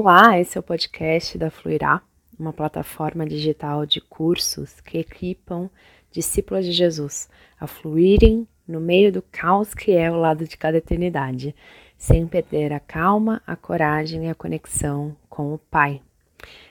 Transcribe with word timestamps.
Olá, 0.00 0.38
esse 0.38 0.56
é 0.56 0.60
o 0.60 0.62
podcast 0.62 1.36
da 1.36 1.50
Fluirá, 1.50 2.00
uma 2.38 2.52
plataforma 2.52 3.26
digital 3.26 3.84
de 3.84 4.00
cursos 4.00 4.80
que 4.80 4.98
equipam 4.98 5.68
discípulos 6.12 6.64
de 6.64 6.70
Jesus 6.70 7.28
a 7.58 7.66
fluírem 7.66 8.46
no 8.64 8.78
meio 8.78 9.10
do 9.10 9.20
caos 9.20 9.74
que 9.74 9.90
é 9.90 10.08
o 10.08 10.14
lado 10.14 10.46
de 10.46 10.56
cada 10.56 10.78
eternidade, 10.78 11.52
sem 11.96 12.28
perder 12.28 12.72
a 12.72 12.78
calma, 12.78 13.42
a 13.44 13.56
coragem 13.56 14.26
e 14.26 14.30
a 14.30 14.36
conexão 14.36 15.16
com 15.28 15.52
o 15.52 15.58
Pai. 15.58 16.00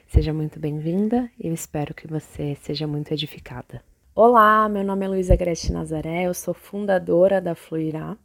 Seja 0.07 0.31
muito 0.31 0.57
bem-vinda 0.57 1.29
e 1.37 1.49
eu 1.49 1.53
espero 1.53 1.93
que 1.93 2.07
você 2.07 2.55
seja 2.61 2.87
muito 2.87 3.11
edificada. 3.11 3.83
Olá, 4.15 4.69
meu 4.69 4.85
nome 4.85 5.05
é 5.05 5.09
Luísa 5.09 5.35
Grete 5.35 5.69
Nazaré, 5.73 6.27
eu 6.27 6.33
sou 6.33 6.53
fundadora 6.53 7.41
da 7.41 7.55
Fluirá 7.55 8.15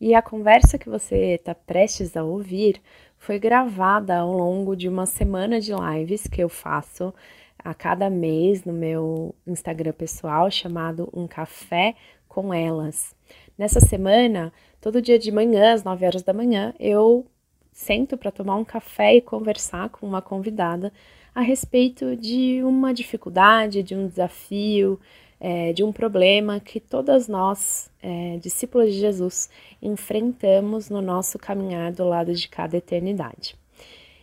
e 0.00 0.14
a 0.14 0.22
conversa 0.22 0.78
que 0.78 0.88
você 0.88 1.34
está 1.34 1.54
prestes 1.54 2.16
a 2.16 2.22
ouvir 2.22 2.80
foi 3.18 3.38
gravada 3.38 4.18
ao 4.18 4.32
longo 4.32 4.74
de 4.74 4.88
uma 4.88 5.06
semana 5.06 5.60
de 5.60 5.72
lives 5.72 6.26
que 6.26 6.42
eu 6.42 6.48
faço 6.48 7.12
a 7.58 7.74
cada 7.74 8.08
mês 8.08 8.64
no 8.64 8.72
meu 8.72 9.34
Instagram 9.46 9.92
pessoal 9.92 10.50
chamado 10.50 11.08
Um 11.12 11.26
Café 11.26 11.94
com 12.28 12.54
Elas. 12.54 13.14
Nessa 13.56 13.80
semana, 13.80 14.52
todo 14.80 15.02
dia 15.02 15.18
de 15.18 15.32
manhã, 15.32 15.74
às 15.74 15.82
9 15.82 16.06
horas 16.06 16.22
da 16.22 16.32
manhã, 16.32 16.72
eu 16.78 17.26
sento 17.72 18.16
para 18.16 18.30
tomar 18.30 18.56
um 18.56 18.64
café 18.64 19.16
e 19.16 19.20
conversar 19.20 19.88
com 19.90 20.06
uma 20.06 20.22
convidada 20.22 20.92
a 21.34 21.40
respeito 21.40 22.16
de 22.16 22.62
uma 22.62 22.92
dificuldade, 22.92 23.82
de 23.82 23.94
um 23.94 24.06
desafio, 24.06 24.98
é, 25.40 25.72
de 25.72 25.84
um 25.84 25.92
problema 25.92 26.60
que 26.60 26.80
todas 26.80 27.28
nós, 27.28 27.90
é, 28.02 28.38
discípulos 28.38 28.92
de 28.92 29.00
Jesus, 29.00 29.48
enfrentamos 29.80 30.90
no 30.90 31.00
nosso 31.00 31.38
caminhar 31.38 31.92
do 31.92 32.04
lado 32.04 32.34
de 32.34 32.48
cada 32.48 32.76
eternidade. 32.76 33.56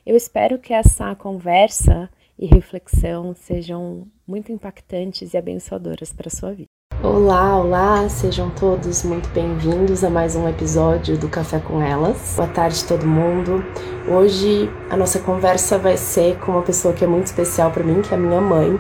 Eu 0.05 0.15
espero 0.15 0.59
que 0.59 0.73
essa 0.73 1.15
conversa 1.15 2.09
e 2.37 2.45
reflexão 2.45 3.33
sejam 3.33 4.07
muito 4.27 4.51
impactantes 4.51 5.33
e 5.33 5.37
abençoadoras 5.37 6.11
para 6.11 6.27
a 6.27 6.31
sua 6.31 6.51
vida. 6.51 6.67
Olá, 7.03 7.59
olá, 7.59 8.09
sejam 8.09 8.49
todos 8.51 9.03
muito 9.03 9.29
bem-vindos 9.29 10.03
a 10.03 10.09
mais 10.09 10.35
um 10.35 10.47
episódio 10.47 11.17
do 11.17 11.29
Café 11.29 11.59
com 11.59 11.81
Elas. 11.81 12.35
Boa 12.35 12.47
tarde, 12.47 12.83
todo 12.85 13.05
mundo. 13.05 13.63
Hoje 14.09 14.69
a 14.89 14.97
nossa 14.97 15.19
conversa 15.19 15.77
vai 15.77 15.97
ser 15.97 16.37
com 16.39 16.53
uma 16.53 16.61
pessoa 16.61 16.93
que 16.93 17.03
é 17.03 17.07
muito 17.07 17.27
especial 17.27 17.71
para 17.71 17.83
mim, 17.83 18.01
que 18.01 18.13
é 18.13 18.17
a 18.17 18.19
minha 18.19 18.41
mãe 18.41 18.79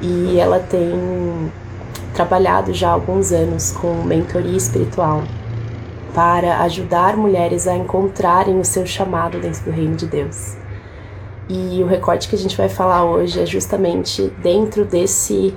e 0.00 0.38
ela 0.38 0.58
tem 0.58 1.52
trabalhado 2.14 2.72
já 2.72 2.88
há 2.88 2.92
alguns 2.92 3.32
anos 3.32 3.72
com 3.72 4.02
mentoria 4.02 4.56
espiritual 4.56 5.22
para 6.14 6.62
ajudar 6.62 7.16
mulheres 7.16 7.68
a 7.68 7.76
encontrarem 7.76 8.58
o 8.58 8.64
seu 8.64 8.86
chamado 8.86 9.38
dentro 9.38 9.64
do 9.64 9.70
reino 9.70 9.96
de 9.96 10.06
Deus. 10.06 10.56
E 11.48 11.82
o 11.82 11.86
recorte 11.86 12.28
que 12.28 12.34
a 12.34 12.38
gente 12.38 12.56
vai 12.56 12.68
falar 12.68 13.04
hoje 13.04 13.40
é 13.40 13.46
justamente 13.46 14.32
dentro 14.42 14.84
desse 14.84 15.54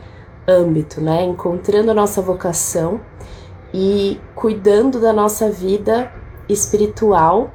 âmbito, 0.48 1.00
né? 1.00 1.24
Encontrando 1.24 1.92
a 1.92 1.94
nossa 1.94 2.22
vocação 2.22 3.00
e 3.74 4.20
cuidando 4.36 5.00
da 5.00 5.14
nossa 5.14 5.50
vida 5.50 6.12
espiritual 6.48 7.52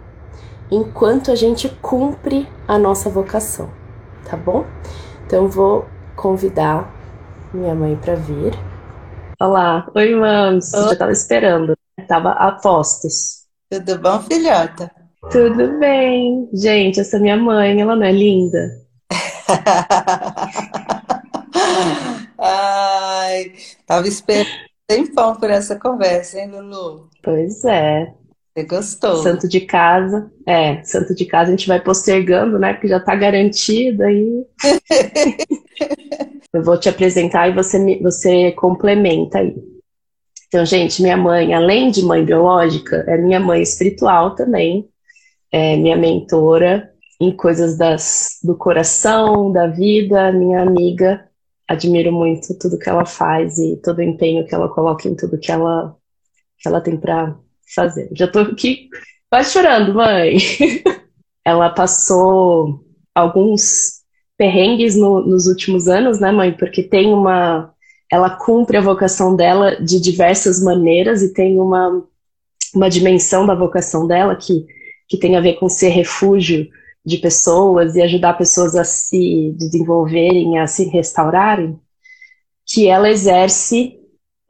enquanto 0.70 1.30
a 1.30 1.34
gente 1.34 1.68
cumpre 1.82 2.48
a 2.66 2.78
nossa 2.78 3.10
vocação, 3.10 3.68
tá 4.24 4.36
bom? 4.36 4.64
Então 5.26 5.46
vou 5.46 5.84
convidar 6.16 6.92
minha 7.52 7.74
mãe 7.74 7.96
para 7.96 8.14
vir. 8.14 8.52
Olá, 9.40 9.86
oi, 9.94 10.14
mães. 10.14 10.70
Já 10.70 10.92
estava 10.92 11.12
esperando, 11.12 11.76
tava 12.08 12.30
a 12.30 12.52
postos. 12.52 13.44
Tudo 13.70 13.98
bom, 13.98 14.20
filhota? 14.20 14.90
Tudo 15.30 15.78
bem. 15.78 16.48
Gente, 16.52 17.00
essa 17.00 17.18
minha 17.18 17.36
mãe, 17.36 17.80
ela 17.80 17.96
não 17.96 18.06
é 18.06 18.12
linda? 18.12 18.80
Ai, 22.38 23.52
tava 23.86 24.06
esperando 24.06 24.48
tempão 24.86 25.34
por 25.36 25.50
essa 25.50 25.78
conversa, 25.78 26.38
hein, 26.38 26.50
Lulu? 26.50 27.08
Pois 27.22 27.64
é. 27.64 28.12
Você 28.54 28.64
gostou? 28.66 29.16
Santo 29.16 29.48
de 29.48 29.62
casa, 29.62 30.30
é, 30.46 30.80
santo 30.84 31.12
de 31.12 31.26
casa 31.26 31.48
a 31.48 31.56
gente 31.56 31.66
vai 31.66 31.82
postergando, 31.82 32.56
né? 32.56 32.72
Porque 32.72 32.86
já 32.86 33.00
tá 33.00 33.16
garantido 33.16 34.04
aí. 34.04 34.46
Eu 36.52 36.62
vou 36.62 36.78
te 36.78 36.88
apresentar 36.88 37.48
e 37.48 37.52
você, 37.52 37.98
você 38.00 38.52
complementa 38.52 39.38
aí. 39.40 39.56
Então, 40.46 40.64
gente, 40.64 41.02
minha 41.02 41.16
mãe, 41.16 41.52
além 41.52 41.90
de 41.90 42.00
mãe 42.00 42.24
biológica, 42.24 43.04
é 43.08 43.18
minha 43.18 43.40
mãe 43.40 43.60
espiritual 43.60 44.36
também, 44.36 44.88
é 45.50 45.76
minha 45.76 45.96
mentora 45.96 46.92
em 47.20 47.32
coisas 47.32 47.76
das, 47.76 48.38
do 48.44 48.56
coração, 48.56 49.50
da 49.50 49.66
vida, 49.66 50.30
minha 50.30 50.62
amiga. 50.62 51.28
Admiro 51.66 52.12
muito 52.12 52.56
tudo 52.56 52.78
que 52.78 52.88
ela 52.88 53.04
faz 53.04 53.58
e 53.58 53.80
todo 53.82 53.98
o 53.98 54.02
empenho 54.02 54.46
que 54.46 54.54
ela 54.54 54.68
coloca 54.68 55.08
em 55.08 55.16
tudo 55.16 55.40
que 55.40 55.50
ela, 55.50 55.96
que 56.60 56.68
ela 56.68 56.80
tem 56.80 56.96
para 56.96 57.36
fazer. 57.74 58.08
Já 58.12 58.26
tô 58.26 58.40
aqui 58.40 58.88
quase 59.30 59.50
chorando, 59.50 59.94
mãe. 59.94 60.38
ela 61.44 61.70
passou 61.70 62.80
alguns 63.14 64.02
perrengues 64.36 64.96
no, 64.96 65.20
nos 65.24 65.46
últimos 65.46 65.88
anos, 65.88 66.20
né, 66.20 66.32
mãe? 66.32 66.52
Porque 66.52 66.82
tem 66.82 67.12
uma. 67.12 67.72
Ela 68.10 68.30
cumpre 68.30 68.76
a 68.76 68.82
vocação 68.82 69.34
dela 69.34 69.76
de 69.76 70.00
diversas 70.00 70.62
maneiras 70.62 71.22
e 71.22 71.32
tem 71.32 71.58
uma, 71.58 72.04
uma 72.74 72.88
dimensão 72.88 73.46
da 73.46 73.54
vocação 73.54 74.06
dela 74.06 74.36
que, 74.36 74.66
que 75.08 75.18
tem 75.18 75.36
a 75.36 75.40
ver 75.40 75.54
com 75.54 75.68
ser 75.68 75.88
refúgio 75.88 76.68
de 77.04 77.18
pessoas 77.18 77.96
e 77.96 78.02
ajudar 78.02 78.38
pessoas 78.38 78.74
a 78.76 78.84
se 78.84 79.54
desenvolverem, 79.58 80.58
a 80.58 80.66
se 80.66 80.84
restaurarem, 80.84 81.78
que 82.66 82.86
ela 82.86 83.10
exerce 83.10 83.98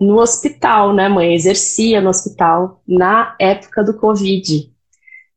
no 0.01 0.19
hospital, 0.19 0.95
né, 0.95 1.09
mãe? 1.09 1.35
Exercia 1.35 2.01
no 2.01 2.11
hospital 2.11 2.83
na 2.87 3.37
época 3.41 3.83
do 3.83 3.95
Covid. 3.95 4.73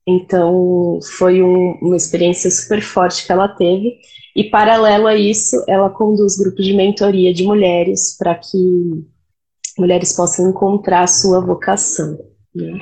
Então, 0.08 1.00
foi 1.18 1.44
um, 1.44 1.78
uma 1.82 1.98
experiência 1.98 2.50
super 2.50 2.82
forte 2.82 3.26
que 3.26 3.32
ela 3.32 3.48
teve. 3.48 3.98
E, 4.36 4.46
paralelo 4.46 5.08
a 5.08 5.16
isso, 5.16 5.64
ela 5.68 5.90
conduz 5.90 6.38
grupos 6.38 6.66
de 6.66 6.74
mentoria 6.74 7.34
de 7.34 7.44
mulheres 7.44 8.16
para 8.18 8.36
que 8.36 8.58
mulheres 9.78 10.14
possam 10.14 10.50
encontrar 10.50 11.02
a 11.02 11.08
sua 11.08 11.42
vocação. 11.42 12.18
Né? 12.56 12.80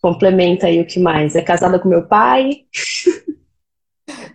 Complementa 0.00 0.66
aí 0.66 0.80
o 0.80 0.86
que 0.86 0.98
mais? 0.98 1.36
É 1.36 1.42
casada 1.42 1.78
com 1.78 1.88
meu 1.88 2.06
pai? 2.06 2.64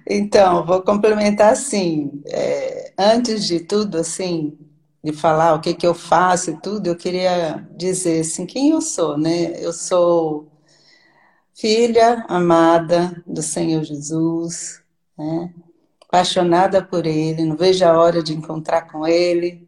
Então, 0.10 0.66
vou 0.66 0.82
complementar 0.82 1.52
assim. 1.52 2.10
É, 2.28 2.94
antes 2.98 3.46
de 3.46 3.60
tudo, 3.60 3.98
assim, 3.98 4.58
de 5.12 5.18
falar 5.18 5.54
o 5.54 5.62
que, 5.62 5.74
que 5.74 5.88
eu 5.88 5.94
faço 5.94 6.52
e 6.52 6.58
tudo, 6.58 6.88
eu 6.88 6.96
queria 6.96 7.66
dizer 7.76 8.22
assim, 8.22 8.46
quem 8.46 8.72
eu 8.72 8.82
sou, 8.82 9.18
né? 9.18 9.54
Eu 9.58 9.72
sou 9.72 10.48
filha 11.56 12.26
amada 12.28 13.24
do 13.26 13.42
Senhor 13.42 13.84
Jesus, 13.84 14.82
né? 15.18 15.54
apaixonada 16.02 16.84
por 16.84 17.06
Ele, 17.06 17.46
não 17.46 17.56
vejo 17.56 17.86
a 17.86 17.98
hora 17.98 18.22
de 18.22 18.34
encontrar 18.34 18.84
com 18.84 19.08
Ele, 19.08 19.68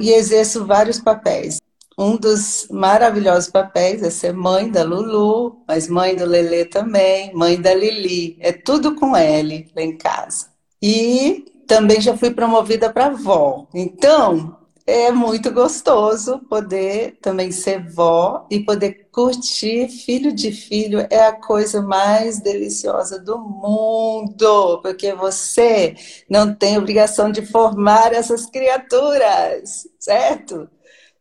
e 0.00 0.10
exerço 0.10 0.64
vários 0.64 1.00
papéis. 1.00 1.58
Um 1.98 2.16
dos 2.16 2.68
maravilhosos 2.70 3.50
papéis 3.50 4.02
é 4.04 4.10
ser 4.10 4.32
mãe 4.32 4.70
da 4.70 4.84
Lulu, 4.84 5.64
mas 5.66 5.88
mãe 5.88 6.14
do 6.14 6.24
Lelê 6.24 6.64
também, 6.64 7.34
mãe 7.34 7.60
da 7.60 7.74
Lili, 7.74 8.36
é 8.38 8.52
tudo 8.52 8.94
com 8.94 9.16
ele 9.16 9.68
lá 9.74 9.82
em 9.82 9.98
casa. 9.98 10.46
E 10.80 11.44
também 11.66 12.00
já 12.00 12.16
fui 12.16 12.30
promovida 12.30 12.90
para 12.90 13.06
avó. 13.06 13.66
Então, 13.74 14.56
é 14.88 15.12
muito 15.12 15.50
gostoso 15.50 16.38
poder 16.48 17.18
também 17.20 17.52
ser 17.52 17.86
vó 17.92 18.46
e 18.50 18.60
poder 18.60 19.10
curtir 19.12 19.86
filho 19.86 20.32
de 20.32 20.50
filho 20.50 21.06
é 21.10 21.26
a 21.26 21.32
coisa 21.34 21.82
mais 21.82 22.40
deliciosa 22.40 23.22
do 23.22 23.38
mundo, 23.38 24.80
porque 24.80 25.12
você 25.12 25.94
não 26.28 26.54
tem 26.54 26.78
obrigação 26.78 27.30
de 27.30 27.44
formar 27.44 28.14
essas 28.14 28.46
criaturas, 28.46 29.86
certo? 30.00 30.66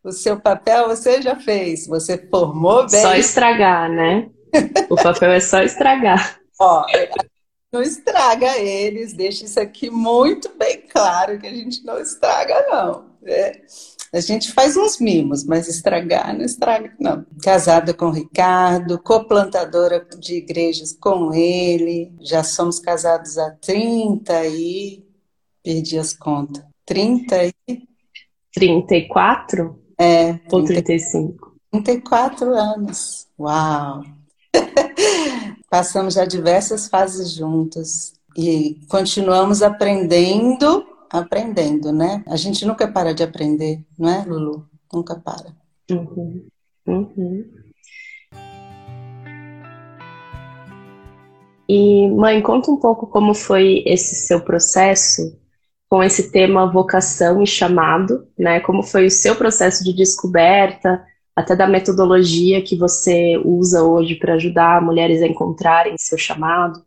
O 0.01 0.13
seu 0.13 0.39
papel 0.39 0.87
você 0.87 1.21
já 1.21 1.35
fez, 1.35 1.87
você 1.87 2.17
formou 2.29 2.87
bem. 2.89 3.01
Só 3.01 3.15
estragar, 3.15 3.91
né? 3.91 4.29
O 4.89 4.95
papel 4.95 5.31
é 5.31 5.41
só 5.41 5.61
estragar. 5.61 6.39
Ó, 6.57 6.85
não 7.69 7.81
estraga 7.81 8.57
eles, 8.57 9.11
deixa 9.11 9.43
isso 9.43 9.59
aqui 9.59 9.89
muito 9.89 10.49
bem 10.57 10.83
claro 10.87 11.37
que 11.37 11.47
a 11.47 11.53
gente 11.53 11.83
não 11.83 11.99
estraga, 11.99 12.65
não. 12.69 13.06
É, 13.27 13.61
a 14.13 14.19
gente 14.19 14.51
faz 14.51 14.77
uns 14.77 14.99
mimos, 14.99 15.43
mas 15.43 15.67
estragar 15.67 16.35
não 16.35 16.45
estraga, 16.45 16.93
não. 16.99 17.25
Casada 17.43 17.93
com 17.93 18.05
o 18.05 18.11
Ricardo, 18.11 18.97
coplantadora 19.01 20.05
de 20.17 20.35
igrejas 20.35 20.93
com 20.93 21.33
ele, 21.33 22.13
já 22.21 22.43
somos 22.43 22.79
casados 22.79 23.37
há 23.37 23.51
30 23.51 24.47
e. 24.47 25.05
perdi 25.63 25.99
as 25.99 26.13
contas. 26.13 26.63
30 26.85 27.45
e. 27.45 27.53
34? 28.53 29.77
É. 29.97 30.33
30, 30.33 30.55
ou 30.55 30.63
35? 30.63 31.55
34 31.71 32.49
anos. 32.53 33.27
Uau! 33.37 34.03
passamos 35.69 36.13
já 36.13 36.25
diversas 36.25 36.87
fases 36.87 37.31
juntas 37.31 38.13
e 38.37 38.79
continuamos 38.87 39.61
aprendendo, 39.61 40.85
aprendendo, 41.09 41.91
né? 41.91 42.23
A 42.27 42.35
gente 42.35 42.65
nunca 42.65 42.87
para 42.87 43.13
de 43.13 43.23
aprender, 43.23 43.83
não 43.97 44.09
é, 44.09 44.25
Lulu? 44.25 44.67
Nunca 44.91 45.15
para. 45.15 45.55
Uhum. 45.91 46.47
Uhum. 46.87 47.45
E, 51.69 52.07
mãe, 52.09 52.41
conta 52.41 52.71
um 52.71 52.77
pouco 52.77 53.07
como 53.07 53.33
foi 53.33 53.83
esse 53.85 54.15
seu 54.15 54.41
processo 54.41 55.37
com 55.89 56.03
esse 56.03 56.31
tema 56.31 56.71
vocação 56.71 57.41
e 57.41 57.47
chamado, 57.47 58.27
né? 58.37 58.59
Como 58.61 58.83
foi 58.83 59.05
o 59.05 59.11
seu 59.11 59.35
processo 59.35 59.83
de 59.83 59.93
descoberta, 59.93 61.03
até 61.35 61.55
da 61.55 61.67
metodologia 61.67 62.61
que 62.61 62.77
você 62.77 63.37
usa 63.43 63.83
hoje 63.83 64.15
para 64.15 64.33
ajudar 64.35 64.81
mulheres 64.81 65.21
a 65.21 65.27
encontrarem 65.27 65.95
seu 65.97 66.17
chamado 66.17 66.86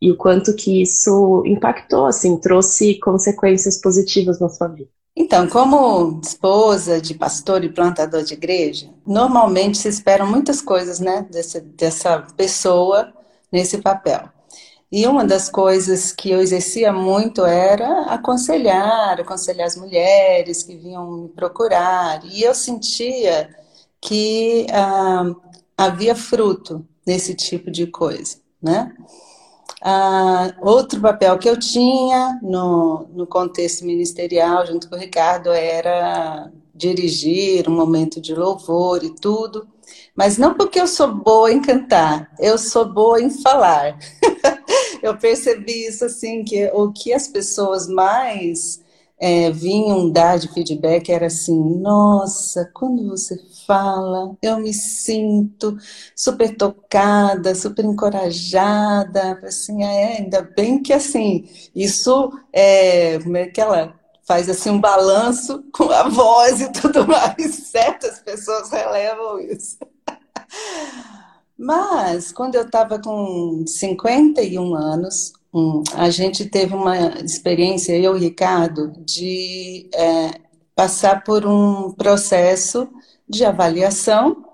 e 0.00 0.10
o 0.10 0.16
quanto 0.16 0.54
que 0.54 0.80
isso 0.80 1.42
impactou, 1.44 2.06
assim, 2.06 2.36
trouxe 2.36 2.98
consequências 2.98 3.80
positivas 3.80 4.40
na 4.40 4.48
sua 4.48 4.68
vida. 4.68 4.88
Então, 5.14 5.46
como 5.48 6.20
esposa 6.22 7.00
de 7.00 7.14
pastor 7.14 7.62
e 7.64 7.68
plantador 7.68 8.22
de 8.22 8.34
igreja, 8.34 8.88
normalmente 9.06 9.76
se 9.76 9.88
esperam 9.88 10.26
muitas 10.26 10.62
coisas, 10.62 11.00
né, 11.00 11.26
dessa, 11.30 11.60
dessa 11.60 12.20
pessoa 12.36 13.12
nesse 13.52 13.78
papel. 13.78 14.28
E 14.90 15.06
uma 15.06 15.24
das 15.24 15.48
coisas 15.48 16.10
que 16.10 16.30
eu 16.30 16.40
exercia 16.40 16.92
muito 16.92 17.44
era 17.44 18.06
aconselhar, 18.06 19.20
aconselhar 19.20 19.66
as 19.66 19.76
mulheres 19.76 20.64
que 20.64 20.76
vinham 20.76 21.10
me 21.10 21.28
procurar. 21.28 22.24
E 22.24 22.42
eu 22.42 22.54
sentia 22.54 23.54
que 24.00 24.66
ah, 24.72 25.32
havia 25.76 26.16
fruto 26.16 26.84
nesse 27.06 27.34
tipo 27.34 27.70
de 27.70 27.86
coisa, 27.86 28.38
né? 28.60 28.92
Ah, 29.82 30.54
outro 30.60 31.00
papel 31.00 31.38
que 31.38 31.48
eu 31.48 31.58
tinha 31.58 32.38
no, 32.42 33.06
no 33.14 33.26
contexto 33.26 33.84
ministerial, 33.84 34.66
junto 34.66 34.88
com 34.88 34.96
o 34.96 34.98
Ricardo, 34.98 35.50
era 35.50 36.50
dirigir 36.74 37.68
um 37.68 37.74
momento 37.74 38.20
de 38.20 38.34
louvor 38.34 39.02
e 39.04 39.14
tudo. 39.14 39.66
Mas 40.14 40.36
não 40.38 40.54
porque 40.54 40.80
eu 40.80 40.86
sou 40.86 41.14
boa 41.14 41.50
em 41.52 41.62
cantar, 41.62 42.30
eu 42.38 42.58
sou 42.58 42.92
boa 42.92 43.20
em 43.20 43.30
falar. 43.30 43.98
eu 45.02 45.16
percebi 45.16 45.86
isso 45.86 46.04
assim, 46.04 46.44
que 46.44 46.70
o 46.74 46.92
que 46.92 47.12
as 47.12 47.26
pessoas 47.28 47.88
mais 47.88 48.80
é, 49.18 49.50
vinham 49.50 50.10
dar 50.10 50.38
de 50.38 50.48
feedback 50.48 51.10
era 51.10 51.26
assim, 51.26 51.58
nossa, 51.78 52.70
quando 52.74 53.08
você 53.08 53.36
fala, 53.70 54.36
eu 54.42 54.58
me 54.58 54.74
sinto 54.74 55.78
super 56.16 56.56
tocada, 56.56 57.54
super 57.54 57.84
encorajada, 57.84 59.40
assim, 59.44 59.84
é, 59.84 60.16
ainda 60.18 60.42
bem 60.42 60.82
que 60.82 60.92
assim, 60.92 61.48
isso 61.72 62.32
é, 62.52 63.20
como 63.20 63.36
é 63.36 63.46
que 63.46 63.60
ela 63.60 63.94
faz 64.24 64.48
assim 64.48 64.70
um 64.70 64.80
balanço 64.80 65.62
com 65.72 65.88
a 65.88 66.08
voz 66.08 66.60
e 66.60 66.72
tudo 66.72 67.06
mais, 67.06 67.54
certas 67.70 68.18
pessoas 68.18 68.70
relevam 68.70 69.38
isso. 69.38 69.78
Mas, 71.56 72.32
quando 72.32 72.56
eu 72.56 72.62
estava 72.62 72.98
com 72.98 73.62
51 73.66 74.74
anos, 74.74 75.32
a 75.94 76.10
gente 76.10 76.46
teve 76.46 76.74
uma 76.74 77.20
experiência, 77.20 77.92
eu 77.92 78.14
e 78.14 78.16
o 78.16 78.18
Ricardo, 78.18 78.92
de 79.04 79.88
é, 79.94 80.40
passar 80.74 81.22
por 81.22 81.46
um 81.46 81.92
processo 81.92 82.88
de 83.30 83.44
avaliação 83.44 84.44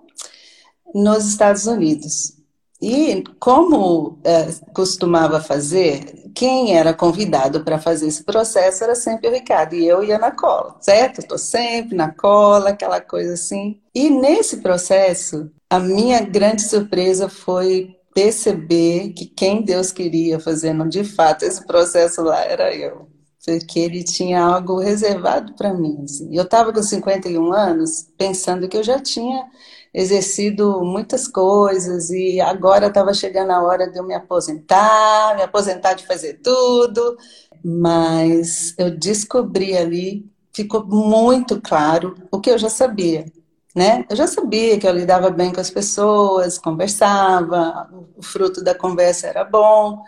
nos 0.95 1.27
Estados 1.27 1.67
Unidos. 1.67 2.37
E 2.81 3.25
como 3.41 4.21
é, 4.23 4.49
costumava 4.75 5.41
fazer, 5.41 6.31
quem 6.35 6.77
era 6.77 6.93
convidado 6.93 7.65
para 7.65 7.79
fazer 7.79 8.07
esse 8.07 8.23
processo 8.23 8.85
era 8.85 8.95
sempre 8.95 9.29
o 9.29 9.33
Ricardo, 9.33 9.75
e 9.75 9.87
eu 9.89 10.05
ia 10.05 10.19
na 10.19 10.31
cola, 10.31 10.77
certo? 10.81 11.21
Estou 11.21 11.39
sempre 11.39 11.97
na 11.97 12.13
cola, 12.13 12.71
aquela 12.71 13.01
coisa 13.01 13.33
assim. 13.33 13.81
E 13.95 14.11
nesse 14.11 14.59
processo, 14.59 15.51
a 15.71 15.79
minha 15.79 16.21
grande 16.21 16.63
surpresa 16.63 17.31
foi 17.31 17.97
perceber 18.15 19.15
que 19.15 19.27
quem 19.27 19.63
Deus 19.63 19.91
queria 19.91 20.39
fazendo 20.39 20.87
de 20.89 21.03
fato 21.03 21.45
esse 21.45 21.67
processo 21.67 22.23
lá 22.23 22.45
era 22.45 22.75
eu. 22.75 23.09
Porque 23.47 23.79
ele 23.79 24.03
tinha 24.03 24.43
algo 24.43 24.81
reservado 24.81 25.55
para 25.55 25.73
mim. 25.73 26.01
Assim. 26.03 26.37
Eu 26.37 26.43
estava 26.43 26.73
com 26.73 26.83
51 26.83 27.53
anos 27.53 28.09
pensando 28.19 28.69
que 28.69 28.77
eu 28.77 28.83
já 28.83 28.99
tinha 28.99 29.47
exercido 29.95 30.83
muitas 30.85 31.29
coisas 31.29 32.11
e 32.11 32.41
agora 32.41 32.89
estava 32.89 33.15
chegando 33.15 33.53
a 33.53 33.63
hora 33.63 33.89
de 33.89 33.99
eu 33.99 34.05
me 34.05 34.15
aposentar, 34.15 35.37
me 35.37 35.43
aposentar 35.43 35.95
de 35.95 36.05
fazer 36.07 36.41
tudo. 36.43 37.17
Mas 37.65 38.75
eu 38.77 38.91
descobri 38.91 39.77
ali, 39.77 40.29
ficou 40.53 40.85
muito 40.85 41.61
claro 41.61 42.17
o 42.33 42.41
que 42.41 42.51
eu 42.51 42.59
já 42.59 42.69
sabia, 42.69 43.27
né? 43.75 44.05
Eu 44.11 44.17
já 44.17 44.27
sabia 44.27 44.79
que 44.79 44.87
eu 44.87 44.93
lidava 44.93 45.31
bem 45.31 45.53
com 45.53 45.61
as 45.61 45.71
pessoas, 45.71 46.59
conversava, 46.59 47.89
o 48.17 48.23
fruto 48.23 48.63
da 48.63 48.75
conversa 48.75 49.29
era 49.29 49.45
bom, 49.45 50.03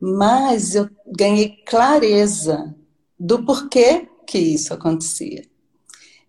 mas 0.00 0.74
eu 0.74 0.88
ganhei 1.06 1.62
clareza 1.66 2.74
do 3.18 3.44
porquê 3.44 4.08
que 4.26 4.38
isso 4.38 4.74
acontecia. 4.74 5.44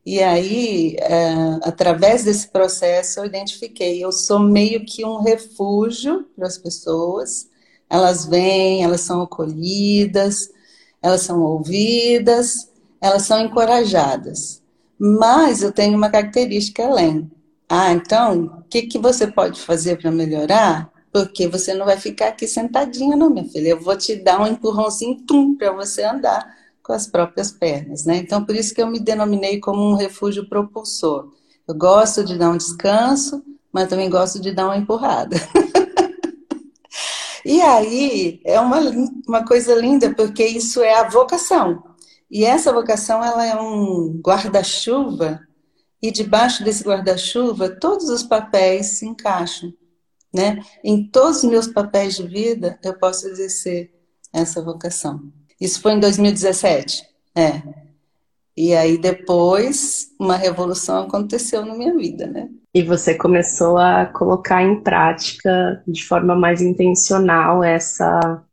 E 0.06 0.24
aí, 0.24 0.96
é, 1.00 1.34
através 1.64 2.24
desse 2.24 2.48
processo, 2.48 3.20
eu 3.20 3.26
identifiquei, 3.26 4.02
eu 4.02 4.12
sou 4.12 4.40
meio 4.40 4.86
que 4.86 5.04
um 5.04 5.22
refúgio 5.22 6.26
para 6.36 6.48
as 6.48 6.58
pessoas. 6.58 7.50
Elas 7.90 8.26
vêm, 8.26 8.84
elas 8.84 9.02
são 9.02 9.22
acolhidas, 9.22 10.50
elas 11.02 11.22
são 11.22 11.42
ouvidas, 11.42 12.70
elas 13.02 13.24
são 13.24 13.40
encorajadas. 13.42 14.62
Mas 14.98 15.62
eu 15.62 15.74
tenho 15.74 15.98
uma 15.98 16.10
característica 16.10 16.86
além. 16.86 17.30
Ah, 17.68 17.92
então, 17.92 18.46
o 18.46 18.64
que, 18.70 18.84
que 18.84 18.98
você 18.98 19.28
pode 19.28 19.60
fazer 19.60 19.98
para 19.98 20.10
melhorar? 20.10 20.90
Porque 21.18 21.48
você 21.48 21.74
não 21.74 21.84
vai 21.84 21.98
ficar 21.98 22.28
aqui 22.28 22.48
sentadinha, 22.48 23.16
não, 23.16 23.32
minha 23.32 23.50
filha. 23.50 23.70
Eu 23.70 23.82
vou 23.82 23.98
te 23.98 24.16
dar 24.16 24.40
um 24.40 24.46
empurrãozinho 24.46 25.26
para 25.58 25.72
você 25.72 26.04
andar 26.04 26.56
com 26.84 26.94
as 26.94 27.08
próprias 27.08 27.52
pernas, 27.52 28.06
né? 28.06 28.18
Então, 28.18 28.46
por 28.46 28.56
isso 28.56 28.72
que 28.72 28.80
eu 28.80 28.86
me 28.86 29.00
denominei 29.00 29.60
como 29.60 29.82
um 29.82 29.96
refúgio 29.96 30.48
propulsor. 30.48 31.34
Eu 31.68 31.74
gosto 31.74 32.24
de 32.24 32.38
dar 32.38 32.52
um 32.52 32.58
descanso, 32.58 33.44
mas 33.74 33.90
também 33.90 34.12
gosto 34.12 34.40
de 34.40 34.52
dar 34.52 34.66
uma 34.68 34.78
empurrada. 34.78 35.38
e 37.44 37.60
aí, 37.62 38.40
é 38.46 38.60
uma, 38.60 38.80
uma 39.28 39.44
coisa 39.44 39.74
linda, 39.74 40.14
porque 40.14 40.46
isso 40.46 40.84
é 40.84 41.00
a 41.00 41.10
vocação. 41.10 41.84
E 42.30 42.46
essa 42.46 42.72
vocação 42.72 43.24
ela 43.24 43.44
é 43.44 43.60
um 43.60 44.22
guarda-chuva 44.24 45.40
e 46.00 46.12
debaixo 46.12 46.64
desse 46.64 46.84
guarda-chuva 46.84 47.70
todos 47.70 48.08
os 48.08 48.22
papéis 48.22 49.00
se 49.00 49.08
encaixam, 49.08 49.74
né? 50.34 50.62
Em 50.84 51.08
todos 51.08 51.44
os 51.44 51.50
meus 51.50 51.68
papéis 51.68 52.16
de 52.16 52.28
vida 52.28 52.80
eu 52.84 52.98
posso 52.98 53.28
exercer 53.28 53.92
essa 54.34 54.62
vocação. 54.62 55.22
Isso 55.60 55.82
foi 55.82 55.94
em 55.94 56.00
2017, 56.00 57.04
é. 57.36 57.62
E 58.56 58.74
aí 58.74 58.98
depois 58.98 60.10
uma 60.20 60.36
revolução 60.36 61.04
aconteceu 61.04 61.66
na 61.66 61.76
minha 61.76 61.96
vida, 61.96 62.28
né? 62.28 62.50
E 62.74 62.84
você 62.84 63.16
começou 63.16 63.78
a 63.78 64.06
colocar 64.06 64.64
em 64.64 64.82
prática 64.82 65.84
de 65.88 66.04
forma 66.04 66.36
mais 66.36 66.62
intencional 66.62 67.64
essa 67.64 68.44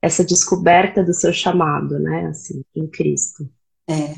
essa 0.00 0.24
descoberta 0.24 1.02
do 1.02 1.12
seu 1.12 1.32
chamado, 1.32 1.98
né, 1.98 2.26
assim, 2.26 2.62
em 2.74 2.86
Cristo. 2.86 3.50
É. 3.88 4.14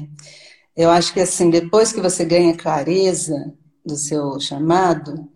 Eu 0.76 0.90
acho 0.90 1.12
que 1.12 1.20
assim, 1.20 1.50
depois 1.50 1.92
que 1.92 2.00
você 2.00 2.24
ganha 2.24 2.56
clareza 2.56 3.54
do 3.84 3.96
seu 3.96 4.38
chamado, 4.38 5.28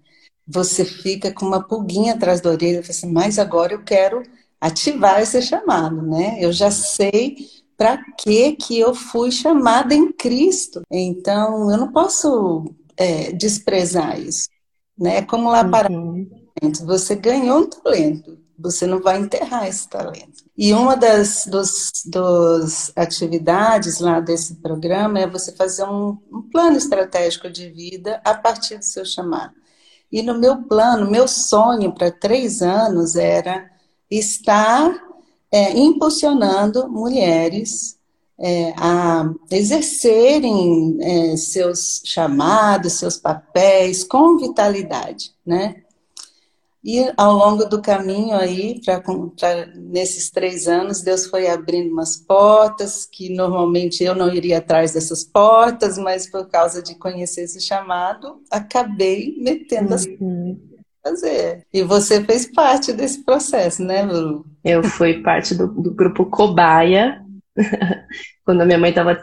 você 0.47 0.85
fica 0.85 1.33
com 1.33 1.47
uma 1.47 1.63
pulguinha 1.63 2.15
atrás 2.15 2.41
da 2.41 2.51
orelha, 2.51 2.81
assim, 2.81 3.11
mas 3.11 3.39
agora 3.39 3.73
eu 3.73 3.83
quero 3.83 4.23
ativar 4.61 5.21
esse 5.21 5.41
chamado, 5.43 6.03
né? 6.03 6.39
Eu 6.41 6.53
já 6.53 6.71
sei 6.71 7.37
para 7.77 7.99
que 8.19 8.53
que 8.53 8.79
eu 8.79 8.95
fui 8.95 9.31
chamada 9.31 9.95
em 9.95 10.13
Cristo. 10.13 10.83
Então, 10.91 11.71
eu 11.71 11.77
não 11.77 11.93
posso 11.93 12.65
é, 12.97 13.33
desprezar 13.33 14.19
isso, 14.21 14.49
né? 14.99 15.23
Como 15.23 15.51
lá 15.51 15.65
para 15.65 15.91
uhum. 15.91 16.29
você 16.85 17.15
ganhou 17.15 17.61
um 17.61 17.67
talento, 17.67 18.39
você 18.59 18.87
não 18.87 19.01
vai 19.01 19.19
enterrar 19.19 19.67
esse 19.67 19.89
talento. 19.89 20.45
E 20.57 20.73
uma 20.73 20.97
das 20.97 21.47
dos, 21.47 21.91
dos 22.07 22.93
atividades 22.95 23.99
lá 23.99 24.21
desse 24.21 24.55
programa 24.57 25.19
é 25.19 25.27
você 25.27 25.53
fazer 25.53 25.85
um, 25.85 26.17
um 26.33 26.43
plano 26.43 26.77
estratégico 26.77 27.51
de 27.51 27.69
vida 27.69 28.21
a 28.25 28.35
partir 28.35 28.79
do 28.79 28.85
seu 28.85 29.05
chamado. 29.05 29.53
E 30.11 30.23
no 30.23 30.39
meu 30.39 30.63
plano, 30.65 31.11
meu 31.11 31.27
sonho 31.27 31.93
para 31.93 32.11
três 32.11 32.63
anos 32.63 33.17
era 33.17 33.71
estar 34.11 34.95
é, 35.51 35.77
impulsionando 35.77 36.89
mulheres 36.89 37.99
é, 38.39 38.75
a 38.77 39.33
exercerem 39.51 40.99
é, 41.01 41.37
seus 41.37 42.03
chamados, 42.05 42.95
seus 42.95 43.17
papéis 43.17 44.03
com 44.03 44.37
vitalidade, 44.37 45.33
né? 45.47 45.84
E 46.85 47.11
ao 47.17 47.33
longo 47.33 47.65
do 47.65 47.81
caminho 47.81 48.37
aí, 48.37 48.79
pra, 48.85 49.01
pra, 49.01 49.67
nesses 49.75 50.31
três 50.31 50.69
anos, 50.69 51.01
Deus 51.01 51.27
foi 51.27 51.49
abrindo 51.49 51.91
umas 51.91 52.19
portas 52.19 53.09
que 53.11 53.35
normalmente 53.35 54.05
eu 54.05 54.15
não 54.15 54.31
iria 54.31 54.59
atrás 54.59 54.93
dessas 54.93 55.25
portas, 55.25 55.97
mas 55.97 56.31
por 56.31 56.47
causa 56.47 56.83
de 56.83 56.95
conhecer 56.97 57.45
esse 57.45 57.59
chamado, 57.59 58.43
acabei 58.51 59.35
metendo 59.39 59.95
as 59.95 60.05
uhum. 60.05 60.61
fazer. 61.03 61.65
E 61.73 61.83
você 61.83 62.23
fez 62.23 62.53
parte 62.53 62.93
desse 62.93 63.25
processo, 63.25 63.83
né, 63.83 64.03
Lu? 64.03 64.45
Eu 64.63 64.85
fui 64.85 65.23
parte 65.23 65.55
do, 65.55 65.69
do 65.69 65.91
grupo 65.91 66.27
Cobaia, 66.27 67.25
quando 68.45 68.61
a 68.61 68.67
minha 68.67 68.79
mãe 68.79 68.91
estava 68.91 69.19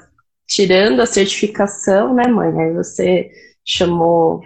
tirando 0.47 0.99
a 0.99 1.05
certificação, 1.05 2.15
né, 2.15 2.25
mãe? 2.25 2.59
Aí 2.59 2.73
você 2.73 3.29
chamou 3.63 4.41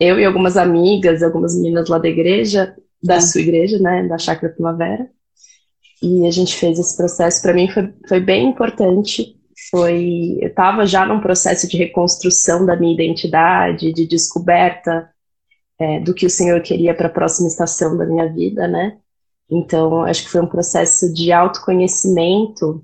eu 0.00 0.18
e 0.18 0.24
algumas 0.24 0.56
amigas, 0.56 1.22
algumas 1.22 1.54
meninas 1.54 1.88
lá 1.88 1.98
da 1.98 2.08
igreja, 2.08 2.74
da 3.02 3.16
é. 3.16 3.20
sua 3.20 3.42
igreja, 3.42 3.78
né, 3.78 4.08
da 4.08 4.16
Chácara 4.16 4.52
Primavera, 4.52 5.08
e 6.02 6.26
a 6.26 6.30
gente 6.30 6.56
fez 6.56 6.78
esse 6.78 6.96
processo. 6.96 7.42
Para 7.42 7.52
mim 7.52 7.68
foi, 7.68 7.92
foi 8.08 8.20
bem 8.20 8.48
importante. 8.48 9.36
Foi, 9.70 10.38
eu 10.40 10.48
estava 10.48 10.86
já 10.86 11.04
num 11.04 11.20
processo 11.20 11.68
de 11.68 11.76
reconstrução 11.76 12.64
da 12.64 12.74
minha 12.74 12.94
identidade, 12.94 13.92
de 13.92 14.06
descoberta 14.06 15.10
é, 15.78 16.00
do 16.00 16.14
que 16.14 16.24
o 16.24 16.30
Senhor 16.30 16.60
queria 16.62 16.94
para 16.94 17.08
a 17.08 17.12
próxima 17.12 17.46
estação 17.46 17.96
da 17.96 18.06
minha 18.06 18.26
vida, 18.26 18.66
né? 18.66 18.96
Então, 19.50 20.02
acho 20.04 20.24
que 20.24 20.30
foi 20.30 20.40
um 20.40 20.46
processo 20.46 21.12
de 21.12 21.30
autoconhecimento 21.30 22.82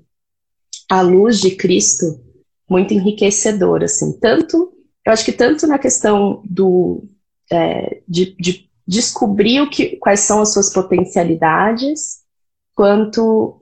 à 0.89 1.01
luz 1.01 1.39
de 1.39 1.55
Cristo 1.55 2.05
muito 2.69 2.93
enriquecedor, 2.93 3.83
assim, 3.83 4.19
tanto 4.19 4.76
eu 5.07 5.13
acho 5.13 5.23
que 5.23 5.31
tanto 5.31 5.65
na 5.65 5.79
questão 5.79 6.41
do 6.43 7.01
é, 7.49 8.01
de, 8.05 8.35
de, 8.37 8.69
descobrir 8.85 9.61
o 9.61 9.69
que, 9.69 9.95
quais 9.95 10.19
são 10.19 10.41
as 10.41 10.51
suas 10.51 10.69
potencialidades, 10.69 12.17
quanto 12.75 13.57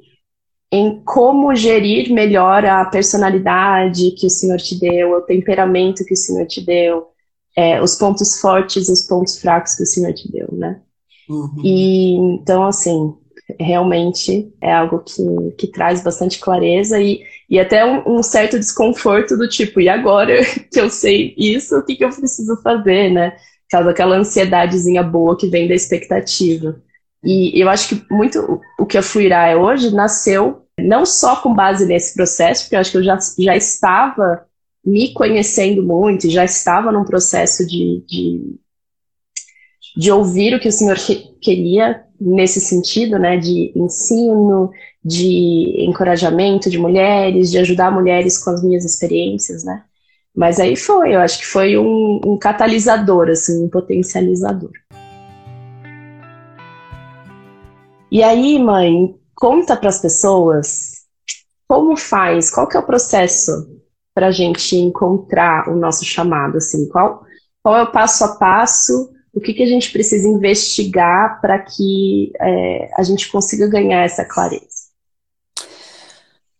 em 0.72 1.04
como 1.04 1.54
gerir 1.54 2.12
melhor 2.12 2.66
a 2.66 2.84
personalidade 2.86 4.16
que 4.18 4.26
o 4.26 4.30
Senhor 4.30 4.58
te 4.58 4.80
deu, 4.80 5.12
o 5.12 5.22
temperamento 5.22 6.04
que 6.04 6.16
o 6.16 6.18
Senhor 6.18 6.48
te 6.48 6.66
deu, 6.66 7.10
é, 7.56 7.80
os 7.80 7.96
pontos 7.96 8.40
fortes 8.40 8.90
e 8.90 8.92
os 8.92 9.04
pontos 9.04 9.38
fracos 9.38 9.76
que 9.76 9.84
o 9.84 9.88
Senhor 9.88 10.14
te 10.14 10.32
deu, 10.32 10.48
né? 10.52 10.82
Uhum. 11.30 11.62
E 11.64 12.16
então, 12.16 12.66
assim, 12.66 13.14
realmente 13.60 14.52
é 14.60 14.74
algo 14.74 15.00
que, 15.00 15.52
que 15.60 15.68
traz 15.68 16.04
bastante 16.04 16.40
clareza 16.40 17.00
e, 17.00 17.24
e 17.50 17.60
até 17.60 17.86
um, 17.86 18.18
um, 18.18 18.24
certo 18.24 18.58
desconforto 18.58 19.38
do 19.38 19.48
tipo, 19.48 19.80
e 19.80 19.88
agora 19.88 20.44
que 20.72 20.80
eu 20.80 20.90
sei 20.90 21.34
isso, 21.38 21.78
o 21.78 21.84
que, 21.84 21.96
que 21.96 22.04
eu 22.04 22.10
preciso 22.10 22.62
fazer, 22.62 23.12
né? 23.12 23.36
Causa 23.70 23.92
aquela 23.92 24.18
ansiedadezinha 24.18 25.04
boa 25.04 25.38
que 25.38 25.48
vem 25.48 25.68
da 25.68 25.74
expectativa. 25.74 26.80
E 27.24 27.60
eu 27.60 27.68
acho 27.70 27.90
que 27.90 28.14
muito 28.14 28.62
o 28.80 28.86
que 28.86 28.98
a 28.98 29.02
Fluirá 29.02 29.48
é 29.48 29.56
hoje 29.56 29.94
nasceu 29.94 30.66
não 30.80 31.06
só 31.06 31.38
com 31.38 31.54
base 31.54 31.86
nesse 31.86 32.14
processo, 32.14 32.64
porque 32.64 32.76
eu 32.76 32.80
acho 32.80 32.92
que 32.92 32.98
eu 32.98 33.04
já, 33.04 33.18
já 33.40 33.56
estava 33.56 34.46
me 34.86 35.12
conhecendo 35.14 35.82
muito, 35.82 36.30
já 36.30 36.46
estava 36.46 36.92
num 36.92 37.04
processo 37.04 37.66
de, 37.66 38.04
de, 38.06 38.56
de 39.96 40.12
ouvir 40.12 40.54
o 40.54 40.60
que 40.60 40.68
o 40.68 40.72
Senhor 40.72 40.98
queria 41.42 42.04
nesse 42.20 42.60
sentido, 42.60 43.18
né, 43.20 43.38
de 43.38 43.72
ensino, 43.76 44.72
de 45.04 45.86
encorajamento 45.88 46.70
de 46.70 46.78
mulheres, 46.78 47.52
de 47.52 47.58
ajudar 47.58 47.92
mulheres 47.92 48.38
com 48.38 48.50
as 48.50 48.64
minhas 48.64 48.84
experiências, 48.86 49.64
né? 49.64 49.84
Mas 50.36 50.60
aí 50.60 50.76
foi, 50.76 51.16
eu 51.16 51.20
acho 51.20 51.40
que 51.40 51.46
foi 51.46 51.78
um, 51.78 52.20
um 52.26 52.38
catalisador, 52.38 53.30
assim, 53.30 53.64
um 53.64 53.70
potencializador. 53.70 54.72
E 58.12 58.22
aí, 58.22 58.60
mãe, 58.60 59.16
conta 59.34 59.78
para 59.78 59.90
as 59.90 60.00
pessoas 60.00 61.06
como 61.68 61.96
faz, 61.96 62.52
qual 62.52 62.68
que 62.68 62.76
é 62.76 62.80
o 62.80 62.86
processo 62.86 63.52
para 64.14 64.28
a 64.28 64.32
gente 64.32 64.76
encontrar 64.76 65.70
o 65.70 65.76
nosso 65.76 66.06
chamado, 66.06 66.58
assim, 66.58 66.88
qual, 66.90 67.26
qual 67.62 67.76
é 67.78 67.84
o 67.84 67.92
passo 67.92 68.24
a 68.24 68.36
passo 68.36 69.15
o 69.36 69.42
que, 69.42 69.54
que 69.54 69.64
a 69.64 69.68
gente 69.68 69.92
precisa 69.92 70.28
investigar 70.30 71.42
para 71.42 71.60
que 71.60 72.32
é, 72.40 72.90
a 72.98 73.04
gente 73.04 73.30
consiga 73.30 73.68
ganhar 73.68 74.06
essa 74.06 74.24
clareza? 74.24 74.86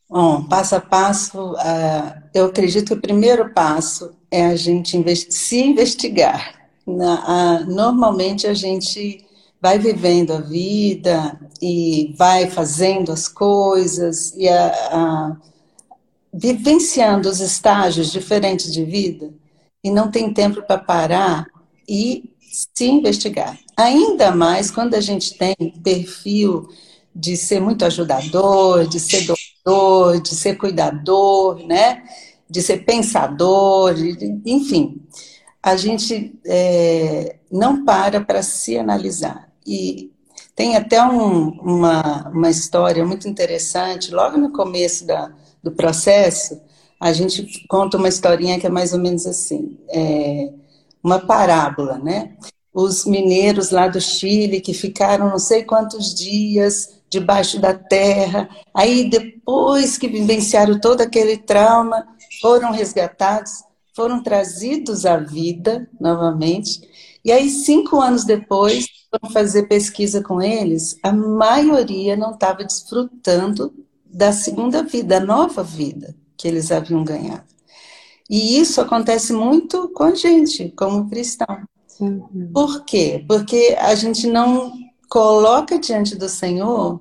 Bom, 0.10 0.44
passo 0.44 0.76
a 0.76 0.82
passo, 0.82 1.54
uh, 1.54 2.24
eu 2.34 2.46
acredito 2.46 2.88
que 2.88 2.94
o 2.94 3.02
primeiro 3.02 3.54
passo 3.54 4.12
é 4.30 4.46
a 4.46 4.56
gente 4.56 4.98
investi 4.98 5.34
se 5.34 5.62
investigar. 5.64 6.68
Na, 6.86 7.62
uh, 7.62 7.74
normalmente 7.74 8.46
a 8.46 8.54
gente 8.54 9.26
vai 9.60 9.80
vivendo 9.80 10.34
a 10.34 10.42
vida 10.42 11.40
e 11.62 12.14
vai 12.18 12.50
fazendo 12.50 13.12
as 13.12 13.28
coisas 13.28 14.34
e 14.36 14.48
uh, 14.48 15.36
vivenciando 16.32 17.30
os 17.30 17.40
estágios 17.40 18.12
diferentes 18.12 18.72
de 18.72 18.84
vida 18.84 19.34
e 19.84 19.90
não 19.90 20.12
tem 20.12 20.34
tempo 20.34 20.62
para 20.62 20.78
parar 20.78 21.48
e 21.88 22.35
se 22.74 22.86
investigar. 22.86 23.58
Ainda 23.76 24.32
mais 24.32 24.72
quando 24.72 24.96
a 24.96 25.02
gente 25.02 25.38
tem 25.38 25.56
perfil 25.84 26.70
de 27.14 27.36
ser 27.36 27.60
muito 27.60 27.84
ajudador, 27.86 28.88
de 28.88 29.00
ser 29.00 29.26
doador, 29.26 30.22
de 30.22 30.36
ser 30.36 30.58
cuidador, 30.58 31.66
né? 31.66 32.04
De 32.50 32.62
ser 32.62 32.86
pensador, 32.86 33.96
enfim. 34.46 35.02
A 35.62 35.76
gente 35.76 36.38
é, 36.46 37.38
não 37.52 37.84
para 37.84 38.22
para 38.22 38.44
se 38.44 38.78
analisar. 38.78 39.50
E 39.66 40.12
tem 40.56 40.76
até 40.76 41.04
um, 41.04 41.50
uma, 41.60 42.30
uma 42.30 42.50
história 42.50 43.04
muito 43.06 43.28
interessante, 43.28 44.14
logo 44.14 44.38
no 44.38 44.52
começo 44.52 45.06
da, 45.06 45.32
do 45.62 45.72
processo, 45.72 46.62
a 47.00 47.12
gente 47.12 47.66
conta 47.68 47.98
uma 47.98 48.08
historinha 48.08 48.60
que 48.60 48.68
é 48.68 48.70
mais 48.70 48.94
ou 48.94 49.00
menos 49.00 49.26
assim. 49.26 49.78
É, 49.90 50.54
uma 51.06 51.20
parábola, 51.20 52.00
né? 52.00 52.36
Os 52.74 53.06
mineiros 53.06 53.70
lá 53.70 53.88
do 53.88 54.02
Chile 54.02 54.60
que 54.60 54.74
ficaram 54.74 55.30
não 55.30 55.38
sei 55.38 55.64
quantos 55.64 56.16
dias 56.16 57.00
debaixo 57.12 57.60
da 57.60 57.76
terra, 57.76 58.50
aí 58.74 59.08
depois 59.08 60.00
que 60.00 60.08
vivenciaram 60.08 60.80
todo 60.80 61.02
aquele 61.02 61.38
trauma, 61.38 62.08
foram 62.42 62.72
resgatados, 62.72 63.52
foram 63.96 64.22
trazidos 64.24 65.06
à 65.06 65.18
vida 65.18 65.88
novamente, 66.02 66.82
e 67.24 67.32
aí 67.32 67.50
cinco 67.52 68.02
anos 68.02 68.26
depois, 68.26 68.88
foram 69.12 69.32
fazer 69.32 69.68
pesquisa 69.68 70.24
com 70.24 70.42
eles, 70.42 70.98
a 71.04 71.14
maioria 71.14 72.18
não 72.18 72.32
estava 72.32 72.64
desfrutando 72.64 73.72
da 74.06 74.34
segunda 74.34 74.82
vida, 74.82 75.20
da 75.20 75.26
nova 75.26 75.64
vida 75.64 76.16
que 76.36 76.48
eles 76.48 76.72
haviam 76.72 77.04
ganhado. 77.04 77.55
E 78.30 78.60
isso 78.60 78.82
acontece 78.82 79.34
muito 79.34 79.90
com 79.90 80.04
a 80.04 80.16
gente, 80.16 80.70
como 80.76 81.10
cristão. 81.10 81.64
Uhum. 82.00 82.52
Por 82.54 82.84
quê? 82.84 83.24
Porque 83.28 83.76
a 83.80 83.94
gente 83.96 84.28
não 84.28 84.74
coloca 85.10 85.80
diante 85.80 86.16
do 86.16 86.28
Senhor 86.28 87.00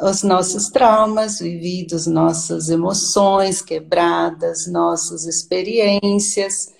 os 0.00 0.22
nossos 0.22 0.68
traumas 0.68 1.38
vividos, 1.38 2.06
nossas 2.06 2.68
emoções 2.68 3.62
quebradas, 3.62 4.66
nossas 4.66 5.26
experiências 5.26 6.72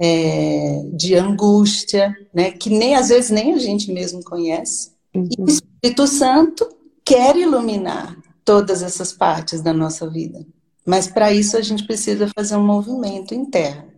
é, 0.00 0.82
de 0.92 1.16
angústia, 1.16 2.14
né, 2.32 2.52
que 2.52 2.70
nem 2.70 2.94
às 2.94 3.08
vezes 3.08 3.30
nem 3.30 3.54
a 3.54 3.58
gente 3.58 3.92
mesmo 3.92 4.22
conhece. 4.22 4.92
Uhum. 5.14 5.28
E 5.36 5.42
o 5.42 5.46
Espírito 5.46 6.06
Santo 6.06 6.68
quer 7.04 7.36
iluminar 7.36 8.16
todas 8.44 8.82
essas 8.82 9.12
partes 9.12 9.60
da 9.60 9.72
nossa 9.72 10.08
vida. 10.08 10.46
Mas 10.88 11.06
para 11.06 11.30
isso 11.30 11.54
a 11.54 11.60
gente 11.60 11.84
precisa 11.84 12.30
fazer 12.34 12.56
um 12.56 12.64
movimento 12.64 13.34
interno 13.34 13.92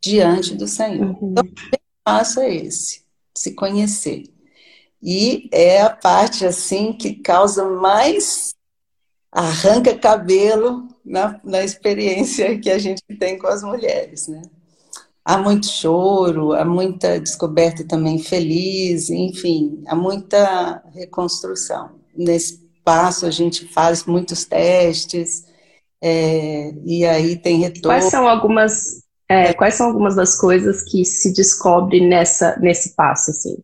diante 0.00 0.56
do 0.56 0.66
Senhor. 0.66 1.10
Uhum. 1.10 1.30
Então, 1.30 1.44
o 1.44 1.54
primeiro 1.54 1.84
passo 2.02 2.40
é 2.40 2.52
esse, 2.52 3.04
se 3.32 3.54
conhecer. 3.54 4.24
E 5.00 5.48
é 5.52 5.82
a 5.82 5.90
parte 5.90 6.44
assim 6.44 6.94
que 6.94 7.14
causa 7.14 7.64
mais 7.64 8.56
arranca 9.30 9.96
cabelo 9.96 10.88
na, 11.04 11.40
na 11.44 11.62
experiência 11.62 12.58
que 12.58 12.70
a 12.72 12.78
gente 12.78 13.04
tem 13.20 13.38
com 13.38 13.46
as 13.46 13.62
mulheres, 13.62 14.26
né? 14.26 14.42
Há 15.24 15.38
muito 15.38 15.68
choro, 15.68 16.54
há 16.54 16.64
muita 16.64 17.20
descoberta 17.20 17.84
também 17.84 18.18
feliz, 18.18 19.10
enfim, 19.10 19.84
há 19.86 19.94
muita 19.94 20.82
reconstrução. 20.92 22.00
Nesse 22.16 22.68
passo 22.84 23.26
a 23.26 23.30
gente 23.30 23.64
faz 23.68 24.04
muitos 24.04 24.44
testes, 24.44 25.51
é, 26.02 26.74
e 26.84 27.06
aí 27.06 27.36
tem 27.36 27.60
retorno. 27.60 27.82
Quais 27.82 28.04
são 28.06 28.26
algumas, 28.26 29.04
é, 29.28 29.50
é, 29.50 29.54
quais 29.54 29.74
são 29.74 29.86
algumas 29.86 30.16
das 30.16 30.36
coisas 30.36 30.82
que 30.82 31.04
se 31.04 31.32
descobre 31.32 32.04
nessa, 32.04 32.58
nesse 32.58 32.96
passo, 32.96 33.30
assim? 33.30 33.56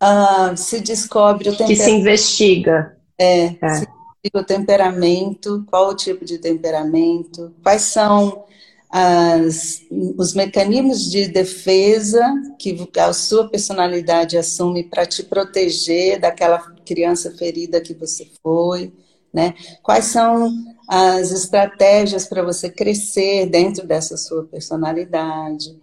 Ah, 0.00 0.54
se 0.56 0.80
descobre 0.80 1.50
o 1.50 1.56
Que 1.56 1.76
se 1.76 1.90
investiga. 1.90 2.96
É, 3.18 3.54
é. 3.60 3.74
se 3.74 3.84
investiga 3.84 4.40
o 4.40 4.44
temperamento, 4.44 5.62
qual 5.68 5.90
o 5.90 5.94
tipo 5.94 6.24
de 6.24 6.38
temperamento, 6.38 7.54
quais 7.62 7.82
são 7.82 8.44
as, 8.88 9.82
os 10.16 10.32
mecanismos 10.32 11.10
de 11.10 11.28
defesa 11.28 12.22
que 12.58 12.78
a 12.98 13.12
sua 13.12 13.46
personalidade 13.50 14.38
assume 14.38 14.84
para 14.84 15.04
te 15.04 15.22
proteger 15.22 16.18
daquela 16.18 16.60
criança 16.86 17.30
ferida 17.36 17.78
que 17.78 17.92
você 17.92 18.26
foi, 18.42 18.90
né? 19.34 19.54
Quais 19.82 20.06
são 20.06 20.50
as 20.88 21.30
estratégias 21.30 22.26
para 22.26 22.42
você 22.42 22.70
crescer 22.70 23.46
dentro 23.46 23.86
dessa 23.86 24.16
sua 24.16 24.44
personalidade? 24.44 25.76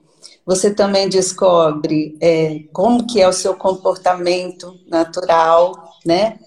Você 0.45 0.73
também 0.73 1.07
descobre 1.07 2.17
é, 2.21 2.63
como 2.73 3.07
que 3.07 3.21
é 3.21 3.27
o 3.27 3.33
seu 3.33 3.55
comportamento 3.55 4.77
natural, 4.87 5.73
né? 6.05 6.39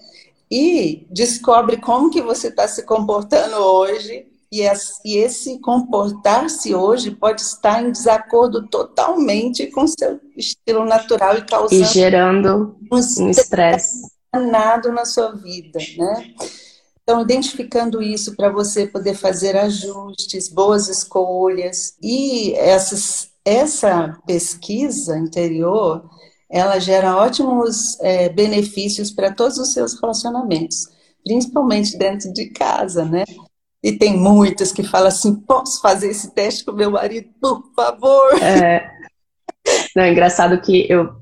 E 0.49 1.07
descobre 1.09 1.77
como 1.77 2.09
que 2.09 2.21
você 2.21 2.47
está 2.47 2.67
se 2.67 2.83
comportando 2.83 3.55
hoje 3.57 4.27
e 4.49 5.17
esse 5.17 5.59
comportar-se 5.59 6.73
hoje 6.73 7.11
pode 7.11 7.41
estar 7.41 7.83
em 7.83 7.91
desacordo 7.91 8.65
totalmente 8.67 9.67
com 9.67 9.83
o 9.83 9.87
seu 9.87 10.21
estilo 10.37 10.85
natural 10.85 11.37
e 11.37 11.45
causando 11.45 11.81
e 11.81 11.85
gerando 11.85 12.77
um 12.89 13.29
estresse 13.29 14.09
danado 14.31 14.91
na 14.91 15.03
sua 15.03 15.33
vida, 15.33 15.79
né? 15.97 16.33
Então, 17.09 17.21
identificando 17.21 18.03
isso 18.03 18.35
para 18.35 18.49
você 18.49 18.85
poder 18.85 19.13
fazer 19.13 19.55
ajustes, 19.55 20.49
boas 20.49 20.89
escolhas 20.89 21.95
e 22.03 22.51
essas, 22.55 23.29
essa 23.45 24.19
pesquisa 24.27 25.17
interior, 25.17 26.03
ela 26.51 26.77
gera 26.79 27.15
ótimos 27.15 27.97
é, 28.01 28.27
benefícios 28.27 29.09
para 29.09 29.33
todos 29.33 29.57
os 29.57 29.71
seus 29.71 29.97
relacionamentos, 30.01 30.89
principalmente 31.23 31.97
dentro 31.97 32.33
de 32.33 32.49
casa, 32.49 33.05
né? 33.05 33.23
E 33.81 33.93
tem 33.93 34.17
muitas 34.17 34.73
que 34.73 34.83
falam 34.83 35.07
assim: 35.07 35.33
posso 35.33 35.79
fazer 35.79 36.09
esse 36.09 36.31
teste 36.31 36.65
com 36.65 36.73
meu 36.73 36.91
marido, 36.91 37.29
por 37.39 37.73
favor? 37.73 38.43
É. 38.43 38.85
Não, 39.95 40.03
é 40.03 40.11
engraçado 40.11 40.59
que 40.59 40.85
eu, 40.89 41.15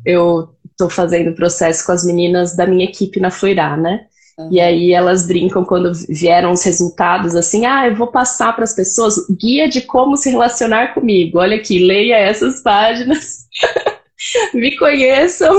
tô 0.76 0.90
fazendo 0.90 1.30
o 1.30 1.36
processo 1.36 1.86
com 1.86 1.92
as 1.92 2.04
meninas 2.04 2.56
da 2.56 2.66
minha 2.66 2.86
equipe 2.86 3.20
na 3.20 3.30
Fluirá, 3.30 3.78
né? 3.78 4.08
Uhum. 4.38 4.50
E 4.52 4.60
aí 4.60 4.92
elas 4.92 5.26
brincam 5.26 5.64
quando 5.64 5.92
vieram 6.10 6.52
os 6.52 6.64
resultados 6.64 7.36
assim: 7.36 7.66
ah, 7.66 7.88
eu 7.88 7.96
vou 7.96 8.08
passar 8.08 8.54
para 8.54 8.64
as 8.64 8.74
pessoas 8.74 9.16
guia 9.30 9.68
de 9.70 9.82
como 9.82 10.18
se 10.18 10.30
relacionar 10.30 10.94
comigo. 10.94 11.40
Olha 11.40 11.56
aqui, 11.56 11.80
leia 11.80 12.18
essas 12.18 12.62
páginas, 12.62 13.48
me 14.54 14.78
conheçam. 14.78 15.54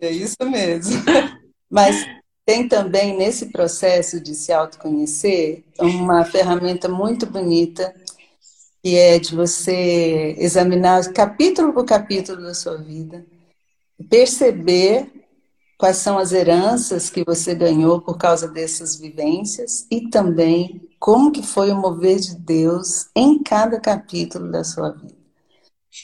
É 0.00 0.10
isso 0.10 0.36
mesmo. 0.44 1.02
Mas 1.70 2.06
tem 2.44 2.68
também 2.68 3.16
nesse 3.16 3.46
processo 3.46 4.20
de 4.20 4.34
se 4.34 4.52
autoconhecer 4.52 5.64
uma 5.78 6.24
ferramenta 6.24 6.88
muito 6.88 7.26
bonita 7.26 7.94
que 8.82 8.96
é 8.96 9.18
de 9.18 9.34
você 9.34 10.34
examinar 10.38 11.12
capítulo 11.12 11.72
por 11.72 11.84
capítulo 11.84 12.42
da 12.42 12.52
sua 12.52 12.76
vida, 12.76 13.24
perceber 14.10 15.21
quais 15.82 15.96
são 15.96 16.16
as 16.16 16.30
heranças 16.30 17.10
que 17.10 17.24
você 17.24 17.56
ganhou 17.56 18.00
por 18.00 18.16
causa 18.16 18.46
dessas 18.46 18.94
vivências 18.94 19.84
e 19.90 20.08
também 20.08 20.80
como 20.96 21.32
que 21.32 21.42
foi 21.42 21.72
o 21.72 21.76
mover 21.76 22.20
de 22.20 22.36
Deus 22.36 23.08
em 23.16 23.42
cada 23.42 23.80
capítulo 23.80 24.48
da 24.48 24.62
sua 24.62 24.90
vida. 24.90 25.16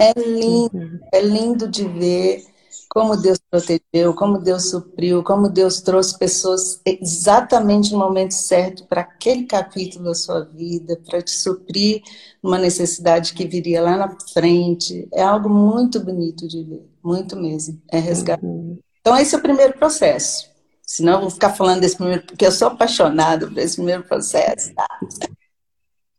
É 0.00 0.12
lindo, 0.18 1.00
é 1.12 1.20
lindo 1.20 1.68
de 1.68 1.86
ver 1.86 2.44
como 2.88 3.16
Deus 3.16 3.38
protegeu, 3.48 4.12
como 4.16 4.40
Deus 4.40 4.68
supriu, 4.68 5.22
como 5.22 5.48
Deus 5.48 5.80
trouxe 5.80 6.18
pessoas 6.18 6.80
exatamente 6.84 7.92
no 7.92 8.00
momento 8.00 8.32
certo 8.32 8.84
para 8.84 9.02
aquele 9.02 9.46
capítulo 9.46 10.06
da 10.06 10.14
sua 10.14 10.40
vida, 10.40 11.00
para 11.06 11.22
te 11.22 11.30
suprir 11.30 12.02
uma 12.42 12.58
necessidade 12.58 13.32
que 13.32 13.46
viria 13.46 13.80
lá 13.80 13.96
na 13.96 14.16
frente. 14.32 15.06
É 15.14 15.22
algo 15.22 15.48
muito 15.48 16.00
bonito 16.00 16.48
de 16.48 16.64
ver, 16.64 16.90
muito 17.00 17.36
mesmo. 17.36 17.80
É 17.92 18.00
resgatar. 18.00 18.44
Uhum. 18.44 18.76
Então, 19.08 19.16
esse 19.16 19.34
é 19.34 19.38
o 19.38 19.40
primeiro 19.40 19.72
processo. 19.72 20.50
Senão, 20.82 21.14
eu 21.14 21.20
vou 21.22 21.30
ficar 21.30 21.54
falando 21.54 21.80
desse 21.80 21.96
primeiro, 21.96 22.24
porque 22.24 22.44
eu 22.44 22.52
sou 22.52 22.68
apaixonado 22.68 23.48
por 23.48 23.56
esse 23.56 23.76
primeiro 23.76 24.02
processo. 24.02 24.74
Tá? 24.74 24.86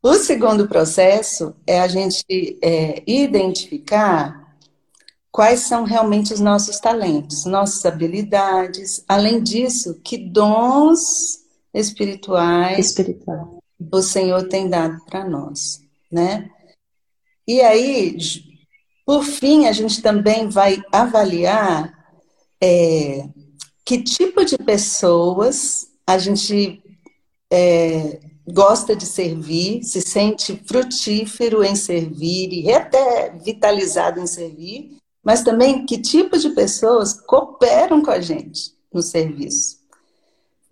O 0.01 0.15
segundo 0.15 0.67
processo 0.67 1.55
é 1.67 1.81
a 1.81 1.87
gente 1.87 2.25
é, 2.63 3.03
identificar 3.05 4.57
quais 5.31 5.59
são 5.59 5.83
realmente 5.83 6.33
os 6.33 6.39
nossos 6.39 6.79
talentos, 6.79 7.45
nossas 7.45 7.85
habilidades. 7.85 9.03
Além 9.07 9.43
disso, 9.43 10.01
que 10.03 10.17
dons 10.17 11.45
espirituais 11.71 12.87
Espiritual. 12.87 13.61
o 13.79 14.01
Senhor 14.01 14.47
tem 14.47 14.67
dado 14.67 14.99
para 15.05 15.29
nós, 15.29 15.79
né? 16.11 16.49
E 17.47 17.61
aí, 17.61 18.17
por 19.05 19.23
fim, 19.23 19.67
a 19.67 19.71
gente 19.73 20.01
também 20.01 20.49
vai 20.49 20.81
avaliar 20.91 21.98
é, 22.61 23.27
que 23.85 24.01
tipo 24.01 24.43
de 24.43 24.57
pessoas 24.57 25.87
a 26.05 26.17
gente 26.17 26.81
é, 27.51 28.19
gosta 28.47 28.95
de 28.95 29.05
servir, 29.05 29.83
se 29.83 30.01
sente 30.01 30.61
frutífero 30.65 31.63
em 31.63 31.75
servir 31.75 32.51
e 32.51 32.71
até 32.71 33.31
vitalizado 33.31 34.19
em 34.19 34.27
servir, 34.27 34.97
mas 35.23 35.43
também 35.43 35.85
que 35.85 35.99
tipo 35.99 36.37
de 36.37 36.49
pessoas 36.49 37.13
cooperam 37.13 38.01
com 38.01 38.11
a 38.11 38.19
gente 38.19 38.73
no 38.91 39.01
serviço. 39.01 39.79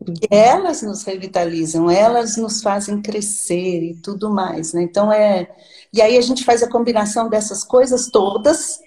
Porque 0.04 0.28
elas 0.30 0.82
nos 0.84 1.04
revitalizam, 1.04 1.90
elas 1.90 2.38
nos 2.38 2.62
fazem 2.62 3.02
crescer 3.02 3.84
e 3.84 3.96
tudo 3.96 4.30
mais. 4.30 4.74
Né? 4.74 4.84
Então 4.84 5.12
é. 5.12 5.50
E 5.92 6.02
aí 6.02 6.18
a 6.18 6.22
gente 6.22 6.44
faz 6.44 6.62
a 6.62 6.70
combinação 6.70 7.30
dessas 7.30 7.64
coisas 7.64 8.10
todas, 8.10 8.80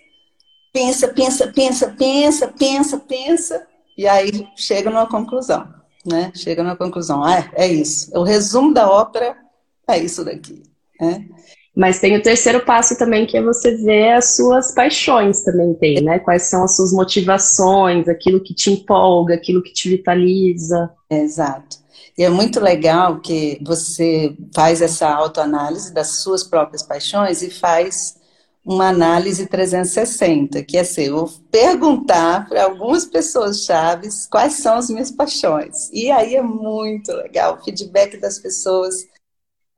pensa, 0.73 1.09
pensa, 1.09 1.49
pensa, 1.49 1.89
pensa, 1.97 2.49
pensa, 2.49 2.99
pensa, 2.99 3.67
e 3.97 4.07
aí 4.07 4.49
chega 4.57 4.91
numa 4.91 5.07
conclusão. 5.07 5.69
Né? 6.07 6.33
Chega 6.35 6.63
numa 6.63 6.77
conclusão. 6.77 7.23
Ah, 7.23 7.39
é, 7.39 7.65
é 7.65 7.69
isso. 7.69 8.11
O 8.19 8.23
resumo 8.23 8.73
da 8.73 8.91
ópera 8.91 9.37
é 9.89 9.99
isso 9.99 10.25
daqui. 10.25 10.63
Né? 10.99 11.27
Mas 11.77 12.01
tem 12.01 12.17
o 12.17 12.23
terceiro 12.23 12.65
passo 12.65 12.97
também, 12.97 13.27
que 13.27 13.37
é 13.37 13.43
você 13.43 13.77
ver 13.77 14.13
as 14.13 14.37
suas 14.37 14.73
paixões 14.75 15.43
também 15.43 15.73
tem, 15.75 16.03
né? 16.03 16.19
Quais 16.19 16.43
são 16.43 16.65
as 16.65 16.77
suas 16.77 16.93
motivações, 16.93 18.09
aquilo 18.09 18.43
que 18.43 18.53
te 18.53 18.71
empolga, 18.71 19.35
aquilo 19.35 19.63
que 19.63 19.73
te 19.73 19.89
vitaliza. 19.89 20.91
Exato. 21.09 21.79
E 22.19 22.25
é 22.25 22.29
muito 22.29 22.61
legal 22.61 23.21
que 23.21 23.59
você 23.65 24.37
faz 24.55 24.83
essa 24.83 25.09
autoanálise 25.09 25.95
das 25.95 26.19
suas 26.19 26.43
próprias 26.43 26.83
paixões 26.83 27.41
e 27.41 27.51
faz 27.51 28.20
uma 28.65 28.89
análise 28.89 29.47
360, 29.47 30.63
que 30.65 30.77
é 30.77 30.81
assim, 30.81 31.05
eu 31.05 31.27
vou 31.27 31.31
perguntar 31.51 32.49
para 32.49 32.65
algumas 32.65 33.05
pessoas 33.05 33.65
chaves 33.65 34.27
quais 34.27 34.55
são 34.55 34.77
as 34.77 34.91
minhas 34.91 35.11
paixões. 35.11 35.91
E 35.93 36.11
aí 36.11 36.37
é 36.37 36.43
muito 36.43 37.11
legal 37.13 37.57
o 37.57 37.65
feedback 37.65 38.19
das 38.19 38.39
pessoas 38.39 39.07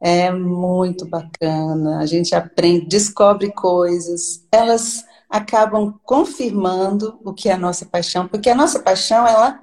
é 0.00 0.32
muito 0.32 1.06
bacana. 1.06 2.00
A 2.00 2.06
gente 2.06 2.34
aprende, 2.34 2.86
descobre 2.86 3.52
coisas. 3.52 4.44
Elas 4.50 5.04
acabam 5.30 5.94
confirmando 6.04 7.18
o 7.24 7.32
que 7.32 7.48
é 7.48 7.52
a 7.52 7.58
nossa 7.58 7.86
paixão, 7.86 8.26
porque 8.26 8.50
a 8.50 8.54
nossa 8.54 8.80
paixão 8.80 9.26
ela 9.26 9.60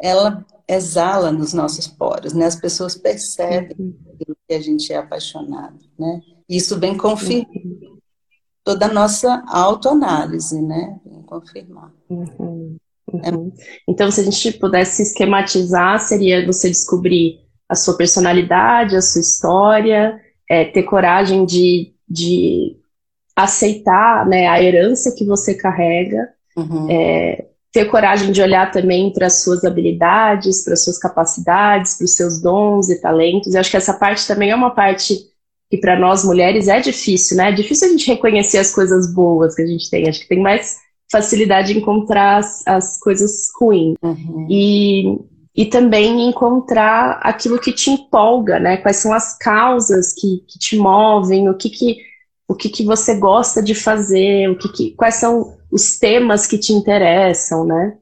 ela 0.00 0.44
exala 0.68 1.30
nos 1.30 1.52
nossos 1.52 1.86
poros, 1.86 2.32
né? 2.32 2.46
As 2.46 2.56
pessoas 2.56 2.96
percebem 2.96 3.76
uhum. 3.78 4.34
que 4.48 4.54
a 4.54 4.60
gente 4.60 4.92
é 4.92 4.96
apaixonado, 4.96 5.78
né? 5.98 6.20
Isso 6.48 6.78
vem 6.78 6.96
confirmar 6.96 7.46
uhum. 7.54 7.91
Toda 8.64 8.86
a 8.86 8.92
nossa 8.92 9.42
autoanálise, 9.46 10.60
né? 10.60 10.96
Vem 11.04 11.22
confirmar. 11.22 11.92
Uhum. 12.08 12.76
Uhum. 13.12 13.52
Então, 13.88 14.10
se 14.10 14.20
a 14.20 14.24
gente 14.24 14.52
pudesse 14.52 15.02
esquematizar, 15.02 16.00
seria 16.00 16.46
você 16.46 16.68
descobrir 16.68 17.40
a 17.68 17.74
sua 17.74 17.96
personalidade, 17.96 18.96
a 18.96 19.02
sua 19.02 19.20
história, 19.20 20.18
é, 20.48 20.64
ter 20.64 20.82
coragem 20.84 21.44
de, 21.44 21.94
de 22.08 22.76
aceitar 23.34 24.26
né, 24.26 24.46
a 24.46 24.62
herança 24.62 25.14
que 25.16 25.24
você 25.24 25.54
carrega, 25.54 26.28
uhum. 26.56 26.86
é, 26.90 27.46
ter 27.72 27.86
coragem 27.86 28.30
de 28.30 28.42
olhar 28.42 28.70
também 28.70 29.10
para 29.12 29.26
as 29.26 29.42
suas 29.42 29.64
habilidades, 29.64 30.62
para 30.62 30.74
as 30.74 30.84
suas 30.84 30.98
capacidades, 30.98 31.96
para 31.96 32.04
os 32.04 32.14
seus 32.14 32.40
dons 32.40 32.90
e 32.90 33.00
talentos. 33.00 33.54
Eu 33.54 33.60
acho 33.60 33.70
que 33.70 33.76
essa 33.76 33.94
parte 33.94 34.26
também 34.26 34.50
é 34.50 34.54
uma 34.54 34.74
parte 34.74 35.31
que 35.72 35.78
para 35.78 35.98
nós 35.98 36.22
mulheres 36.22 36.68
é 36.68 36.80
difícil, 36.80 37.34
né? 37.34 37.48
É 37.48 37.52
difícil 37.52 37.88
a 37.88 37.90
gente 37.92 38.06
reconhecer 38.06 38.58
as 38.58 38.70
coisas 38.70 39.10
boas 39.10 39.54
que 39.54 39.62
a 39.62 39.66
gente 39.66 39.88
tem. 39.88 40.06
Acho 40.06 40.20
que 40.20 40.28
tem 40.28 40.38
mais 40.38 40.76
facilidade 41.10 41.72
de 41.72 41.78
encontrar 41.78 42.40
as, 42.40 42.62
as 42.66 43.00
coisas 43.00 43.48
ruins. 43.58 43.96
Uhum. 44.02 44.46
E 44.50 45.18
e 45.54 45.66
também 45.66 46.28
encontrar 46.28 47.20
aquilo 47.22 47.58
que 47.58 47.72
te 47.72 47.90
empolga, 47.90 48.58
né? 48.58 48.78
Quais 48.78 48.98
são 48.98 49.14
as 49.14 49.36
causas 49.36 50.12
que, 50.12 50.44
que 50.46 50.58
te 50.58 50.76
movem, 50.76 51.48
o 51.48 51.54
que 51.54 51.70
que, 51.70 51.96
o 52.48 52.54
que 52.54 52.68
que 52.70 52.84
você 52.84 53.14
gosta 53.14 53.62
de 53.62 53.74
fazer, 53.74 54.50
o 54.50 54.56
que, 54.56 54.68
que 54.70 54.90
quais 54.92 55.16
são 55.16 55.56
os 55.70 55.98
temas 55.98 56.46
que 56.46 56.58
te 56.58 56.72
interessam, 56.72 57.64
né? 57.64 57.96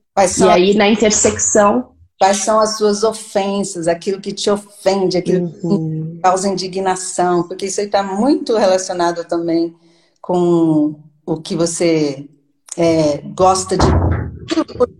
e 0.46 0.50
aí 0.50 0.74
na 0.74 0.88
intersecção 0.88 1.90
Quais 2.20 2.36
são 2.44 2.60
as 2.60 2.76
suas 2.76 3.02
ofensas, 3.02 3.88
aquilo 3.88 4.20
que 4.20 4.30
te 4.30 4.50
ofende, 4.50 5.16
aquilo 5.16 5.46
uhum. 5.62 6.16
que 6.16 6.20
causa 6.20 6.50
indignação, 6.50 7.48
porque 7.48 7.64
isso 7.64 7.80
está 7.80 8.02
muito 8.02 8.58
relacionado 8.58 9.24
também 9.24 9.74
com 10.20 11.00
o 11.24 11.40
que 11.40 11.56
você 11.56 12.28
é, 12.76 13.22
gosta 13.34 13.78
de, 13.78 13.86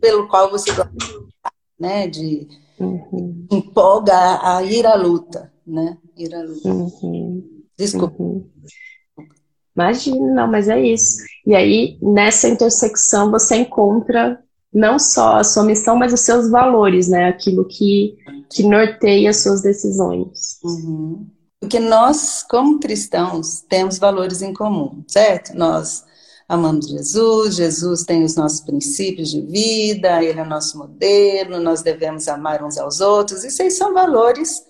pelo 0.01 0.29
qual 0.29 0.51
você 0.51 0.73
gosta, 0.73 0.91
né? 1.79 2.09
De 2.09 2.49
uhum. 2.79 3.47
empolga 3.53 4.15
a, 4.15 4.57
a, 4.57 4.63
ir 4.63 4.87
à 4.87 4.95
luta, 4.95 5.53
né? 5.67 5.99
Ir 6.17 6.35
à 6.35 6.43
luta. 6.43 6.69
Uhum. 6.71 7.63
Desculpa. 7.77 8.23
Uhum. 8.23 8.49
Imagina, 9.77 10.35
não, 10.35 10.51
mas 10.51 10.71
é 10.71 10.81
isso. 10.81 11.19
E 11.47 11.55
aí, 11.55 11.99
nessa 12.01 12.49
intersecção, 12.49 13.31
você 13.31 13.57
encontra 13.57 14.43
não 14.73 14.99
só 14.99 15.37
a 15.37 15.45
sua 15.45 15.65
missão, 15.65 15.97
mas 15.97 16.13
os 16.13 16.21
seus 16.21 16.49
valores, 16.51 17.09
né? 17.09 17.29
Aquilo 17.29 17.65
que, 17.65 18.17
que 18.51 18.63
norteia 18.63 19.31
as 19.31 19.39
suas 19.39 19.63
decisões. 19.63 20.59
Uhum. 20.63 21.27
Porque 21.59 21.79
nós, 21.79 22.45
como 22.49 22.81
cristãos, 22.81 23.61
temos 23.69 23.99
valores 23.99 24.41
em 24.41 24.55
comum, 24.55 25.05
certo? 25.07 25.55
Nós 25.55 26.05
amamos 26.49 26.89
Jesus, 26.89 27.55
Jesus 27.55 28.03
tem 28.03 28.25
os 28.25 28.35
nossos 28.35 28.61
princípios 28.61 29.31
de 29.31 29.41
vida, 29.41 30.23
ele 30.23 30.41
é 30.41 30.45
nosso 30.45 30.79
modelo, 30.79 31.61
nós 31.61 31.83
devemos 31.83 32.27
amar 32.27 32.65
uns 32.65 32.77
aos 32.77 33.01
outros, 33.01 33.45
isso 33.45 33.63
aí 33.63 33.71
são 33.71 33.95
valores 33.95 34.65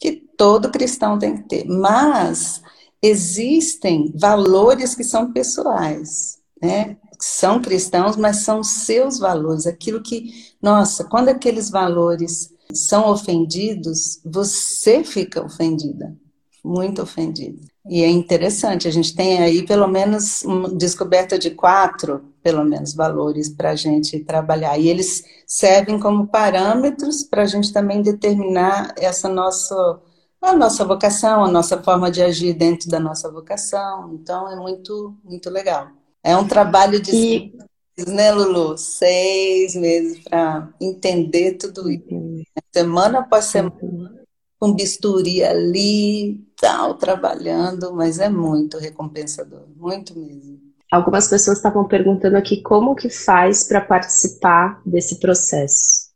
que 0.00 0.12
todo 0.36 0.72
cristão 0.72 1.18
tem 1.18 1.36
que 1.36 1.48
ter. 1.48 1.64
Mas 1.64 2.60
existem 3.00 4.12
valores 4.16 4.96
que 4.96 5.04
são 5.04 5.32
pessoais, 5.32 6.40
né? 6.60 6.96
São 7.24 7.62
cristãos, 7.62 8.16
mas 8.16 8.38
são 8.38 8.64
seus 8.64 9.16
valores, 9.16 9.64
aquilo 9.64 10.02
que, 10.02 10.52
nossa, 10.60 11.04
quando 11.04 11.28
aqueles 11.28 11.70
valores 11.70 12.52
são 12.74 13.08
ofendidos, 13.08 14.20
você 14.24 15.04
fica 15.04 15.40
ofendida, 15.40 16.16
muito 16.64 17.00
ofendida. 17.00 17.60
E 17.88 18.02
é 18.02 18.08
interessante, 18.08 18.88
a 18.88 18.90
gente 18.90 19.14
tem 19.14 19.38
aí 19.38 19.64
pelo 19.64 19.86
menos 19.86 20.42
uma 20.42 20.68
descoberta 20.70 21.38
de 21.38 21.50
quatro, 21.50 22.24
pelo 22.42 22.64
menos, 22.64 22.92
valores 22.92 23.48
para 23.48 23.70
a 23.70 23.76
gente 23.76 24.18
trabalhar. 24.24 24.76
E 24.76 24.88
eles 24.88 25.22
servem 25.46 26.00
como 26.00 26.26
parâmetros 26.26 27.22
para 27.22 27.42
a 27.42 27.46
gente 27.46 27.72
também 27.72 28.02
determinar 28.02 28.94
essa 28.98 29.28
nossa 29.28 30.00
a 30.40 30.56
nossa 30.56 30.84
vocação, 30.84 31.44
a 31.44 31.48
nossa 31.48 31.80
forma 31.80 32.10
de 32.10 32.20
agir 32.20 32.52
dentro 32.52 32.90
da 32.90 32.98
nossa 32.98 33.30
vocação. 33.30 34.12
Então 34.12 34.50
é 34.50 34.56
muito, 34.56 35.16
muito 35.22 35.48
legal. 35.48 36.01
É 36.22 36.36
um 36.36 36.46
trabalho 36.46 37.00
de 37.00 37.14
e... 37.14 37.52
meses, 37.96 38.14
né, 38.14 38.32
Lulu? 38.32 38.78
Seis 38.78 39.74
meses 39.74 40.20
para 40.20 40.72
entender 40.80 41.54
tudo 41.54 41.90
isso. 41.90 42.04
Uhum. 42.10 42.42
Semana 42.72 43.20
após 43.20 43.46
semana, 43.46 44.22
com 44.58 44.72
bisturi 44.72 45.42
ali, 45.42 46.40
tal, 46.56 46.94
trabalhando, 46.94 47.92
mas 47.92 48.18
é 48.18 48.28
muito 48.28 48.78
recompensador, 48.78 49.64
muito 49.76 50.16
mesmo. 50.16 50.60
Algumas 50.90 51.26
pessoas 51.26 51.56
estavam 51.56 51.88
perguntando 51.88 52.36
aqui 52.36 52.60
como 52.60 52.94
que 52.94 53.08
faz 53.08 53.64
para 53.66 53.80
participar 53.80 54.80
desse 54.84 55.18
processo. 55.18 56.12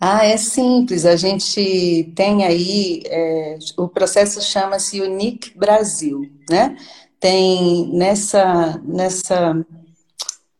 Ah, 0.00 0.24
é 0.24 0.36
simples. 0.36 1.06
A 1.06 1.14
gente 1.14 2.12
tem 2.16 2.44
aí, 2.44 3.02
é, 3.06 3.58
o 3.76 3.86
processo 3.86 4.42
chama-se 4.42 5.00
Unique 5.00 5.56
Brasil, 5.56 6.28
né? 6.50 6.76
Tem 7.22 7.88
nessa, 7.94 8.80
nessa, 8.84 9.64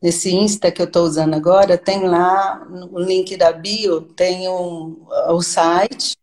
nesse 0.01 0.33
Insta 0.33 0.71
que 0.71 0.81
eu 0.81 0.85
estou 0.85 1.03
usando 1.03 1.33
agora, 1.33 1.77
tem 1.77 2.07
lá 2.07 2.65
o 2.89 2.99
link 2.99 3.35
da 3.35 3.51
bio, 3.51 4.01
tem 4.01 4.47
um, 4.47 5.05
o 5.27 5.41
site, 5.41 6.15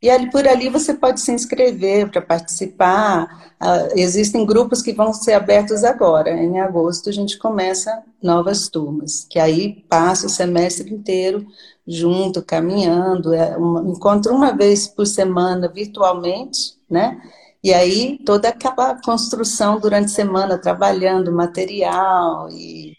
e 0.00 0.08
ali, 0.08 0.30
por 0.30 0.46
ali 0.46 0.68
você 0.68 0.94
pode 0.94 1.20
se 1.20 1.32
inscrever 1.32 2.08
para 2.08 2.22
participar. 2.22 3.52
Uh, 3.60 3.98
existem 3.98 4.46
grupos 4.46 4.80
que 4.80 4.92
vão 4.92 5.12
ser 5.12 5.32
abertos 5.32 5.82
agora. 5.82 6.30
Em 6.30 6.60
agosto 6.60 7.08
a 7.08 7.12
gente 7.12 7.36
começa 7.36 8.04
novas 8.22 8.68
turmas, 8.68 9.26
que 9.28 9.40
aí 9.40 9.84
passa 9.88 10.26
o 10.26 10.30
semestre 10.30 10.94
inteiro 10.94 11.44
junto, 11.84 12.44
caminhando, 12.44 13.34
é 13.34 13.56
uma, 13.56 13.90
encontro 13.90 14.32
uma 14.32 14.52
vez 14.52 14.86
por 14.86 15.06
semana 15.06 15.66
virtualmente, 15.66 16.76
né? 16.88 17.20
E 17.62 17.74
aí 17.74 18.18
toda 18.24 18.48
aquela 18.48 19.00
construção 19.02 19.80
durante 19.80 20.06
a 20.06 20.08
semana, 20.08 20.58
trabalhando 20.58 21.32
material 21.32 22.48
e, 22.50 22.96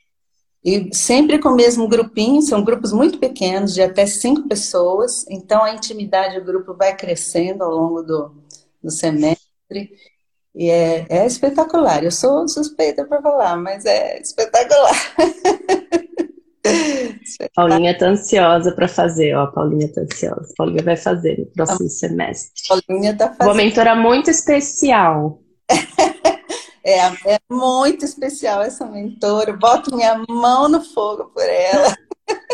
e 0.63 0.93
sempre 0.93 1.39
com 1.39 1.49
o 1.49 1.55
mesmo 1.55 1.87
grupinho, 1.87 2.41
são 2.41 2.63
grupos 2.63 2.91
muito 2.91 3.19
pequenos, 3.19 3.73
de 3.73 3.81
até 3.81 4.05
cinco 4.05 4.47
pessoas, 4.47 5.25
então 5.29 5.63
a 5.63 5.73
intimidade 5.73 6.39
do 6.39 6.45
grupo 6.45 6.73
vai 6.75 6.95
crescendo 6.95 7.63
ao 7.63 7.71
longo 7.71 8.01
do, 8.03 8.43
do 8.83 8.91
semestre. 8.91 9.39
E 10.55 10.69
é, 10.69 11.05
é 11.09 11.25
espetacular. 11.25 12.03
Eu 12.03 12.11
sou 12.11 12.47
suspeita 12.47 13.05
para 13.05 13.21
falar, 13.21 13.55
mas 13.55 13.85
é 13.85 14.19
espetacular. 14.19 15.15
Paulinha 17.55 17.97
tá 17.97 18.07
ansiosa 18.07 18.71
para 18.71 18.87
fazer, 18.87 19.35
ó. 19.35 19.47
Paulinha 19.47 19.91
tá 19.91 20.01
ansiosa. 20.01 20.53
Paulinha 20.57 20.83
vai 20.83 20.97
fazer 20.97 21.39
no 21.39 21.45
próximo 21.47 21.87
a 21.87 21.89
semestre. 21.89 22.63
Paulinha 22.67 23.15
tá 23.15 23.27
fazendo. 23.29 23.47
Uma 23.47 23.55
mentora 23.55 23.95
muito 23.95 24.29
especial. 24.29 25.41
é, 26.83 26.99
é 27.33 27.39
muito 27.49 28.05
especial 28.05 28.61
essa 28.61 28.85
mentora. 28.85 29.53
Boto 29.53 29.95
minha 29.95 30.23
mão 30.27 30.67
no 30.67 30.81
fogo 30.81 31.31
por 31.33 31.43
ela. 31.43 31.95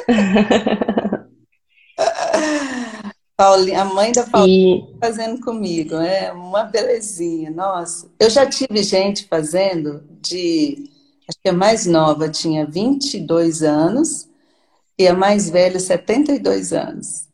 Paulinha, 3.37 3.81
a 3.81 3.85
mãe 3.85 4.13
da 4.13 4.23
Paulinha 4.23 4.77
e... 4.77 4.99
fazendo 4.99 5.41
comigo, 5.41 5.95
é 5.95 6.31
uma 6.31 6.63
belezinha, 6.63 7.51
nossa. 7.51 8.09
Eu 8.17 8.29
já 8.29 8.45
tive 8.45 8.81
gente 8.81 9.27
fazendo 9.27 10.03
de 10.21 10.89
acho 11.27 11.39
que 11.41 11.49
a 11.49 11.53
mais 11.53 11.85
nova 11.85 12.29
tinha 12.29 12.65
22 12.65 13.63
anos 13.63 14.27
e 14.97 15.07
a 15.07 15.13
mais 15.13 15.49
velha 15.49 15.79
72 15.79 16.73
anos. 16.73 17.27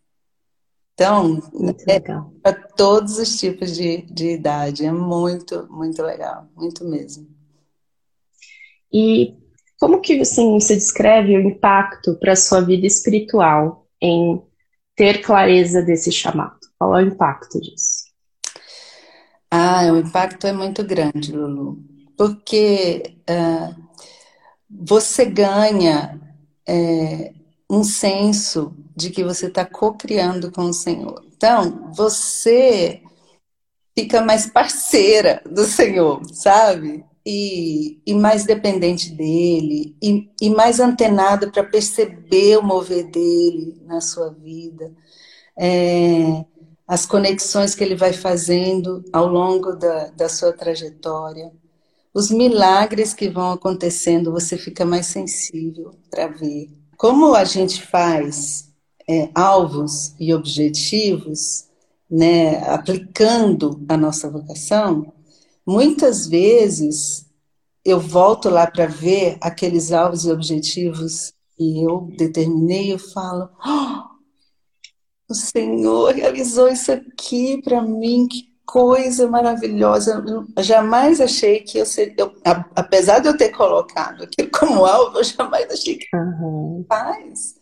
Então, 0.93 1.41
é 1.87 1.99
para 1.99 2.53
todos 2.53 3.17
os 3.17 3.37
tipos 3.39 3.75
de, 3.75 4.03
de 4.03 4.31
idade. 4.31 4.85
É 4.85 4.91
muito, 4.91 5.67
muito 5.69 6.01
legal. 6.01 6.47
Muito 6.55 6.85
mesmo. 6.85 7.27
E 8.93 9.35
como 9.79 10.01
que 10.01 10.19
assim, 10.19 10.59
você 10.59 10.75
descreve 10.75 11.35
o 11.35 11.41
impacto 11.41 12.15
para 12.19 12.33
a 12.33 12.35
sua 12.35 12.61
vida 12.61 12.85
espiritual 12.85 13.87
em 14.01 14.41
ter 14.95 15.21
clareza 15.21 15.81
desse 15.81 16.11
chamado? 16.11 16.59
Qual 16.77 16.97
é 16.97 17.03
o 17.03 17.07
impacto 17.07 17.59
disso? 17.59 18.05
Ah, 19.49 19.91
o 19.91 19.97
impacto 19.97 20.45
é 20.45 20.53
muito 20.53 20.83
grande, 20.83 21.31
Lulu 21.31 21.90
porque 22.21 23.15
uh, 23.27 23.75
você 24.69 25.25
ganha 25.25 26.21
é, 26.67 27.33
um 27.67 27.83
senso 27.83 28.77
de 28.95 29.09
que 29.09 29.23
você 29.23 29.47
está 29.47 29.65
co-criando 29.65 30.51
com 30.51 30.65
o 30.65 30.73
Senhor. 30.73 31.25
Então, 31.35 31.91
você 31.95 33.01
fica 33.97 34.21
mais 34.21 34.45
parceira 34.45 35.41
do 35.49 35.63
Senhor, 35.63 36.21
sabe? 36.31 37.03
E, 37.25 37.99
e 38.05 38.13
mais 38.13 38.45
dependente 38.45 39.09
dele, 39.09 39.97
e, 39.99 40.29
e 40.39 40.51
mais 40.51 40.79
antenada 40.79 41.49
para 41.49 41.63
perceber 41.63 42.57
o 42.57 42.63
mover 42.63 43.09
dele 43.09 43.81
na 43.83 43.99
sua 43.99 44.29
vida. 44.29 44.93
É, 45.57 46.45
as 46.87 47.03
conexões 47.07 47.73
que 47.73 47.83
ele 47.83 47.95
vai 47.95 48.13
fazendo 48.13 49.03
ao 49.11 49.25
longo 49.25 49.73
da, 49.73 50.09
da 50.09 50.29
sua 50.29 50.53
trajetória 50.53 51.51
os 52.13 52.29
milagres 52.29 53.13
que 53.13 53.29
vão 53.29 53.51
acontecendo, 53.51 54.31
você 54.31 54.57
fica 54.57 54.85
mais 54.85 55.07
sensível 55.07 55.91
para 56.09 56.27
ver. 56.27 56.69
Como 56.97 57.33
a 57.33 57.45
gente 57.45 57.81
faz 57.81 58.69
é, 59.09 59.29
alvos 59.33 60.13
e 60.19 60.33
objetivos, 60.33 61.67
né, 62.09 62.57
aplicando 62.67 63.83
a 63.87 63.95
nossa 63.95 64.29
vocação, 64.29 65.13
muitas 65.65 66.27
vezes 66.27 67.25
eu 67.83 67.99
volto 67.99 68.49
lá 68.49 68.69
para 68.69 68.85
ver 68.85 69.37
aqueles 69.41 69.91
alvos 69.91 70.25
e 70.25 70.31
objetivos 70.31 71.33
que 71.55 71.83
eu 71.83 72.09
determinei 72.17 72.87
e 72.87 72.91
eu 72.91 72.99
falo: 72.99 73.49
oh, 73.65 74.11
o 75.29 75.33
Senhor 75.33 76.13
realizou 76.13 76.67
isso 76.67 76.91
aqui 76.91 77.61
para 77.61 77.81
mim, 77.81 78.27
que 78.27 78.50
coisa 78.65 79.27
maravilhosa. 79.27 80.23
Eu 80.25 80.63
jamais 80.63 81.19
achei 81.19 81.59
que 81.59 81.77
eu 81.77 81.85
seria. 81.85 82.13
Eu, 82.17 82.33
apesar 82.75 83.19
de 83.19 83.27
eu 83.27 83.37
ter 83.37 83.49
colocado 83.49 84.23
aquilo 84.23 84.49
como 84.51 84.85
alvo, 84.85 85.17
eu 85.17 85.23
jamais 85.23 85.69
achei 85.71 85.97
que 85.97 86.15
uhum. 86.15 86.85
capaz. 86.87 87.55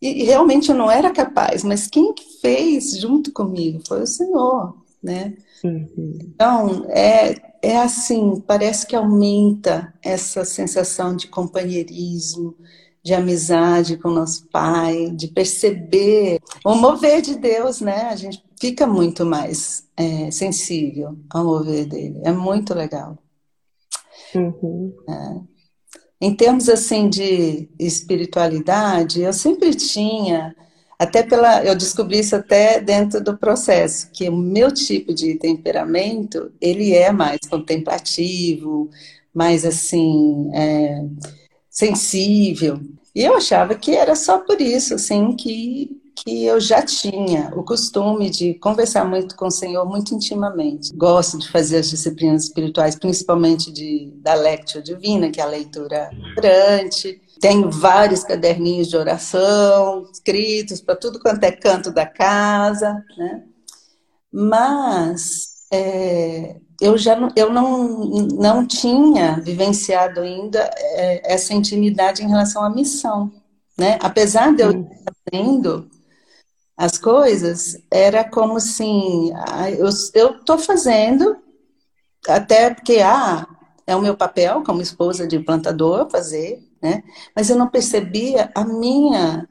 E, 0.00 0.22
e, 0.22 0.24
realmente 0.24 0.68
eu 0.68 0.74
não 0.74 0.90
era 0.90 1.12
capaz, 1.12 1.62
mas 1.62 1.86
quem 1.86 2.12
fez 2.40 2.98
junto 2.98 3.32
comigo 3.32 3.80
foi 3.86 4.02
o 4.02 4.06
Senhor, 4.06 4.76
né? 5.00 5.34
Uhum. 5.62 6.18
Então, 6.20 6.86
é, 6.88 7.40
é 7.62 7.78
assim, 7.78 8.42
parece 8.44 8.84
que 8.84 8.96
aumenta 8.96 9.94
essa 10.02 10.44
sensação 10.44 11.14
de 11.14 11.28
companheirismo, 11.28 12.56
de 13.00 13.14
amizade 13.14 13.96
com 13.96 14.10
nosso 14.10 14.48
Pai, 14.48 15.10
de 15.10 15.28
perceber 15.28 16.40
o 16.64 16.74
mover 16.74 17.22
de 17.22 17.36
Deus, 17.36 17.80
né? 17.80 18.08
A 18.10 18.16
gente 18.16 18.42
fica 18.62 18.86
muito 18.86 19.26
mais 19.26 19.88
é, 19.96 20.30
sensível 20.30 21.18
ao 21.28 21.44
mover 21.44 21.84
dele. 21.84 22.20
É 22.22 22.30
muito 22.30 22.72
legal. 22.72 23.18
Uhum. 24.32 24.94
É. 25.10 25.40
Em 26.20 26.36
termos 26.36 26.68
assim 26.68 27.08
de 27.08 27.68
espiritualidade, 27.76 29.20
eu 29.20 29.32
sempre 29.32 29.74
tinha, 29.74 30.54
até 30.96 31.24
pela, 31.24 31.64
eu 31.64 31.74
descobri 31.74 32.20
isso 32.20 32.36
até 32.36 32.80
dentro 32.80 33.20
do 33.20 33.36
processo, 33.36 34.08
que 34.12 34.28
o 34.28 34.36
meu 34.36 34.72
tipo 34.72 35.12
de 35.12 35.34
temperamento 35.34 36.52
ele 36.60 36.94
é 36.94 37.10
mais 37.10 37.40
contemplativo, 37.50 38.88
mais 39.34 39.64
assim 39.64 40.52
é, 40.54 41.04
sensível. 41.68 42.78
E 43.12 43.24
eu 43.24 43.34
achava 43.34 43.74
que 43.74 43.90
era 43.90 44.14
só 44.14 44.38
por 44.38 44.60
isso, 44.60 44.94
assim, 44.94 45.34
que, 45.34 46.00
que 46.14 46.44
eu 46.44 46.60
já 46.60 46.82
tinha 46.82 47.50
o 47.56 47.62
costume 47.62 48.30
de 48.30 48.54
conversar 48.54 49.04
muito 49.04 49.34
com 49.34 49.46
o 49.46 49.50
Senhor, 49.50 49.84
muito 49.84 50.14
intimamente. 50.14 50.94
Gosto 50.94 51.38
de 51.38 51.48
fazer 51.48 51.78
as 51.78 51.90
disciplinas 51.90 52.44
espirituais, 52.44 52.94
principalmente 52.96 53.72
de, 53.72 54.12
da 54.16 54.34
Lectio 54.34 54.82
Divina, 54.82 55.30
que 55.30 55.40
é 55.40 55.44
a 55.44 55.48
leitura 55.48 56.10
durante. 56.34 57.20
Tenho 57.40 57.70
vários 57.70 58.22
caderninhos 58.22 58.88
de 58.88 58.96
oração 58.96 60.06
escritos 60.12 60.80
para 60.80 60.96
tudo 60.96 61.18
quanto 61.18 61.42
é 61.44 61.50
canto 61.50 61.90
da 61.90 62.06
casa, 62.06 63.02
né? 63.16 63.42
Mas 64.32 65.66
é, 65.72 66.56
eu 66.80 66.96
já 66.96 67.16
não, 67.16 67.30
eu 67.34 67.52
não, 67.52 67.88
não 68.34 68.66
tinha 68.66 69.40
vivenciado 69.40 70.20
ainda 70.20 70.70
é, 70.76 71.32
essa 71.34 71.52
intimidade 71.52 72.22
em 72.22 72.28
relação 72.28 72.62
à 72.62 72.70
missão, 72.70 73.32
né? 73.78 73.98
Apesar 74.00 74.54
de 74.54 74.62
eu 74.62 74.70
estar 74.70 75.12
fazendo 75.30 75.90
as 76.82 76.98
coisas, 76.98 77.78
era 77.88 78.28
como 78.28 78.56
assim, 78.56 79.30
eu 79.78 79.86
estou 79.86 80.58
fazendo, 80.58 81.36
até 82.26 82.74
porque, 82.74 82.98
ah, 82.98 83.46
é 83.86 83.94
o 83.94 84.02
meu 84.02 84.16
papel 84.16 84.64
como 84.64 84.82
esposa 84.82 85.24
de 85.24 85.38
plantador 85.38 86.10
fazer, 86.10 86.60
né? 86.82 87.04
Mas 87.36 87.48
eu 87.48 87.56
não 87.56 87.68
percebia 87.68 88.50
a 88.52 88.64
minha 88.64 89.48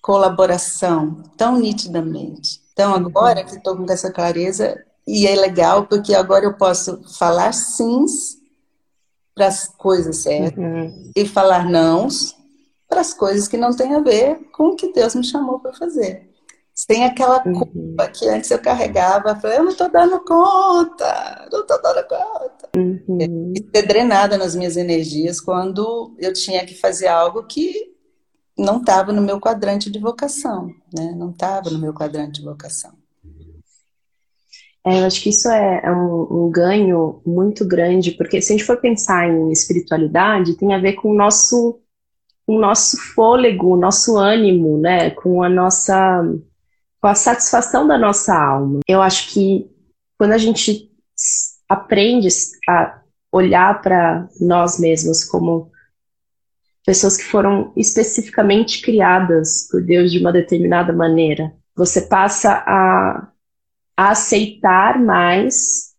colaboração 0.00 1.22
tão 1.36 1.58
nitidamente. 1.58 2.62
Então, 2.72 2.94
agora 2.94 3.44
que 3.44 3.56
estou 3.56 3.76
com 3.76 3.84
essa 3.92 4.10
clareza, 4.10 4.82
e 5.06 5.26
é 5.26 5.34
legal 5.34 5.86
porque 5.86 6.14
agora 6.14 6.46
eu 6.46 6.54
posso 6.54 7.02
falar 7.18 7.52
sims 7.52 8.38
para 9.34 9.48
as 9.48 9.68
coisas 9.68 10.16
certas 10.16 10.64
uhum. 10.64 11.12
e 11.14 11.26
falar 11.26 11.68
nãos 11.68 12.34
para 12.88 13.02
as 13.02 13.12
coisas 13.12 13.46
que 13.46 13.58
não 13.58 13.76
têm 13.76 13.94
a 13.94 14.00
ver 14.00 14.48
com 14.50 14.68
o 14.68 14.76
que 14.76 14.94
Deus 14.94 15.14
me 15.14 15.22
chamou 15.22 15.60
para 15.60 15.74
fazer. 15.74 16.29
Sem 16.86 17.04
aquela 17.04 17.46
uhum. 17.46 17.60
culpa 17.60 18.08
que 18.08 18.26
antes 18.26 18.50
eu 18.50 18.58
carregava, 18.58 19.30
eu 19.30 19.36
falei, 19.36 19.58
eu 19.58 19.64
não 19.64 19.70
estou 19.70 19.90
dando 19.90 20.18
conta, 20.24 21.46
não 21.52 21.60
estou 21.60 21.82
dando 21.82 22.08
conta. 22.08 22.70
Uhum. 22.74 23.52
E 23.54 23.76
ser 23.76 23.86
drenada 23.86 24.38
nas 24.38 24.54
minhas 24.54 24.78
energias 24.78 25.42
quando 25.42 26.16
eu 26.18 26.32
tinha 26.32 26.64
que 26.64 26.74
fazer 26.74 27.08
algo 27.08 27.42
que 27.42 27.94
não 28.56 28.78
estava 28.78 29.12
no 29.12 29.20
meu 29.20 29.38
quadrante 29.38 29.90
de 29.90 29.98
vocação, 29.98 30.68
né? 30.94 31.14
Não 31.14 31.32
estava 31.32 31.68
no 31.68 31.78
meu 31.78 31.92
quadrante 31.92 32.40
de 32.40 32.46
vocação. 32.46 32.92
É, 34.86 35.02
eu 35.02 35.04
acho 35.04 35.22
que 35.22 35.28
isso 35.28 35.50
é, 35.50 35.82
é 35.84 35.92
um, 35.92 36.46
um, 36.46 36.50
ganho 36.50 37.20
muito 37.26 37.66
grande, 37.66 38.12
porque 38.12 38.40
se 38.40 38.54
a 38.54 38.56
gente 38.56 38.66
for 38.66 38.78
pensar 38.78 39.28
em 39.28 39.52
espiritualidade, 39.52 40.56
tem 40.56 40.72
a 40.72 40.78
ver 40.78 40.94
com 40.94 41.10
o 41.10 41.14
nosso, 41.14 41.78
o 42.46 42.58
nosso 42.58 42.96
fôlego, 43.14 43.74
o 43.74 43.76
nosso 43.76 44.16
ânimo, 44.16 44.78
né? 44.78 45.10
Com 45.10 45.42
a 45.42 45.48
nossa, 45.50 46.22
com 47.00 47.08
a 47.08 47.14
satisfação 47.14 47.86
da 47.86 47.98
nossa 47.98 48.34
alma. 48.34 48.80
Eu 48.86 49.00
acho 49.00 49.32
que 49.32 49.70
quando 50.18 50.32
a 50.32 50.38
gente 50.38 50.90
aprende 51.68 52.28
a 52.68 53.00
olhar 53.32 53.80
para 53.80 54.28
nós 54.40 54.78
mesmos 54.78 55.24
como 55.24 55.70
pessoas 56.84 57.16
que 57.16 57.24
foram 57.24 57.72
especificamente 57.76 58.82
criadas 58.82 59.68
por 59.70 59.82
Deus 59.82 60.10
de 60.10 60.18
uma 60.18 60.32
determinada 60.32 60.92
maneira, 60.92 61.52
você 61.76 62.02
passa 62.02 62.64
a 62.66 63.30
a 64.00 64.12
aceitar 64.12 64.98
mais 64.98 65.90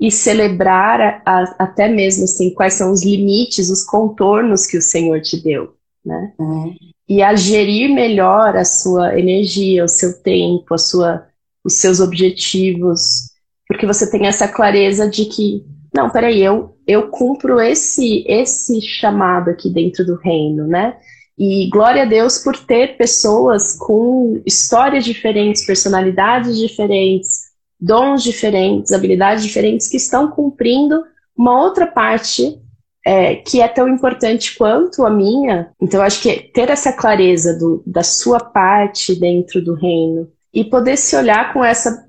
e 0.00 0.10
celebrar 0.10 1.00
a, 1.00 1.20
a, 1.24 1.42
até 1.60 1.88
mesmo 1.88 2.24
assim 2.24 2.52
quais 2.52 2.74
são 2.74 2.90
os 2.90 3.04
limites, 3.04 3.70
os 3.70 3.84
contornos 3.84 4.66
que 4.66 4.76
o 4.76 4.82
Senhor 4.82 5.20
te 5.20 5.40
deu, 5.40 5.76
né? 6.04 6.34
Uhum. 6.36 6.74
E 7.08 7.22
a 7.22 7.34
gerir 7.34 7.90
melhor 7.90 8.56
a 8.56 8.64
sua 8.64 9.18
energia, 9.18 9.84
o 9.84 9.88
seu 9.88 10.22
tempo, 10.22 10.74
a 10.74 10.78
sua, 10.78 11.26
os 11.62 11.74
seus 11.74 12.00
objetivos, 12.00 13.30
porque 13.68 13.86
você 13.86 14.10
tem 14.10 14.26
essa 14.26 14.48
clareza 14.48 15.08
de 15.08 15.26
que 15.26 15.64
não, 15.94 16.10
peraí, 16.10 16.42
eu 16.42 16.74
eu 16.86 17.08
cumpro 17.08 17.60
esse 17.60 18.24
esse 18.26 18.80
chamado 18.82 19.50
aqui 19.50 19.70
dentro 19.70 20.04
do 20.04 20.16
reino, 20.16 20.66
né? 20.66 20.96
E 21.38 21.68
glória 21.70 22.02
a 22.02 22.06
Deus 22.06 22.38
por 22.38 22.56
ter 22.56 22.96
pessoas 22.96 23.76
com 23.76 24.42
histórias 24.44 25.04
diferentes, 25.04 25.64
personalidades 25.64 26.58
diferentes, 26.58 27.44
dons 27.80 28.22
diferentes, 28.22 28.92
habilidades 28.92 29.42
diferentes 29.44 29.88
que 29.88 29.96
estão 29.96 30.30
cumprindo 30.30 31.02
uma 31.36 31.60
outra 31.60 31.86
parte 31.86 32.60
é, 33.04 33.36
que 33.36 33.60
é 33.60 33.68
tão 33.68 33.86
importante 33.86 34.56
quanto 34.56 35.04
a 35.04 35.10
minha. 35.10 35.70
Então, 35.80 36.00
acho 36.00 36.22
que 36.22 36.50
ter 36.54 36.70
essa 36.70 36.92
clareza 36.92 37.56
do, 37.58 37.82
da 37.86 38.02
sua 38.02 38.40
parte 38.40 39.14
dentro 39.14 39.62
do 39.62 39.74
reino 39.74 40.28
e 40.52 40.64
poder 40.64 40.96
se 40.96 41.14
olhar 41.14 41.52
com 41.52 41.62
essa, 41.62 42.08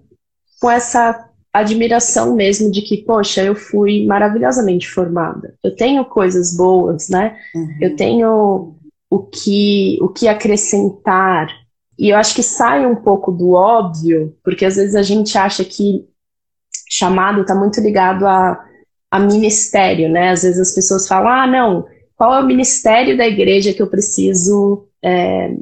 com 0.62 0.72
essa 0.72 1.30
admiração 1.52 2.36
mesmo 2.36 2.72
de 2.72 2.82
que, 2.82 2.98
poxa, 2.98 3.44
eu 3.44 3.56
fui 3.56 4.06
maravilhosamente 4.06 4.90
formada. 4.90 5.56
Eu 5.64 5.76
tenho 5.76 6.06
coisas 6.06 6.56
boas, 6.56 7.10
né? 7.10 7.38
Uhum. 7.54 7.78
Eu 7.82 7.96
tenho 7.96 8.76
o 9.10 9.20
que, 9.20 9.98
o 10.02 10.10
que 10.10 10.28
acrescentar. 10.28 11.48
E 11.98 12.10
eu 12.10 12.18
acho 12.18 12.36
que 12.36 12.44
sai 12.44 12.86
um 12.86 12.96
pouco 12.96 13.32
do 13.32 13.52
óbvio, 13.52 14.36
porque 14.44 14.66
às 14.66 14.76
vezes 14.76 14.96
a 14.96 15.02
gente 15.02 15.38
acha 15.38 15.64
que 15.64 16.06
chamado 16.90 17.42
está 17.42 17.56
muito 17.56 17.80
ligado 17.82 18.28
a, 18.28 18.64
a 19.12 19.20
ministério, 19.20 20.10
né? 20.10 20.32
Às 20.32 20.44
vezes 20.44 20.60
as 20.60 20.76
pessoas 20.76 21.08
falam, 21.08 21.30
ah, 21.30 21.48
não, 21.48 21.88
qual 22.16 22.34
é 22.34 22.40
o 22.42 22.46
ministério 22.46 23.18
da 23.18 23.28
igreja 23.28 23.74
que 23.74 23.82
eu 23.82 23.88
preciso 23.88 24.88
é, 25.04 25.56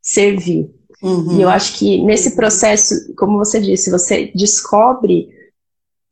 servir? 0.00 0.70
Uhum. 1.02 1.38
E 1.38 1.42
eu 1.42 1.48
acho 1.48 1.78
que 1.78 2.02
nesse 2.02 2.34
processo, 2.34 3.14
como 3.16 3.38
você 3.38 3.60
disse, 3.60 3.90
você 3.90 4.32
descobre 4.34 5.28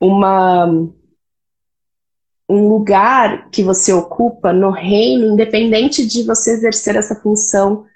uma 0.01 0.67
um 2.47 2.69
lugar 2.69 3.49
que 3.51 3.63
você 3.63 3.93
ocupa 3.93 4.53
no 4.53 4.71
reino, 4.71 5.33
independente 5.33 6.07
de 6.07 6.23
você 6.25 6.53
exercer 6.53 6.95
essa 6.95 7.15
função 7.17 7.87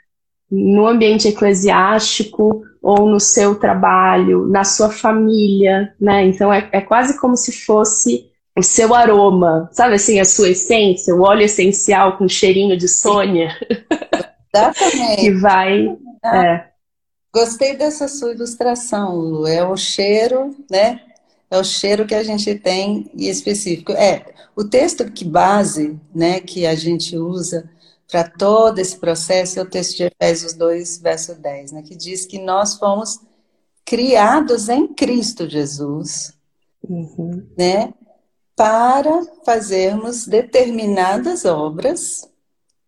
no 0.50 0.86
ambiente 0.86 1.28
eclesiástico 1.28 2.62
ou 2.82 3.08
no 3.08 3.20
seu 3.20 3.54
trabalho, 3.56 4.46
na 4.46 4.64
sua 4.64 4.90
família, 4.90 5.94
né? 6.00 6.24
Então 6.26 6.52
é, 6.52 6.68
é 6.72 6.80
quase 6.80 7.18
como 7.20 7.36
se 7.36 7.52
fosse 7.52 8.28
o 8.56 8.62
seu 8.62 8.94
aroma, 8.94 9.68
sabe 9.72 9.94
assim, 9.94 10.18
a 10.18 10.24
sua 10.24 10.50
essência, 10.50 11.14
o 11.14 11.22
óleo 11.22 11.42
essencial 11.42 12.16
com 12.16 12.28
cheirinho 12.28 12.76
de 12.76 12.88
Sônia. 12.88 13.56
Exatamente. 14.52 15.16
que 15.20 15.30
vai. 15.34 15.96
Ah, 16.24 16.44
é. 16.44 16.68
Gostei 17.32 17.76
dessa 17.76 18.08
sua 18.08 18.32
ilustração, 18.32 19.14
Lu. 19.14 19.46
É 19.46 19.64
o 19.64 19.76
cheiro, 19.76 20.56
né? 20.70 21.00
É 21.50 21.58
o 21.58 21.64
cheiro 21.64 22.06
que 22.06 22.14
a 22.14 22.22
gente 22.22 22.54
tem 22.56 23.10
e 23.14 23.28
específico. 23.28 23.92
É, 23.92 24.26
o 24.56 24.64
texto 24.64 25.04
que 25.10 25.24
base, 25.24 25.98
né, 26.14 26.40
que 26.40 26.66
a 26.66 26.74
gente 26.74 27.16
usa 27.16 27.70
para 28.10 28.24
todo 28.24 28.78
esse 28.78 28.96
processo 28.96 29.58
é 29.58 29.62
o 29.62 29.68
texto 29.68 29.98
de 29.98 30.04
Efésios 30.04 30.54
2, 30.54 30.98
verso 30.98 31.34
10, 31.34 31.72
né, 31.72 31.82
que 31.82 31.94
diz 31.94 32.24
que 32.24 32.38
nós 32.38 32.74
fomos 32.74 33.20
criados 33.84 34.68
em 34.68 34.88
Cristo 34.88 35.48
Jesus, 35.48 36.32
uhum. 36.82 37.46
né, 37.56 37.92
para 38.56 39.24
fazermos 39.44 40.26
determinadas 40.26 41.44
obras 41.44 42.28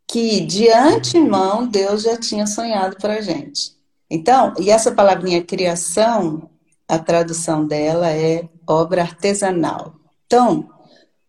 que 0.07 0.41
de 0.41 0.69
antemão 0.71 1.69
Deus 1.69 2.03
já 2.03 2.17
tinha 2.17 2.47
sonhado 2.47 2.97
para 2.97 3.15
a 3.15 3.21
gente. 3.21 3.77
Então, 4.11 4.53
e 4.59 4.71
essa 4.71 4.91
palavrinha 4.91 5.45
criação, 5.45 6.51
a 6.89 6.99
tradução 6.99 7.65
dela 7.65 8.11
é 8.11 8.49
obra 8.67 9.03
artesanal. 9.03 9.95
Então, 10.27 10.69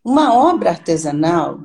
uma 0.03 0.33
obra 0.33 0.71
artesanal, 0.71 1.59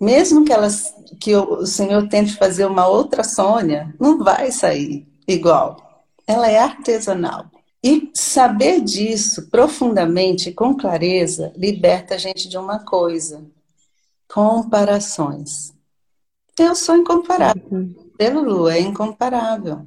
mesmo 0.00 0.44
que, 0.44 0.52
elas, 0.52 0.94
que 1.20 1.34
o 1.34 1.64
Senhor 1.64 2.08
tente 2.08 2.36
fazer 2.36 2.66
uma 2.66 2.86
outra 2.86 3.24
Sônia, 3.24 3.94
não 3.98 4.18
vai 4.22 4.52
sair 4.52 5.08
igual. 5.26 6.04
Ela 6.26 6.50
é 6.50 6.58
artesanal. 6.58 7.46
E 7.82 8.10
saber 8.12 8.80
disso 8.80 9.48
profundamente, 9.48 10.50
com 10.50 10.76
clareza, 10.76 11.52
liberta 11.56 12.16
a 12.16 12.18
gente 12.18 12.48
de 12.48 12.58
uma 12.58 12.80
coisa: 12.80 13.44
comparações. 14.28 15.72
Eu 16.58 16.74
sou 16.74 16.96
incomparável. 16.96 17.62
Uhum. 17.70 17.94
Lulu 18.18 18.68
é 18.68 18.80
incomparável. 18.80 19.86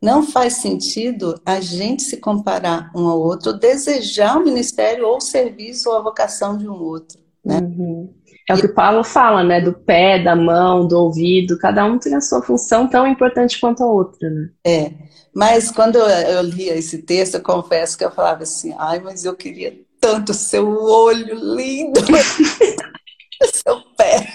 Não 0.00 0.22
faz 0.22 0.54
sentido 0.54 1.40
a 1.44 1.60
gente 1.60 2.02
se 2.02 2.16
comparar 2.16 2.90
um 2.94 3.06
ao 3.06 3.20
outro, 3.20 3.52
desejar 3.52 4.38
o 4.38 4.44
ministério 4.44 5.06
ou 5.06 5.16
o 5.16 5.20
serviço 5.20 5.90
ou 5.90 5.96
a 5.96 6.02
vocação 6.02 6.56
de 6.56 6.68
um 6.68 6.80
outro. 6.80 7.18
Né? 7.44 7.58
Uhum. 7.58 8.14
É 8.48 8.54
o 8.54 8.60
que 8.60 8.66
o 8.66 8.74
Paulo 8.74 9.04
fala, 9.04 9.44
né? 9.44 9.60
Do 9.60 9.74
pé, 9.74 10.22
da 10.22 10.34
mão, 10.34 10.88
do 10.88 10.98
ouvido, 10.98 11.58
cada 11.58 11.84
um 11.84 11.98
tem 11.98 12.14
a 12.14 12.20
sua 12.20 12.42
função 12.42 12.88
tão 12.88 13.06
importante 13.06 13.60
quanto 13.60 13.82
a 13.82 13.86
outra, 13.86 14.30
né? 14.30 14.48
É. 14.66 14.92
Mas 15.34 15.70
quando 15.70 15.96
eu 15.96 16.42
lia 16.42 16.74
esse 16.74 17.02
texto, 17.02 17.34
eu 17.34 17.42
confesso 17.42 17.96
que 17.98 18.04
eu 18.04 18.10
falava 18.10 18.44
assim, 18.44 18.74
ai, 18.78 19.00
mas 19.00 19.24
eu 19.26 19.36
queria 19.36 19.78
tanto 20.00 20.32
seu 20.32 20.66
olho 20.66 21.34
lindo, 21.56 22.00
seu 23.52 23.80
pé. 23.96 24.26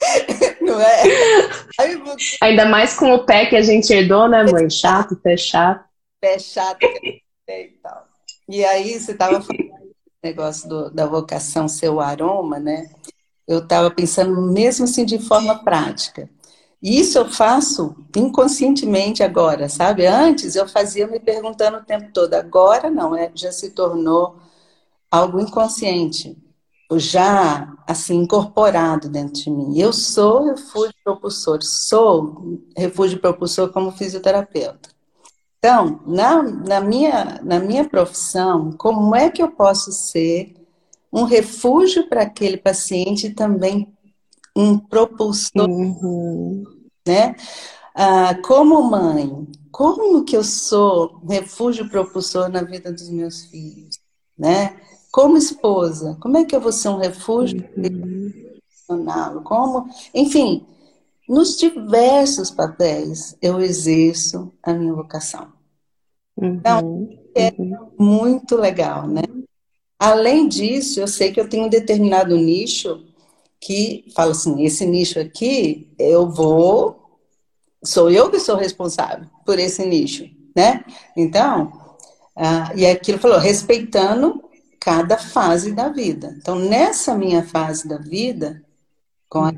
Não 0.60 0.80
é? 0.80 1.02
Você... 1.98 2.36
Ainda 2.42 2.66
mais 2.66 2.94
com 2.94 3.12
o 3.12 3.24
pé 3.24 3.46
que 3.46 3.56
a 3.56 3.62
gente 3.62 3.92
herdou, 3.92 4.28
né, 4.28 4.44
mãe? 4.44 4.70
Chato, 4.70 5.16
pé 5.16 5.36
chato. 5.36 5.84
Pé 6.20 6.38
chato 6.38 6.78
que 6.78 7.22
e 7.48 7.68
tal. 7.82 8.06
E 8.48 8.64
aí 8.64 8.98
você 8.98 9.12
estava 9.12 9.40
falando 9.40 9.76
negócio 10.22 10.68
do, 10.68 10.90
da 10.90 11.06
vocação 11.06 11.68
ser 11.68 11.88
o 11.88 12.00
aroma, 12.00 12.58
né? 12.58 12.88
Eu 13.46 13.58
estava 13.60 13.90
pensando 13.90 14.40
mesmo 14.40 14.84
assim 14.84 15.04
de 15.04 15.18
forma 15.18 15.62
prática. 15.62 16.28
E 16.82 17.00
isso 17.00 17.18
eu 17.18 17.28
faço 17.28 17.96
inconscientemente 18.16 19.22
agora, 19.22 19.68
sabe? 19.68 20.06
Antes 20.06 20.56
eu 20.56 20.68
fazia 20.68 21.06
me 21.06 21.18
perguntando 21.18 21.78
o 21.78 21.84
tempo 21.84 22.12
todo, 22.12 22.34
agora 22.34 22.90
não, 22.90 23.16
é, 23.16 23.30
já 23.34 23.50
se 23.50 23.70
tornou 23.70 24.36
algo 25.10 25.40
inconsciente, 25.40 26.36
já 26.92 27.74
assim 27.86 28.16
incorporado 28.22 29.08
dentro 29.08 29.34
de 29.42 29.50
mim. 29.50 29.78
Eu 29.78 29.92
sou 29.92 30.44
refúgio 30.44 30.94
propulsor, 31.02 31.62
sou 31.62 32.60
refúgio 32.76 33.20
propulsor 33.20 33.72
como 33.72 33.92
fisioterapeuta. 33.92 34.90
Então, 35.58 36.00
na, 36.06 36.42
na, 36.42 36.80
minha, 36.80 37.40
na 37.42 37.58
minha 37.58 37.88
profissão, 37.88 38.70
como 38.72 39.16
é 39.16 39.30
que 39.30 39.42
eu 39.42 39.50
posso 39.50 39.90
ser 39.90 40.54
um 41.12 41.24
refúgio 41.24 42.08
para 42.08 42.22
aquele 42.22 42.56
paciente 42.56 43.28
e 43.28 43.34
também 43.34 43.92
um 44.54 44.78
propulsor, 44.78 45.68
uhum. 45.68 46.64
né? 47.06 47.36
Ah, 47.94 48.34
como 48.42 48.82
mãe, 48.82 49.46
como 49.70 50.24
que 50.24 50.36
eu 50.36 50.44
sou 50.44 51.20
refúgio 51.28 51.88
propulsor 51.88 52.48
na 52.48 52.62
vida 52.62 52.92
dos 52.92 53.10
meus 53.10 53.44
filhos, 53.44 53.98
né? 54.38 54.80
Como 55.10 55.36
esposa, 55.36 56.16
como 56.20 56.36
é 56.36 56.44
que 56.44 56.54
eu 56.54 56.60
vou 56.60 56.72
ser 56.72 56.88
um 56.88 56.98
refúgio 56.98 57.66
uhum. 57.76 59.42
Como, 59.42 59.88
enfim, 60.14 60.66
nos 61.28 61.56
diversos 61.56 62.50
papéis 62.50 63.36
eu 63.42 63.60
exerço 63.60 64.52
a 64.62 64.72
minha 64.72 64.94
vocação. 64.94 65.52
Então, 66.40 66.82
uhum. 66.82 67.18
é 67.34 67.52
uhum. 67.58 67.90
muito 67.98 68.56
legal, 68.56 69.08
né? 69.08 69.22
Além 69.98 70.48
disso, 70.48 71.00
eu 71.00 71.08
sei 71.08 71.32
que 71.32 71.40
eu 71.40 71.48
tenho 71.48 71.66
um 71.66 71.70
determinado 71.70 72.36
nicho 72.36 73.04
que 73.60 74.04
fala 74.14 74.32
assim, 74.32 74.64
esse 74.64 74.84
nicho 74.86 75.18
aqui, 75.18 75.92
eu 75.98 76.28
vou, 76.28 77.18
sou 77.82 78.10
eu 78.10 78.30
que 78.30 78.38
sou 78.38 78.56
responsável 78.56 79.26
por 79.44 79.58
esse 79.58 79.84
nicho, 79.86 80.28
né? 80.54 80.84
Então, 81.16 81.72
ah, 82.36 82.70
e 82.76 82.86
aquilo 82.86 83.18
falou, 83.18 83.38
respeitando 83.38 84.42
cada 84.78 85.16
fase 85.16 85.72
da 85.72 85.88
vida. 85.88 86.36
Então, 86.38 86.56
nessa 86.56 87.14
minha 87.14 87.42
fase 87.42 87.88
da 87.88 87.96
vida, 87.96 88.62
com 89.28 89.48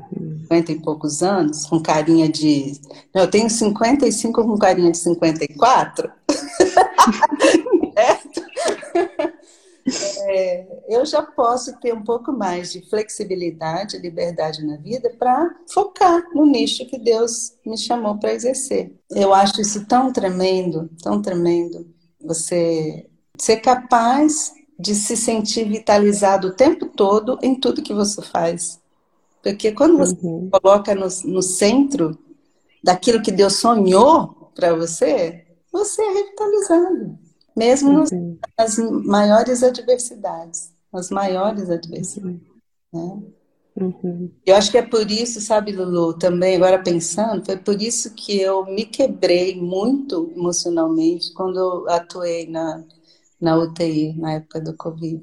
50 0.43 0.71
e 0.71 0.81
poucos 0.81 1.21
anos, 1.21 1.65
com 1.65 1.79
carinha 1.79 2.27
de. 2.27 2.79
Eu 3.13 3.29
tenho 3.29 3.49
55 3.49 4.43
com 4.43 4.57
carinha 4.57 4.91
de 4.91 4.97
54. 4.97 6.11
certo? 7.93 8.41
É, 10.21 10.67
eu 10.87 11.05
já 11.05 11.21
posso 11.21 11.77
ter 11.79 11.93
um 11.93 12.03
pouco 12.03 12.31
mais 12.31 12.71
de 12.71 12.81
flexibilidade, 12.89 13.97
liberdade 13.97 14.65
na 14.65 14.77
vida 14.77 15.09
para 15.17 15.55
focar 15.71 16.23
no 16.33 16.45
nicho 16.45 16.85
que 16.85 16.97
Deus 16.97 17.53
me 17.65 17.77
chamou 17.77 18.17
para 18.17 18.33
exercer. 18.33 18.93
Eu 19.09 19.33
acho 19.33 19.61
isso 19.61 19.85
tão 19.85 20.11
tremendo, 20.11 20.89
tão 21.01 21.21
tremendo. 21.21 21.87
Você 22.21 23.07
ser 23.37 23.57
capaz 23.57 24.53
de 24.77 24.95
se 24.95 25.17
sentir 25.17 25.67
vitalizado 25.67 26.49
o 26.49 26.53
tempo 26.53 26.85
todo 26.85 27.37
em 27.41 27.55
tudo 27.55 27.81
que 27.81 27.93
você 27.93 28.21
faz. 28.21 28.79
Porque 29.43 29.71
quando 29.71 29.97
você 29.97 30.15
uhum. 30.21 30.49
coloca 30.49 30.93
no, 30.95 31.07
no 31.25 31.41
centro 31.41 32.17
daquilo 32.83 33.21
que 33.21 33.31
Deus 33.31 33.55
sonhou 33.55 34.51
para 34.55 34.75
você, 34.75 35.45
você 35.71 36.01
é 36.01 36.13
revitalizado. 36.13 37.19
Mesmo 37.59 38.05
nas 38.57 38.77
maiores 38.77 39.61
adversidades. 39.61 40.71
Nas 40.91 41.09
maiores 41.09 41.69
adversidades. 41.69 42.41
Uhum. 42.93 43.19
Né? 43.19 43.23
Uhum. 43.75 44.31
Eu 44.45 44.55
acho 44.55 44.71
que 44.71 44.77
é 44.77 44.81
por 44.81 45.09
isso, 45.09 45.39
sabe, 45.39 45.71
Lulu, 45.71 46.17
também, 46.17 46.55
agora 46.55 46.81
pensando, 46.81 47.45
foi 47.45 47.57
por 47.57 47.81
isso 47.81 48.13
que 48.13 48.39
eu 48.39 48.65
me 48.65 48.85
quebrei 48.85 49.55
muito 49.59 50.31
emocionalmente 50.35 51.33
quando 51.33 51.59
eu 51.59 51.89
atuei 51.89 52.49
na, 52.49 52.83
na 53.39 53.57
UTI, 53.57 54.17
na 54.17 54.33
época 54.33 54.59
do 54.59 54.75
Covid. 54.75 55.21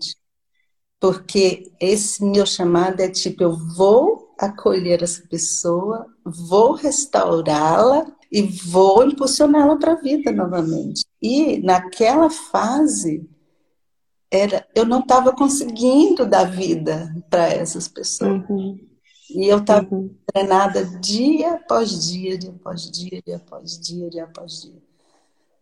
Porque 1.00 1.72
esse 1.80 2.24
meu 2.24 2.46
chamado 2.46 3.00
é 3.00 3.08
tipo, 3.08 3.42
eu 3.42 3.56
vou 3.76 4.34
acolher 4.38 5.02
essa 5.02 5.22
pessoa, 5.28 6.06
vou 6.24 6.72
restaurá-la 6.72 8.06
e 8.32 8.42
vou 8.42 9.04
impulsioná-la 9.04 9.76
para 9.76 9.92
a 9.92 10.00
vida 10.00 10.32
novamente. 10.32 11.05
E 11.28 11.58
naquela 11.58 12.30
fase, 12.30 13.28
era, 14.30 14.64
eu 14.76 14.84
não 14.84 15.00
estava 15.00 15.32
conseguindo 15.32 16.24
dar 16.24 16.44
vida 16.44 17.12
para 17.28 17.48
essas 17.48 17.88
pessoas. 17.88 18.48
Uhum. 18.48 18.78
E 19.30 19.48
eu 19.48 19.58
estava 19.58 19.92
uhum. 19.92 20.14
treinada 20.32 20.84
dia 20.84 21.54
após 21.54 22.08
dia, 22.08 22.38
dia 22.38 22.50
após 22.50 22.88
dia, 22.88 23.20
dia 23.26 23.36
após 23.36 23.80
dia, 23.80 24.08
dia 24.08 24.22
após 24.22 24.62
dia. 24.62 24.82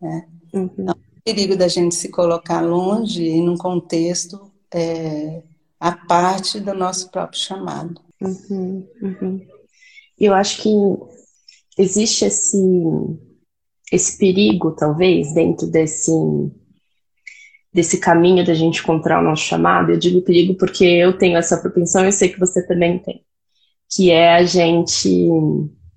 Né? 0.02 0.28
Uhum. 0.52 0.70
Então, 0.78 0.94
o 0.94 1.22
perigo 1.24 1.56
da 1.56 1.66
gente 1.66 1.94
se 1.94 2.10
colocar 2.10 2.60
longe 2.60 3.24
e 3.24 3.40
num 3.40 3.56
contexto 3.56 4.52
é, 4.70 5.42
a 5.80 5.92
parte 5.92 6.60
do 6.60 6.74
nosso 6.74 7.10
próprio 7.10 7.40
chamado. 7.40 8.02
Uhum, 8.20 8.86
uhum. 9.00 9.46
Eu 10.18 10.34
acho 10.34 10.60
que 10.60 10.70
existe 11.78 12.26
esse, 12.26 12.58
esse 13.92 14.18
perigo, 14.18 14.72
talvez, 14.72 15.32
dentro 15.34 15.66
desse, 15.66 16.12
desse 17.72 17.98
caminho 17.98 18.44
da 18.44 18.54
gente 18.54 18.80
encontrar 18.80 19.20
o 19.20 19.24
nosso 19.24 19.42
chamado. 19.42 19.90
Eu 19.90 19.98
digo 19.98 20.22
perigo 20.22 20.54
porque 20.54 20.84
eu 20.84 21.16
tenho 21.16 21.36
essa 21.36 21.58
propensão 21.58 22.02
e 22.02 22.06
eu 22.06 22.12
sei 22.12 22.28
que 22.28 22.40
você 22.40 22.66
também 22.66 22.98
tem. 22.98 23.22
Que 23.94 24.10
é 24.10 24.34
a 24.34 24.44
gente 24.44 25.30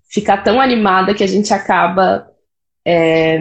ficar 0.09 0.43
tão 0.43 0.59
animada 0.59 1.13
que 1.13 1.23
a 1.23 1.27
gente 1.27 1.53
acaba 1.53 2.27
é, 2.85 3.39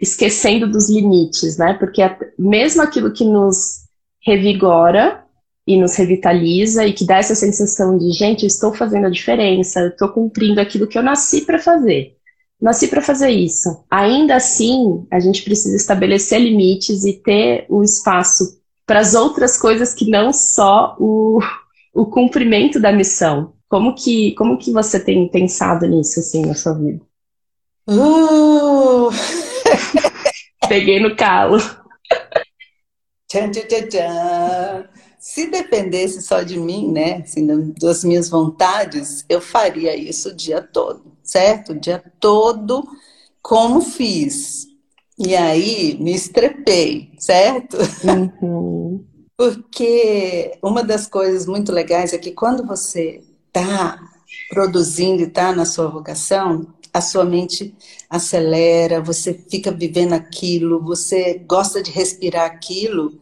esquecendo 0.00 0.68
dos 0.68 0.90
limites, 0.90 1.56
né? 1.56 1.74
Porque 1.74 2.02
mesmo 2.38 2.82
aquilo 2.82 3.12
que 3.12 3.24
nos 3.24 3.80
revigora 4.24 5.24
e 5.66 5.76
nos 5.80 5.94
revitaliza 5.94 6.84
e 6.84 6.92
que 6.92 7.06
dá 7.06 7.18
essa 7.18 7.34
sensação 7.34 7.96
de, 7.96 8.10
gente, 8.12 8.42
eu 8.42 8.48
estou 8.48 8.74
fazendo 8.74 9.06
a 9.06 9.10
diferença, 9.10 9.80
eu 9.80 9.88
estou 9.88 10.08
cumprindo 10.08 10.60
aquilo 10.60 10.86
que 10.86 10.98
eu 10.98 11.02
nasci 11.02 11.42
para 11.42 11.58
fazer. 11.58 12.16
Nasci 12.60 12.88
para 12.88 13.00
fazer 13.00 13.30
isso. 13.30 13.84
Ainda 13.90 14.36
assim, 14.36 15.06
a 15.10 15.18
gente 15.18 15.42
precisa 15.42 15.76
estabelecer 15.76 16.40
limites 16.40 17.04
e 17.04 17.14
ter 17.14 17.64
o 17.68 17.78
um 17.78 17.82
espaço 17.82 18.60
para 18.86 19.00
as 19.00 19.14
outras 19.14 19.56
coisas 19.56 19.94
que 19.94 20.10
não 20.10 20.32
só 20.32 20.96
o, 20.98 21.38
o 21.94 22.06
cumprimento 22.06 22.78
da 22.78 22.92
missão. 22.92 23.54
Como 23.68 23.94
que, 23.94 24.34
como 24.34 24.58
que 24.58 24.72
você 24.72 24.98
tem 24.98 25.28
pensado 25.28 25.86
nisso 25.86 26.20
assim 26.20 26.44
na 26.44 26.54
sua 26.54 26.74
vida? 26.74 27.00
Uh! 27.88 29.10
Peguei 30.68 31.00
no 31.00 31.16
calo. 31.16 31.58
Tchan, 33.28 33.50
tchan, 33.50 33.86
tchan. 33.88 34.88
Se 35.20 35.46
dependesse 35.46 36.22
só 36.22 36.42
de 36.42 36.58
mim, 36.58 36.90
né, 36.90 37.18
assim, 37.18 37.46
das 37.80 38.02
minhas 38.02 38.28
vontades, 38.28 39.24
eu 39.28 39.40
faria 39.40 39.94
isso 39.94 40.30
o 40.30 40.34
dia 40.34 40.62
todo, 40.62 41.09
certo? 41.30 41.72
O 41.72 41.78
dia 41.78 42.02
todo, 42.18 42.86
como 43.40 43.80
fiz. 43.80 44.66
E 45.16 45.36
aí 45.36 45.96
me 46.00 46.12
estrepei, 46.12 47.12
certo? 47.18 47.76
Uhum. 48.42 49.04
Porque 49.36 50.58
uma 50.62 50.82
das 50.82 51.06
coisas 51.06 51.46
muito 51.46 51.72
legais 51.72 52.12
é 52.12 52.18
que 52.18 52.32
quando 52.32 52.66
você 52.66 53.22
está 53.46 53.98
produzindo 54.50 55.22
e 55.22 55.26
está 55.26 55.52
na 55.52 55.64
sua 55.64 55.88
vocação, 55.88 56.66
a 56.92 57.00
sua 57.00 57.24
mente 57.24 57.74
acelera, 58.08 59.00
você 59.00 59.32
fica 59.32 59.70
vivendo 59.70 60.12
aquilo, 60.12 60.82
você 60.82 61.38
gosta 61.48 61.82
de 61.82 61.90
respirar 61.90 62.44
aquilo, 62.44 63.18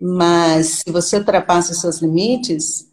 mas 0.00 0.82
se 0.84 0.90
você 0.90 1.18
ultrapassa 1.18 1.72
os 1.72 1.80
seus 1.80 1.98
limites, 1.98 2.88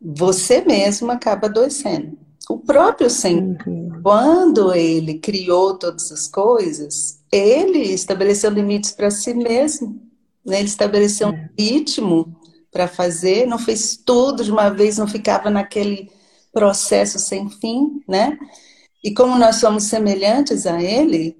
você 0.00 0.62
mesmo 0.62 1.10
acaba 1.10 1.46
adoecendo. 1.46 2.16
O 2.48 2.58
próprio 2.58 3.08
Senhor, 3.08 3.56
uhum. 3.66 4.00
quando 4.02 4.74
ele 4.74 5.18
criou 5.18 5.78
todas 5.78 6.10
as 6.10 6.26
coisas, 6.26 7.20
ele 7.30 7.80
estabeleceu 7.92 8.50
limites 8.50 8.92
para 8.92 9.10
si 9.10 9.32
mesmo. 9.34 10.00
Né? 10.44 10.58
Ele 10.58 10.68
estabeleceu 10.68 11.28
um 11.28 11.34
é. 11.34 11.50
ritmo 11.58 12.36
para 12.70 12.88
fazer, 12.88 13.46
não 13.46 13.58
fez 13.58 13.96
tudo 13.96 14.42
de 14.42 14.50
uma 14.50 14.70
vez, 14.70 14.98
não 14.98 15.06
ficava 15.06 15.50
naquele 15.50 16.10
processo 16.52 17.18
sem 17.18 17.48
fim, 17.48 18.02
né? 18.08 18.38
E 19.04 19.12
como 19.12 19.38
nós 19.38 19.56
somos 19.56 19.84
semelhantes 19.84 20.66
a 20.66 20.82
ele, 20.82 21.36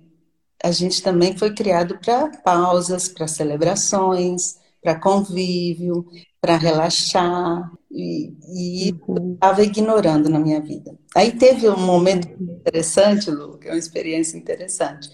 a 0.63 0.71
gente 0.71 1.03
também 1.03 1.37
foi 1.37 1.55
criado 1.55 1.99
para 1.99 2.29
pausas, 2.43 3.09
para 3.09 3.27
celebrações, 3.27 4.57
para 4.83 4.99
convívio, 4.99 6.07
para 6.43 6.57
relaxar. 6.57 7.71
E, 7.91 8.35
e 8.49 8.95
uhum. 9.07 9.35
estava 9.35 9.63
ignorando 9.63 10.29
na 10.29 10.41
minha 10.41 10.61
vida. 10.61 10.99
Aí 11.15 11.33
teve 11.33 11.69
um 11.69 11.79
momento 11.79 12.27
uhum. 12.29 12.55
interessante, 12.55 13.31
Lu, 13.31 13.59
que 13.59 13.69
é 13.69 13.71
uma 13.71 13.79
experiência 13.79 14.37
interessante. 14.37 15.09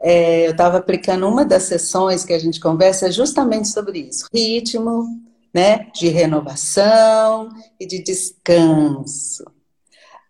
É, 0.00 0.46
eu 0.46 0.52
estava 0.52 0.78
aplicando 0.78 1.28
uma 1.28 1.44
das 1.44 1.64
sessões 1.64 2.24
que 2.24 2.32
a 2.32 2.38
gente 2.38 2.58
conversa 2.58 3.10
justamente 3.10 3.68
sobre 3.68 3.98
isso. 4.00 4.26
Ritmo, 4.32 5.04
né, 5.52 5.90
de 5.94 6.08
renovação 6.08 7.48
e 7.78 7.86
de 7.86 8.02
descanso. 8.02 9.44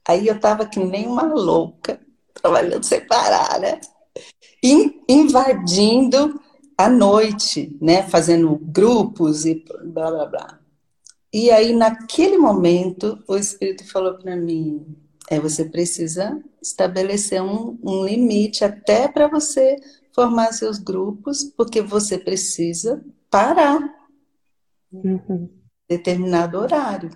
Aí 0.07 0.27
eu 0.27 0.35
estava 0.35 0.67
que 0.67 0.81
nem 0.81 1.07
uma 1.07 1.23
louca, 1.23 2.01
trabalhando 2.35 2.85
sem 2.85 3.07
parar, 3.07 3.61
né? 3.61 3.81
invadindo 5.09 6.41
a 6.77 6.89
noite, 6.89 7.77
né? 7.81 8.03
Fazendo 8.03 8.57
grupos 8.57 9.45
e 9.45 9.65
blá 9.85 10.11
blá 10.11 10.27
blá. 10.27 10.59
E 11.33 11.51
aí, 11.51 11.73
naquele 11.73 12.37
momento, 12.37 13.23
o 13.27 13.37
Espírito 13.37 13.91
falou 13.91 14.15
para 14.15 14.37
mim: 14.37 14.85
é, 15.31 15.41
você 15.41 15.65
precisa 15.65 16.43
estabelecer 16.61 17.43
um, 17.43 17.79
um 17.83 18.05
limite 18.05 18.65
até 18.65 19.09
para 19.09 19.29
você 19.29 19.77
formar 20.15 20.53
seus 20.53 20.79
grupos, 20.79 21.45
porque 21.57 21.81
você 21.81 22.19
precisa 22.19 23.03
parar 23.31 23.81
uhum. 24.93 25.49
determinado 25.89 26.59
horário. 26.59 27.11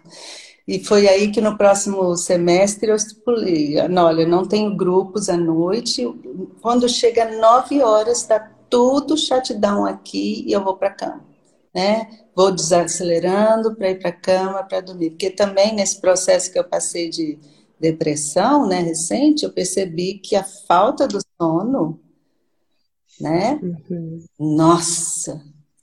E 0.67 0.83
foi 0.83 1.07
aí 1.07 1.31
que 1.31 1.41
no 1.41 1.57
próximo 1.57 2.17
semestre 2.17 2.91
eu 2.91 2.97
estipulei, 2.97 3.87
não, 3.89 4.07
olha, 4.07 4.27
não 4.27 4.49
tenho 4.49 4.77
grupos 4.77 5.29
à 5.29 5.37
noite, 5.37 6.03
quando 6.61 6.89
chega 6.89 7.39
nove 7.39 7.83
horas 7.83 8.23
está 8.23 8.56
tudo 8.69 9.17
shutdown 9.17 9.85
aqui 9.87 10.45
e 10.47 10.53
eu 10.53 10.63
vou 10.63 10.77
para 10.77 10.91
cama, 10.91 11.25
né? 11.75 12.09
Vou 12.35 12.53
desacelerando 12.53 13.75
para 13.75 13.91
ir 13.91 13.99
para 13.99 14.13
cama 14.13 14.63
para 14.65 14.81
dormir, 14.81 15.11
porque 15.11 15.31
também 15.31 15.75
nesse 15.75 16.01
processo 16.01 16.53
que 16.53 16.59
eu 16.59 16.65
passei 16.65 17.09
de 17.09 17.39
depressão, 17.79 18.67
né, 18.67 18.81
recente, 18.81 19.45
eu 19.45 19.53
percebi 19.53 20.15
que 20.15 20.35
a 20.35 20.45
falta 20.45 21.07
do 21.07 21.19
sono, 21.41 22.01
né? 23.21 23.61
Uhum. 23.63 24.25
Nossa, 24.39 25.43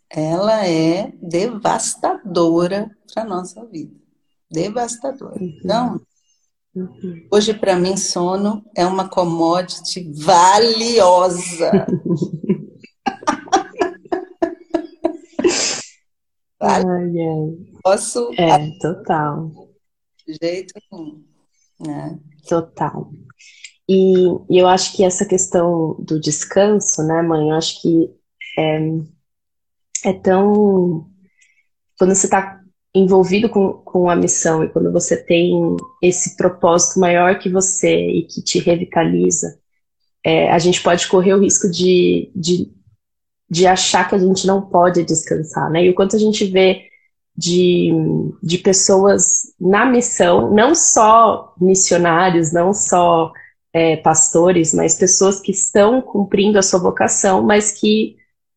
ela 0.09 0.67
é 0.67 1.11
devastadora 1.21 2.89
para 3.11 3.25
nossa 3.25 3.65
vida. 3.65 3.95
Devastadora. 4.49 5.39
Uhum. 5.39 5.53
Então, 5.63 6.01
uhum. 6.75 7.27
hoje 7.31 7.53
para 7.53 7.75
mim 7.75 7.97
sono 7.97 8.63
é 8.75 8.85
uma 8.85 9.09
commodity 9.09 10.11
valiosa. 10.13 11.87
Ai, 16.63 16.83
ai. 16.83 17.79
Posso. 17.83 18.31
É, 18.37 18.69
total. 18.79 19.51
De 20.25 20.37
jeito 20.41 20.73
nenhum. 20.91 21.23
Né? 21.79 22.19
Total. 22.47 23.11
E, 23.87 24.25
e, 24.49 24.57
eu 24.57 24.67
acho 24.67 24.95
que 24.95 25.03
essa 25.03 25.25
questão 25.25 25.95
do 25.99 26.19
descanso, 26.19 27.03
né, 27.03 27.21
mãe? 27.21 27.49
Eu 27.49 27.55
acho 27.55 27.81
que 27.81 28.09
é, 28.57 28.79
é 30.05 30.13
tão. 30.13 31.09
Quando 31.97 32.15
você 32.15 32.27
está 32.27 32.61
envolvido 32.95 33.49
com, 33.49 33.73
com 33.73 34.09
a 34.09 34.15
missão 34.15 34.63
e 34.63 34.69
quando 34.69 34.91
você 34.91 35.17
tem 35.17 35.75
esse 36.01 36.37
propósito 36.37 36.99
maior 36.99 37.39
que 37.39 37.49
você 37.49 37.93
e 37.93 38.23
que 38.23 38.41
te 38.41 38.59
revitaliza, 38.59 39.59
é, 40.23 40.49
a 40.51 40.59
gente 40.59 40.81
pode 40.81 41.07
correr 41.07 41.33
o 41.33 41.41
risco 41.41 41.69
de, 41.69 42.31
de, 42.35 42.71
de 43.53 43.67
achar 43.67 44.09
que 44.09 44.15
a 44.15 44.17
gente 44.17 44.47
não 44.47 44.63
pode 44.63 45.03
descansar, 45.03 45.69
né? 45.69 45.85
E 45.85 45.89
o 45.91 45.93
quanto 45.93 46.15
a 46.15 46.19
gente 46.19 46.43
vê 46.45 46.85
de, 47.37 47.91
de 48.41 48.57
pessoas 48.57 49.53
na 49.59 49.85
missão, 49.85 50.51
não 50.51 50.73
só 50.73 51.53
missionários, 51.61 52.51
não 52.51 52.73
só 52.73 53.31
é, 53.71 53.97
pastores, 53.97 54.73
mas 54.73 54.97
pessoas 54.97 55.39
que 55.39 55.51
estão 55.51 56.01
cumprindo 56.01 56.57
a 56.57 56.63
sua 56.63 56.79
vocação, 56.79 57.43
mas 57.43 57.71
que 57.71 58.15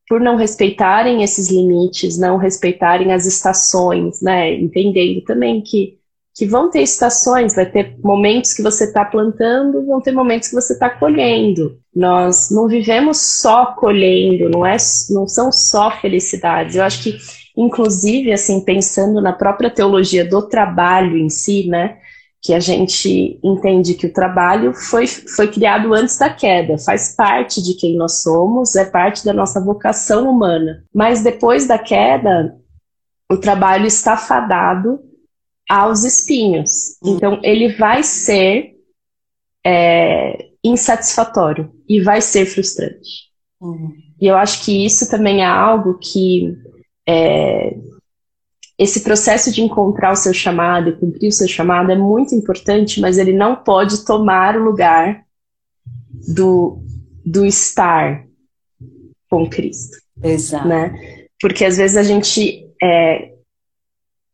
por 0.08 0.18
não 0.18 0.36
respeitarem 0.36 1.22
esses 1.22 1.50
limites, 1.50 2.16
não 2.16 2.38
respeitarem 2.38 3.12
as 3.12 3.26
estações, 3.26 4.22
né? 4.22 4.54
Entendendo 4.54 5.22
também 5.24 5.60
que, 5.60 5.98
que 6.36 6.46
vão 6.46 6.70
ter 6.70 6.82
estações, 6.82 7.54
vai 7.54 7.64
ter 7.64 7.96
momentos 8.04 8.52
que 8.52 8.62
você 8.62 8.84
está 8.84 9.02
plantando, 9.06 9.86
vão 9.86 10.02
ter 10.02 10.12
momentos 10.12 10.48
que 10.48 10.54
você 10.54 10.74
está 10.74 10.90
colhendo. 10.90 11.78
Nós 11.94 12.50
não 12.50 12.68
vivemos 12.68 13.18
só 13.40 13.74
colhendo, 13.74 14.50
não, 14.50 14.64
é, 14.64 14.76
não 15.08 15.26
são 15.26 15.50
só 15.50 15.90
felicidades. 15.90 16.76
Eu 16.76 16.84
acho 16.84 17.02
que 17.02 17.16
inclusive, 17.56 18.32
assim, 18.32 18.60
pensando 18.60 19.20
na 19.20 19.32
própria 19.32 19.70
teologia 19.70 20.28
do 20.28 20.42
trabalho 20.42 21.16
em 21.16 21.30
si, 21.30 21.66
né, 21.68 21.96
que 22.42 22.52
a 22.52 22.60
gente 22.60 23.40
entende 23.42 23.94
que 23.94 24.06
o 24.06 24.12
trabalho 24.12 24.74
foi, 24.74 25.06
foi 25.06 25.48
criado 25.48 25.94
antes 25.94 26.18
da 26.18 26.28
queda, 26.28 26.76
faz 26.76 27.14
parte 27.16 27.62
de 27.62 27.72
quem 27.74 27.96
nós 27.96 28.22
somos, 28.22 28.76
é 28.76 28.84
parte 28.84 29.24
da 29.24 29.32
nossa 29.32 29.58
vocação 29.58 30.30
humana. 30.30 30.84
Mas 30.94 31.22
depois 31.22 31.66
da 31.66 31.78
queda, 31.78 32.54
o 33.32 33.38
trabalho 33.38 33.86
está 33.86 34.18
fadado 34.18 35.00
aos 35.68 36.04
espinhos. 36.04 36.96
Hum. 37.02 37.16
Então, 37.16 37.40
ele 37.42 37.72
vai 37.74 38.02
ser 38.02 38.76
é, 39.64 40.50
insatisfatório 40.62 41.72
e 41.88 42.00
vai 42.00 42.20
ser 42.20 42.46
frustrante. 42.46 43.26
Uhum. 43.60 43.92
E 44.20 44.26
eu 44.26 44.36
acho 44.36 44.64
que 44.64 44.84
isso 44.84 45.10
também 45.10 45.42
é 45.42 45.46
algo 45.46 45.98
que 45.98 46.56
é, 47.08 47.76
esse 48.78 49.00
processo 49.00 49.52
de 49.52 49.62
encontrar 49.62 50.12
o 50.12 50.16
seu 50.16 50.34
chamado 50.34 50.90
e 50.90 50.96
cumprir 50.96 51.28
o 51.28 51.32
seu 51.32 51.48
chamado 51.48 51.90
é 51.90 51.96
muito 51.96 52.34
importante, 52.34 53.00
mas 53.00 53.18
ele 53.18 53.32
não 53.32 53.56
pode 53.56 54.04
tomar 54.04 54.56
o 54.56 54.64
lugar 54.64 55.24
do, 56.34 56.82
do 57.24 57.44
estar 57.46 58.26
com 59.28 59.48
Cristo. 59.48 59.96
Exato. 60.22 60.68
Né? 60.68 61.26
Porque 61.40 61.64
às 61.64 61.76
vezes 61.76 61.96
a 61.96 62.02
gente 62.02 62.66
é, 62.82 63.35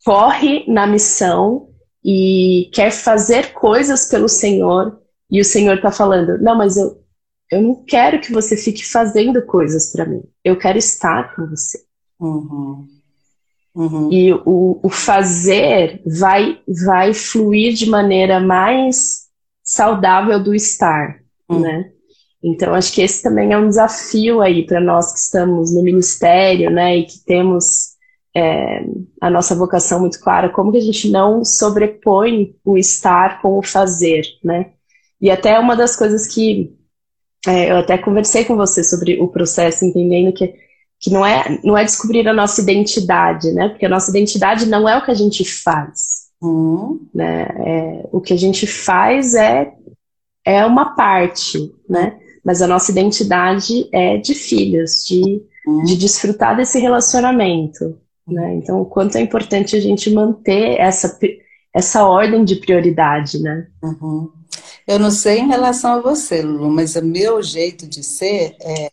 corre 0.04 0.64
na 0.68 0.86
missão 0.86 1.68
e 2.04 2.68
quer 2.72 2.90
fazer 2.90 3.52
coisas 3.52 4.08
pelo 4.08 4.28
Senhor, 4.28 4.98
e 5.30 5.40
o 5.40 5.44
Senhor 5.44 5.76
está 5.76 5.90
falando: 5.90 6.38
não, 6.42 6.56
mas 6.56 6.76
eu, 6.76 7.00
eu 7.50 7.62
não 7.62 7.84
quero 7.84 8.20
que 8.20 8.32
você 8.32 8.56
fique 8.56 8.84
fazendo 8.84 9.44
coisas 9.44 9.92
para 9.92 10.06
mim, 10.06 10.22
eu 10.44 10.58
quero 10.58 10.78
estar 10.78 11.34
com 11.34 11.46
você. 11.46 11.78
Uhum. 12.20 12.86
Uhum. 13.74 14.12
E 14.12 14.32
o, 14.34 14.80
o 14.82 14.90
fazer 14.90 16.02
vai, 16.04 16.60
vai 16.84 17.14
fluir 17.14 17.72
de 17.72 17.88
maneira 17.88 18.38
mais 18.38 19.28
saudável 19.62 20.42
do 20.42 20.54
estar, 20.54 21.20
uhum. 21.48 21.60
né? 21.60 21.90
Então, 22.42 22.74
acho 22.74 22.92
que 22.92 23.00
esse 23.00 23.22
também 23.22 23.52
é 23.52 23.58
um 23.58 23.68
desafio 23.68 24.40
aí 24.40 24.66
para 24.66 24.80
nós 24.80 25.12
que 25.12 25.18
estamos 25.20 25.72
no 25.72 25.82
ministério, 25.82 26.70
né, 26.70 26.98
e 26.98 27.06
que 27.06 27.20
temos 27.24 27.91
é, 28.34 28.84
a 29.20 29.30
nossa 29.30 29.54
vocação 29.54 30.00
muito 30.00 30.20
clara, 30.20 30.48
como 30.48 30.72
que 30.72 30.78
a 30.78 30.82
gente 30.82 31.10
não 31.10 31.44
sobrepõe 31.44 32.54
o 32.64 32.78
estar 32.78 33.40
com 33.42 33.58
o 33.58 33.62
fazer, 33.62 34.22
né? 34.42 34.70
E 35.20 35.30
até 35.30 35.58
uma 35.58 35.76
das 35.76 35.94
coisas 35.94 36.26
que 36.26 36.74
é, 37.46 37.70
eu 37.70 37.78
até 37.78 37.98
conversei 37.98 38.44
com 38.44 38.56
você 38.56 38.82
sobre 38.82 39.20
o 39.20 39.28
processo, 39.28 39.84
entendendo 39.84 40.32
que 40.32 40.54
que 41.02 41.10
não 41.10 41.26
é, 41.26 41.58
não 41.64 41.76
é 41.76 41.84
descobrir 41.84 42.26
a 42.28 42.32
nossa 42.32 42.62
identidade, 42.62 43.50
né? 43.50 43.70
Porque 43.70 43.84
a 43.84 43.88
nossa 43.88 44.08
identidade 44.08 44.66
não 44.66 44.88
é 44.88 44.96
o 44.96 45.04
que 45.04 45.10
a 45.10 45.14
gente 45.14 45.44
faz. 45.44 46.28
Uhum. 46.40 47.00
Né? 47.12 47.42
É, 47.42 48.08
o 48.12 48.20
que 48.20 48.32
a 48.32 48.36
gente 48.36 48.68
faz 48.68 49.34
é, 49.34 49.72
é 50.44 50.64
uma 50.64 50.94
parte, 50.94 51.74
né? 51.88 52.20
Mas 52.44 52.62
a 52.62 52.68
nossa 52.68 52.92
identidade 52.92 53.88
é 53.92 54.16
de 54.16 54.32
filhos, 54.32 55.04
de, 55.04 55.42
uhum. 55.66 55.82
de 55.82 55.96
desfrutar 55.96 56.56
desse 56.56 56.78
relacionamento. 56.78 57.98
Né? 58.26 58.54
Então, 58.54 58.80
o 58.80 58.86
quanto 58.86 59.16
é 59.16 59.20
importante 59.20 59.74
a 59.74 59.80
gente 59.80 60.10
manter 60.10 60.78
essa, 60.78 61.18
essa 61.74 62.04
ordem 62.04 62.44
de 62.44 62.56
prioridade, 62.56 63.40
né? 63.40 63.66
Uhum. 63.82 64.30
Eu 64.86 64.98
não 64.98 65.10
sei 65.10 65.38
em 65.38 65.48
relação 65.48 65.94
a 65.94 66.00
você, 66.00 66.42
Lulu, 66.42 66.70
mas 66.70 66.96
o 66.96 67.04
meu 67.04 67.42
jeito 67.42 67.86
de 67.86 68.02
ser 68.02 68.56
é 68.60 68.90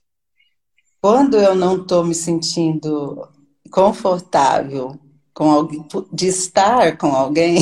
quando 1.01 1.37
eu 1.37 1.55
não 1.55 1.81
estou 1.81 2.03
me 2.03 2.13
sentindo 2.13 3.27
confortável 3.71 4.99
com 5.33 5.49
alguém, 5.49 5.85
de 6.11 6.27
estar 6.27 6.97
com 6.97 7.07
alguém, 7.07 7.59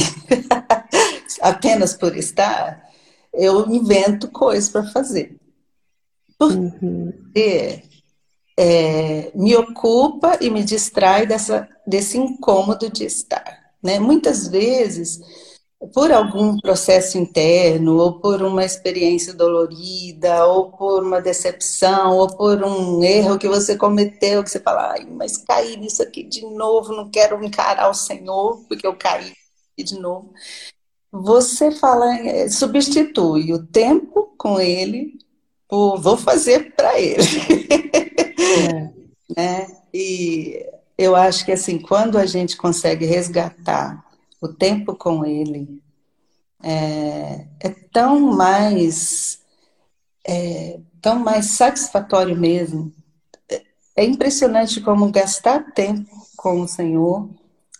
apenas 1.42 1.94
por 1.94 2.18
estar, 2.18 2.84
eu 3.34 3.68
invento 3.70 4.30
coisas 4.30 4.70
para 4.70 4.84
fazer. 4.88 5.38
Porque 6.38 6.58
uhum. 6.82 7.14
É, 8.58 9.32
me 9.36 9.56
ocupa 9.56 10.38
e 10.42 10.50
me 10.50 10.64
distrai 10.64 11.28
dessa, 11.28 11.70
desse 11.86 12.18
incômodo 12.18 12.90
de 12.90 13.06
estar. 13.06 13.72
Né? 13.82 14.00
Muitas 14.00 14.48
vezes 14.48 15.22
por 15.94 16.12
algum 16.12 16.58
processo 16.58 17.18
interno, 17.18 17.98
ou 17.98 18.20
por 18.20 18.42
uma 18.42 18.66
experiência 18.66 19.34
dolorida, 19.34 20.46
ou 20.48 20.72
por 20.72 21.04
uma 21.04 21.22
decepção, 21.22 22.18
ou 22.18 22.28
por 22.36 22.64
um 22.64 23.04
erro 23.04 23.38
que 23.38 23.48
você 23.48 23.78
cometeu, 23.78 24.44
que 24.44 24.50
você 24.50 24.60
fala, 24.60 24.94
Ai, 24.94 25.06
mas 25.06 25.38
caí 25.38 25.78
nisso 25.78 26.02
aqui 26.02 26.24
de 26.24 26.42
novo, 26.42 26.94
não 26.94 27.10
quero 27.10 27.44
encarar 27.44 27.90
o 27.90 27.94
Senhor, 27.94 28.64
porque 28.68 28.88
eu 28.88 28.96
caí 28.96 29.34
de 29.78 30.00
novo. 30.00 30.34
Você 31.12 31.72
fala, 31.72 32.18
é, 32.18 32.50
substitui 32.50 33.54
o 33.54 33.66
tempo 33.66 34.34
com 34.38 34.60
ele 34.60 35.18
por 35.68 35.98
vou 36.02 36.18
fazer 36.18 36.76
para 36.76 37.00
ele. 37.00 37.24
É. 38.58 38.94
né? 39.36 39.68
E 39.94 40.66
eu 40.98 41.16
acho 41.16 41.46
que 41.46 41.52
assim, 41.52 41.80
quando 41.80 42.18
a 42.18 42.26
gente 42.26 42.58
consegue 42.58 43.06
resgatar 43.06 44.06
o 44.42 44.48
tempo 44.48 44.96
com 44.96 45.26
ele 45.26 45.82
é, 46.64 47.46
é 47.60 47.70
tão 47.92 48.20
mais 48.20 49.40
é, 50.26 50.80
tão 51.02 51.20
mais 51.20 51.48
satisfatório 51.52 52.36
mesmo. 52.36 52.92
É 53.96 54.04
impressionante 54.04 54.82
como 54.82 55.12
gastar 55.12 55.72
tempo 55.72 56.10
com 56.36 56.62
o 56.62 56.68
Senhor 56.68 57.30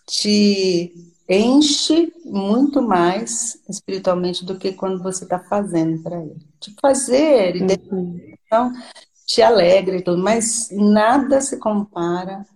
te 0.06 0.92
enche 1.28 2.12
muito 2.24 2.80
mais 2.80 3.60
espiritualmente 3.68 4.44
do 4.44 4.58
que 4.58 4.72
quando 4.72 5.02
você 5.02 5.24
está 5.24 5.38
fazendo 5.38 6.02
para 6.02 6.20
Ele. 6.22 6.36
Te 6.58 6.74
fazer 6.80 7.56
e 7.56 7.62
uhum. 7.62 8.20
então, 8.46 8.72
te 9.28 9.42
alegra 9.42 9.94
e 9.94 10.02
tudo, 10.02 10.22
mas 10.22 10.70
nada 10.72 11.40
se 11.42 11.58
compara 11.58 12.46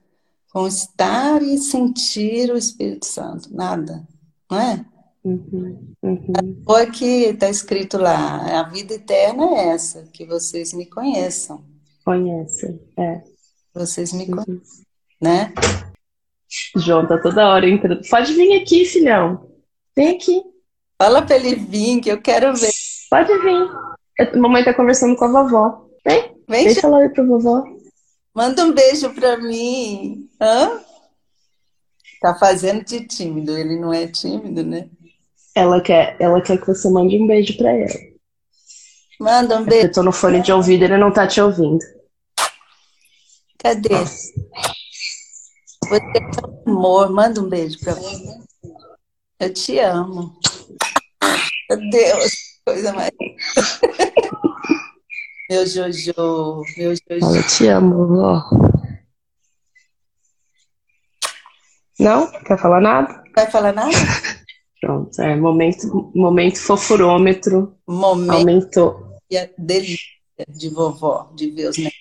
com 0.51 0.66
estar 0.66 1.43
e 1.43 1.59
sentir 1.59 2.51
o 2.51 2.57
Espírito 2.57 3.05
Santo. 3.05 3.55
Nada, 3.55 4.03
não 4.51 4.59
é? 4.59 4.85
Uhum, 5.23 5.95
uhum. 6.03 6.62
Foi 6.64 6.91
que 6.91 7.27
está 7.27 7.49
escrito 7.49 7.99
lá, 7.99 8.61
a 8.61 8.62
vida 8.64 8.95
eterna 8.95 9.45
é 9.45 9.68
essa, 9.68 10.09
que 10.12 10.25
vocês 10.25 10.73
me 10.73 10.87
conheçam. 10.87 11.62
Conhecem, 12.05 12.81
é. 12.99 13.23
Vocês 13.75 14.12
me 14.12 14.25
uhum. 14.25 14.37
conhecem, 14.37 14.87
né? 15.20 15.53
João 16.77 17.07
tá 17.07 17.20
toda 17.20 17.49
hora 17.49 17.68
entrando. 17.68 18.01
Pode 18.09 18.33
vir 18.33 18.61
aqui, 18.61 18.85
filhão. 18.87 19.47
Vem 19.95 20.16
aqui. 20.16 20.43
Fala 20.99 21.23
pra 21.23 21.37
ele 21.37 21.55
vir, 21.55 22.01
que 22.01 22.11
eu 22.11 22.20
quero 22.20 22.55
ver. 22.55 22.73
Pode 23.11 23.39
vir. 23.39 23.68
A 24.20 24.37
mamãe 24.39 24.64
tá 24.64 24.75
conversando 24.75 25.16
com 25.16 25.25
a 25.25 25.43
vovó. 25.43 25.87
Vem, 26.05 26.32
Vem 26.49 26.64
deixa 26.64 26.86
ela 26.86 27.05
ir 27.05 27.12
pra 27.12 27.24
vovó. 27.24 27.64
Manda 28.34 28.64
um 28.64 28.72
beijo 28.72 29.12
pra 29.14 29.36
mim. 29.36 30.28
Hã? 30.40 30.80
Tá 32.20 32.34
fazendo 32.34 32.84
de 32.84 33.07
tímido. 33.07 33.57
Ele 33.57 33.78
não 33.78 33.93
é 33.93 34.07
tímido, 34.07 34.62
né? 34.62 34.88
Ela 35.55 35.82
quer, 35.82 36.16
ela 36.18 36.40
quer 36.40 36.59
que 36.59 36.66
você 36.66 36.88
mande 36.88 37.18
um 37.18 37.26
beijo 37.26 37.57
pra 37.59 37.70
ela. 37.70 38.12
Manda 39.20 39.59
um 39.59 39.64
beijo. 39.64 39.86
Eu 39.86 39.93
tô 39.93 40.03
no 40.03 40.12
fone 40.12 40.40
de 40.40 40.53
ouvido, 40.53 40.84
ele 40.84 40.97
não 40.97 41.12
tá 41.12 41.26
te 41.26 41.40
ouvindo. 41.40 41.84
Cadê? 43.59 43.95
Você 43.95 44.32
é 45.90 46.68
um 46.68 46.72
amor. 46.72 47.12
Manda 47.12 47.40
um 47.40 47.49
beijo 47.49 47.78
pra 47.80 47.95
mim. 47.95 48.45
Eu 49.38 49.53
te 49.53 49.78
amo. 49.78 50.38
Meu 51.68 51.90
Deus, 51.90 52.32
coisa 52.64 52.93
mais. 52.93 53.12
Meu 55.53 55.66
Jojo, 55.66 56.64
meu 56.78 56.94
Jojo. 56.96 57.36
Eu 57.36 57.46
te 57.46 57.66
amo, 57.66 58.07
vó. 58.07 58.42
Não? 62.00 62.32
Quer 62.46 62.59
falar 62.59 62.80
nada? 62.80 63.22
Vai 63.36 63.50
falar 63.50 63.74
nada? 63.74 63.90
Pronto, 64.80 65.20
é 65.20 65.36
momento, 65.36 66.11
momento 66.14 66.59
fofurômetro. 66.59 67.76
Momento 67.86 68.32
aumentou. 68.32 69.18
delícia 69.59 70.07
de 70.48 70.70
vovó, 70.70 71.30
de 71.34 71.50
ver 71.50 71.68
os 71.68 71.76
netos. 71.76 71.98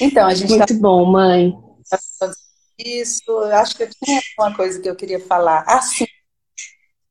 Então, 0.00 0.26
a 0.26 0.34
gente 0.34 0.48
Muito 0.48 0.66
tá... 0.66 0.80
bom, 0.80 1.04
mãe. 1.04 1.52
Isso, 2.78 3.38
acho 3.52 3.76
que 3.76 3.82
eu 3.82 3.90
tinha 4.02 4.20
uma 4.38 4.56
coisa 4.56 4.80
que 4.80 4.88
eu 4.88 4.96
queria 4.96 5.20
falar. 5.20 5.62
Assim, 5.66 6.06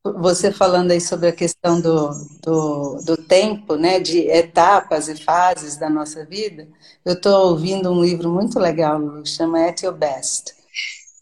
você 0.04 0.52
falando 0.52 0.90
aí 0.90 1.00
sobre 1.00 1.28
a 1.28 1.32
questão 1.32 1.80
do, 1.80 2.10
do, 2.42 2.98
do, 3.02 3.16
tempo, 3.16 3.76
né, 3.76 3.98
de 3.98 4.18
etapas 4.28 5.08
e 5.08 5.16
fases 5.16 5.78
da 5.78 5.88
nossa 5.88 6.26
vida, 6.26 6.68
eu 7.04 7.14
estou 7.14 7.50
ouvindo 7.50 7.90
um 7.90 8.04
livro 8.04 8.28
muito 8.28 8.58
legal, 8.58 9.22
que 9.22 9.28
chama 9.30 9.66
At 9.66 9.82
Your 9.82 9.94
Best. 9.94 10.52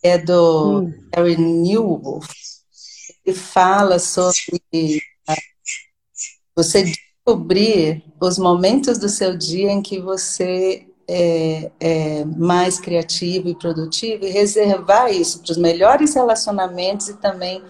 É 0.02 0.18
do 0.18 0.80
hum. 0.80 0.94
Harry 1.14 1.36
Newwolf. 1.36 2.28
Ele 3.24 3.36
fala 3.36 4.00
sobre 4.00 5.00
você 6.56 6.82
descobrir 6.82 8.02
os 8.20 8.36
momentos 8.36 8.98
do 8.98 9.08
seu 9.08 9.36
dia 9.36 9.70
em 9.70 9.80
que 9.80 10.00
você 10.00 10.84
é, 11.06 11.70
é, 11.78 12.24
mais 12.24 12.80
criativo 12.80 13.48
e 13.48 13.54
produtivo 13.54 14.24
e 14.24 14.30
reservar 14.30 15.12
isso 15.12 15.40
para 15.40 15.52
os 15.52 15.56
melhores 15.56 16.14
relacionamentos 16.14 17.08
e 17.08 17.14
também 17.14 17.62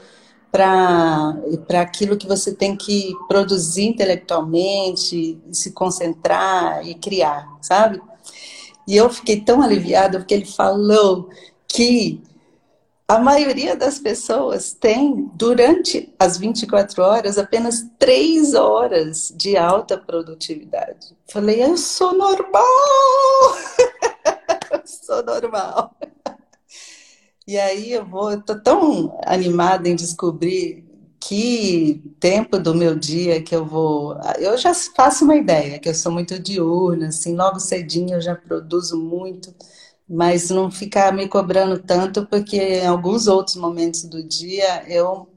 para 0.52 1.80
aquilo 1.80 2.18
que 2.18 2.26
você 2.26 2.54
tem 2.54 2.76
que 2.76 3.14
produzir 3.26 3.84
intelectualmente, 3.84 5.40
se 5.50 5.72
concentrar 5.72 6.86
e 6.86 6.94
criar, 6.94 7.48
sabe? 7.62 8.02
E 8.86 8.94
eu 8.94 9.08
fiquei 9.08 9.40
tão 9.40 9.62
aliviada 9.62 10.18
porque 10.18 10.34
ele 10.34 10.44
falou 10.44 11.30
que 11.66 12.22
a 13.08 13.18
maioria 13.18 13.74
das 13.74 13.98
pessoas 13.98 14.72
tem, 14.72 15.30
durante 15.34 16.12
as 16.18 16.36
24 16.36 17.02
horas, 17.02 17.38
apenas 17.38 17.86
3 17.98 18.54
horas 18.54 19.32
de 19.34 19.56
alta 19.56 19.96
produtividade. 19.96 21.16
Falei, 21.30 21.62
eu 21.62 21.76
sou 21.76 22.14
normal! 22.14 22.62
eu 24.70 24.82
sou 24.84 25.22
normal. 25.22 25.94
E 27.46 27.58
aí 27.58 27.92
eu 27.92 28.04
vou, 28.06 28.30
eu 28.32 28.42
tô 28.42 28.58
tão 28.60 29.18
animada 29.24 29.88
em 29.88 29.96
descobrir 29.96 30.84
que 31.20 32.02
tempo 32.20 32.58
do 32.58 32.74
meu 32.74 32.96
dia 32.98 33.42
que 33.42 33.54
eu 33.54 33.64
vou. 33.64 34.16
Eu 34.38 34.56
já 34.58 34.72
faço 34.74 35.24
uma 35.24 35.36
ideia, 35.36 35.78
que 35.78 35.88
eu 35.88 35.94
sou 35.94 36.12
muito 36.12 36.38
diurna, 36.38 37.08
assim, 37.08 37.34
logo 37.36 37.60
cedinho 37.60 38.14
eu 38.14 38.20
já 38.20 38.34
produzo 38.34 38.98
muito, 38.98 39.54
mas 40.08 40.50
não 40.50 40.70
ficar 40.70 41.12
me 41.12 41.28
cobrando 41.28 41.78
tanto, 41.80 42.26
porque 42.26 42.56
em 42.58 42.86
alguns 42.86 43.26
outros 43.28 43.56
momentos 43.56 44.04
do 44.04 44.22
dia 44.22 44.84
eu 44.88 45.28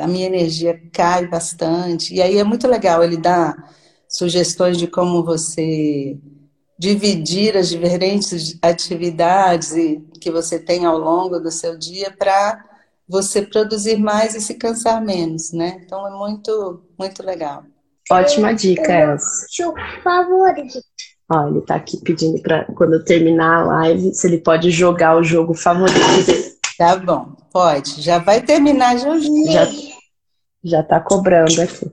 a 0.00 0.06
minha 0.08 0.26
energia 0.26 0.80
cai 0.92 1.26
bastante. 1.28 2.14
E 2.14 2.20
aí 2.22 2.38
é 2.38 2.44
muito 2.44 2.66
legal 2.66 3.02
ele 3.02 3.16
dar 3.16 3.54
sugestões 4.08 4.76
de 4.78 4.86
como 4.88 5.24
você 5.24 6.18
dividir 6.78 7.56
as 7.56 7.68
diferentes 7.68 8.56
atividades 8.62 9.74
que 10.20 10.30
você 10.30 10.58
tem 10.58 10.84
ao 10.84 10.96
longo 10.96 11.40
do 11.40 11.50
seu 11.50 11.76
dia 11.76 12.14
para 12.16 12.64
você 13.08 13.42
produzir 13.42 13.98
mais 13.98 14.34
e 14.34 14.40
se 14.40 14.54
cansar 14.54 15.02
menos, 15.02 15.52
né? 15.52 15.80
Então 15.84 16.06
é 16.06 16.10
muito, 16.10 16.82
muito 16.98 17.24
legal. 17.24 17.64
Ótima 18.10 18.54
dica. 18.54 19.16
Jogo 19.50 19.78
favorito. 20.02 20.78
Ó, 21.30 21.48
ele 21.48 21.60
tá 21.62 21.74
aqui 21.74 21.98
pedindo 21.98 22.40
para 22.40 22.64
quando 22.74 22.94
eu 22.94 23.04
terminar 23.04 23.62
a 23.62 23.64
live, 23.64 24.14
se 24.14 24.26
ele 24.26 24.38
pode 24.38 24.70
jogar 24.70 25.16
o 25.16 25.24
jogo 25.24 25.54
favorito 25.54 25.98
dele. 26.24 26.56
Tá 26.78 26.96
bom, 26.96 27.32
pode. 27.52 28.00
Já 28.00 28.18
vai 28.18 28.40
terminar 28.40 28.96
já. 28.98 29.18
Já, 29.18 29.68
já 30.64 30.82
tá 30.82 31.00
cobrando 31.00 31.60
aqui. 31.60 31.90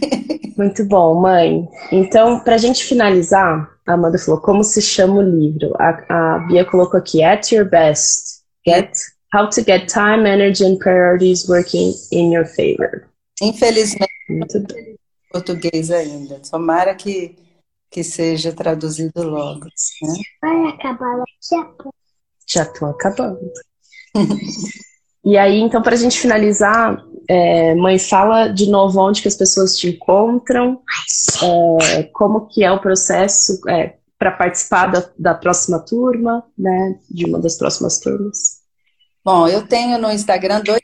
Muito 0.56 0.84
bom, 0.84 1.20
mãe. 1.20 1.68
Então, 1.92 2.40
para 2.40 2.54
a 2.54 2.58
gente 2.58 2.84
finalizar, 2.84 3.70
a 3.86 3.92
Amanda 3.92 4.18
falou 4.18 4.40
como 4.40 4.62
se 4.62 4.80
chama 4.80 5.16
o 5.16 5.22
livro. 5.22 5.74
A, 5.78 6.36
a 6.36 6.38
Bia 6.40 6.64
colocou 6.64 6.98
aqui, 6.98 7.22
At 7.22 7.50
Your 7.52 7.68
Best. 7.68 8.40
Get 8.66 8.92
How 9.34 9.48
to 9.48 9.62
Get 9.62 9.86
Time, 9.92 10.28
Energy 10.28 10.64
and 10.64 10.76
Priorities 10.76 11.48
Working 11.48 11.94
in 12.12 12.34
Your 12.34 12.46
Favor. 12.46 13.08
Infelizmente, 13.40 14.12
Muito 14.28 14.60
bem. 14.60 14.96
português 15.30 15.90
ainda. 15.90 16.40
Tomara 16.50 16.94
que, 16.94 17.36
que 17.90 18.04
seja 18.04 18.52
traduzido 18.52 19.22
logo. 19.22 19.64
Né? 19.64 20.14
Vai 20.42 20.68
acabar 20.68 21.24
já. 21.48 21.74
Já 22.46 22.62
estou 22.64 22.88
acabando. 22.88 23.38
e 25.24 25.36
aí, 25.36 25.60
então, 25.60 25.82
para 25.82 25.94
a 25.94 25.98
gente 25.98 26.18
finalizar, 26.18 27.02
é, 27.28 27.74
mãe, 27.74 27.98
fala 27.98 28.48
de 28.48 28.68
novo 28.68 29.00
onde 29.00 29.22
que 29.22 29.28
as 29.28 29.36
pessoas 29.36 29.76
te 29.76 29.88
encontram, 29.88 30.80
é, 31.82 32.02
como 32.04 32.46
que 32.46 32.64
é 32.64 32.72
o 32.72 32.80
processo 32.80 33.60
é, 33.68 33.94
para 34.18 34.32
participar 34.32 34.86
da, 34.86 35.10
da, 35.18 35.34
próxima 35.34 35.78
turma, 35.78 36.44
né, 36.58 36.98
de 37.10 37.24
uma 37.24 37.38
das 37.38 37.56
próximas 37.56 37.98
turmas. 37.98 38.60
Bom, 39.24 39.46
eu 39.46 39.66
tenho 39.66 39.98
no 39.98 40.10
Instagram 40.10 40.62
dois, 40.62 40.80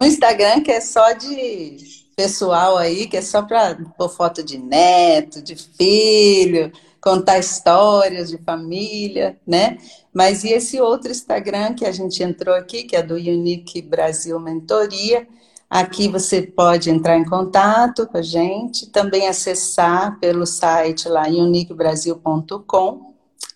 um 0.00 0.06
Instagram 0.06 0.60
que 0.60 0.72
é 0.72 0.80
só 0.80 1.12
de 1.12 1.76
pessoal 2.16 2.76
aí, 2.76 3.06
que 3.06 3.16
é 3.16 3.22
só 3.22 3.42
para 3.42 3.76
pôr 3.96 4.08
foto 4.08 4.42
de 4.42 4.58
neto, 4.58 5.42
de 5.42 5.54
filho, 5.54 6.72
contar 7.00 7.38
histórias 7.38 8.30
de 8.30 8.38
família, 8.38 9.38
né? 9.46 9.78
Mas 10.16 10.44
e 10.44 10.48
esse 10.48 10.80
outro 10.80 11.10
Instagram 11.10 11.74
que 11.74 11.84
a 11.84 11.92
gente 11.92 12.22
entrou 12.22 12.54
aqui, 12.54 12.84
que 12.84 12.96
é 12.96 13.02
do 13.02 13.16
Unique 13.16 13.82
Brasil 13.82 14.40
Mentoria, 14.40 15.28
Aqui 15.68 16.06
você 16.06 16.42
pode 16.42 16.90
entrar 16.90 17.18
em 17.18 17.24
contato 17.24 18.06
com 18.06 18.16
a 18.16 18.22
gente, 18.22 18.86
também 18.86 19.26
acessar 19.26 20.16
pelo 20.20 20.46
site 20.46 21.08
lá 21.08 21.26
uniquebrasil.com. 21.26 23.14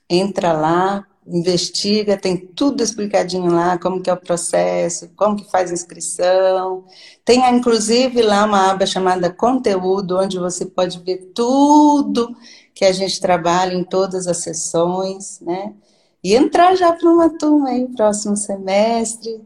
Entra 0.08 0.52
lá, 0.52 1.06
investiga, 1.24 2.16
tem 2.16 2.36
tudo 2.36 2.82
explicadinho 2.82 3.52
lá, 3.52 3.78
como 3.78 4.02
que 4.02 4.11
é 4.11 4.12
o 4.12 4.16
processo, 4.16 5.08
como 5.14 5.36
que 5.36 5.48
faz 5.48 5.70
a 5.70 5.74
inscrição. 5.74 6.84
Tem 7.24 7.48
inclusive 7.54 8.22
lá 8.22 8.44
uma 8.44 8.72
aba 8.72 8.86
chamada 8.86 9.32
conteúdo, 9.32 10.18
onde 10.18 10.36
você 10.36 10.66
pode 10.66 10.98
ver 10.98 11.30
tudo 11.32 12.34
que 12.74 12.84
a 12.84 12.90
gente 12.92 13.20
trabalha 13.20 13.72
em 13.72 13.84
todas 13.84 14.26
as 14.26 14.38
sessões, 14.38 15.38
né? 15.40 15.74
E 16.23 16.35
entrar 16.35 16.75
já 16.77 16.93
para 16.93 17.11
uma 17.11 17.31
turma 17.39 17.71
aí 17.71 17.89
próximo 17.89 18.37
semestre 18.37 19.41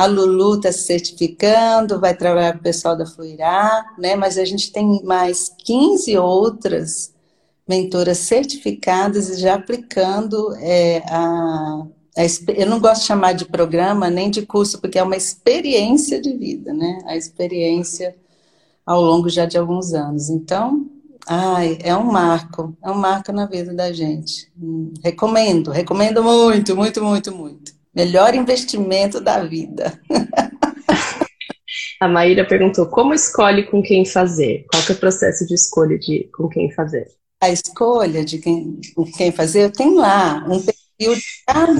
a 0.00 0.06
Lulu 0.06 0.54
está 0.54 0.72
se 0.72 0.84
certificando, 0.84 2.00
vai 2.00 2.16
trabalhar 2.16 2.54
com 2.54 2.60
o 2.60 2.62
pessoal 2.62 2.96
da 2.96 3.04
Fluirá, 3.04 3.84
né? 3.98 4.16
Mas 4.16 4.38
a 4.38 4.44
gente 4.46 4.72
tem 4.72 5.02
mais 5.04 5.50
15 5.64 6.16
outras 6.16 7.12
mentoras 7.68 8.16
certificadas 8.18 9.28
e 9.28 9.38
já 9.38 9.56
aplicando 9.56 10.54
é, 10.56 11.02
a, 11.06 11.84
a, 12.16 12.52
Eu 12.56 12.66
não 12.66 12.80
gosto 12.80 13.02
de 13.02 13.08
chamar 13.08 13.32
de 13.32 13.44
programa 13.44 14.08
nem 14.08 14.30
de 14.30 14.46
curso, 14.46 14.80
porque 14.80 14.98
é 14.98 15.02
uma 15.02 15.16
experiência 15.16 16.18
de 16.18 16.32
vida, 16.34 16.72
né? 16.72 16.98
A 17.04 17.14
experiência 17.14 18.16
ao 18.86 19.02
longo 19.02 19.28
já 19.28 19.44
de 19.44 19.58
alguns 19.58 19.92
anos. 19.92 20.30
Então, 20.30 20.88
ai, 21.28 21.78
é 21.82 21.96
um 21.96 22.04
marco, 22.04 22.76
é 22.82 22.90
um 22.90 22.94
marco 22.94 23.32
na 23.32 23.46
vida 23.46 23.74
da 23.74 23.92
gente. 23.92 24.50
Hum, 24.60 24.92
recomendo, 25.02 25.70
recomendo 25.70 26.22
muito, 26.22 26.76
muito, 26.76 27.02
muito, 27.02 27.34
muito. 27.34 27.72
Melhor 27.94 28.34
investimento 28.34 29.20
da 29.20 29.42
vida. 29.44 30.00
A 32.00 32.08
Maíra 32.08 32.46
perguntou 32.46 32.86
como 32.86 33.12
escolhe 33.12 33.66
com 33.66 33.82
quem 33.82 34.06
fazer? 34.06 34.64
Qual 34.72 34.82
é 34.88 34.92
o 34.92 34.98
processo 34.98 35.46
de 35.46 35.54
escolha 35.54 35.98
de 35.98 36.30
com 36.34 36.48
quem 36.48 36.70
fazer? 36.72 37.06
A 37.42 37.50
escolha 37.50 38.24
de 38.24 38.38
quem, 38.38 38.80
com 38.94 39.04
quem 39.04 39.30
fazer, 39.30 39.64
eu 39.64 39.72
tenho 39.72 39.96
lá 39.96 40.44
um 40.48 40.62
perfil 40.62 41.14
de 41.14 41.22
cada 41.46 41.74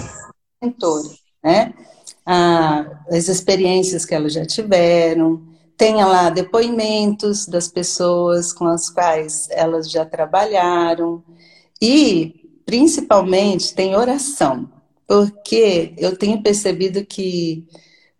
mentor, 0.62 1.02
né? 1.42 1.72
Ah, 2.24 3.02
as 3.10 3.28
experiências 3.28 4.04
que 4.04 4.14
elas 4.14 4.32
já 4.32 4.44
tiveram, 4.44 5.49
tenha 5.80 6.04
lá 6.04 6.28
depoimentos 6.28 7.46
das 7.46 7.66
pessoas 7.66 8.52
com 8.52 8.66
as 8.66 8.90
quais 8.90 9.48
elas 9.50 9.90
já 9.90 10.04
trabalharam 10.04 11.24
e, 11.80 12.62
principalmente, 12.66 13.74
tem 13.74 13.96
oração 13.96 14.68
porque 15.06 15.94
eu 15.96 16.16
tenho 16.16 16.42
percebido 16.42 17.04
que 17.04 17.66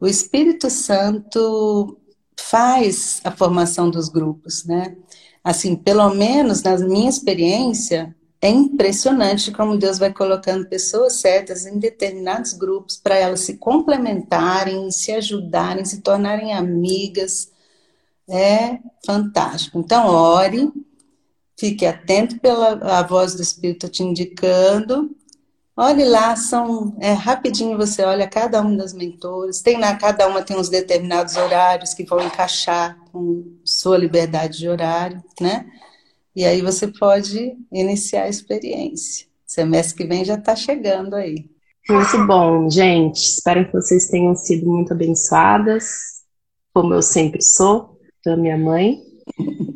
o 0.01 0.07
Espírito 0.07 0.71
Santo 0.71 1.99
faz 2.35 3.21
a 3.23 3.31
formação 3.31 3.91
dos 3.91 4.09
grupos, 4.09 4.65
né? 4.65 4.97
Assim, 5.45 5.77
pelo 5.77 6.13
menos 6.15 6.63
na 6.63 6.79
minha 6.79 7.11
experiência, 7.11 8.17
é 8.41 8.49
impressionante 8.49 9.53
como 9.53 9.77
Deus 9.77 9.99
vai 9.99 10.13
colocando 10.13 10.69
pessoas 10.69 11.15
certas 11.15 11.67
em 11.67 11.79
determinados 11.79 12.53
grupos 12.55 12.97
para 12.97 13.17
elas 13.17 13.41
se 13.41 13.57
complementarem, 13.59 14.91
se 14.91 15.13
ajudarem, 15.13 15.85
se 15.85 16.01
tornarem 16.01 16.53
amigas. 16.55 17.51
É 18.29 18.79
fantástico. 19.05 19.79
Então, 19.79 20.07
ore, 20.07 20.73
fique 21.59 21.85
atento 21.85 22.39
pela 22.41 23.03
voz 23.03 23.35
do 23.35 23.43
Espírito 23.43 23.89
te 23.89 24.03
indicando 24.03 25.11
Olhe 25.83 26.05
lá, 26.05 26.37
são 26.37 26.95
é, 27.01 27.13
rapidinho 27.15 27.75
você 27.75 28.03
olha 28.03 28.29
cada 28.29 28.61
um 28.61 28.77
das 28.77 28.93
mentoras, 28.93 29.63
tem 29.63 29.79
lá, 29.79 29.97
cada 29.97 30.27
uma 30.29 30.43
tem 30.43 30.55
uns 30.59 30.69
determinados 30.69 31.37
horários 31.37 31.95
que 31.95 32.05
vão 32.05 32.21
encaixar 32.21 32.99
com 33.11 33.45
sua 33.65 33.97
liberdade 33.97 34.59
de 34.59 34.69
horário, 34.69 35.25
né? 35.41 35.65
E 36.35 36.45
aí 36.45 36.63
você 36.63 36.87
pode 36.87 37.57
iniciar 37.73 38.25
a 38.25 38.29
experiência. 38.29 39.27
Semestre 39.47 39.97
que 39.97 40.09
vem 40.09 40.25
já 40.25 40.35
está 40.35 40.55
chegando 40.55 41.15
aí. 41.15 41.51
Muito 41.89 42.27
bom, 42.27 42.71
gente. 42.71 43.17
Espero 43.17 43.67
que 43.67 43.73
vocês 43.73 44.07
tenham 44.07 44.37
sido 44.37 44.71
muito 44.71 44.93
abençoadas, 44.93 46.23
como 46.73 46.95
eu 46.95 47.03
sempre 47.03 47.43
sou, 47.43 47.99
da 48.25 48.37
minha 48.37 48.57
mãe. 48.57 49.01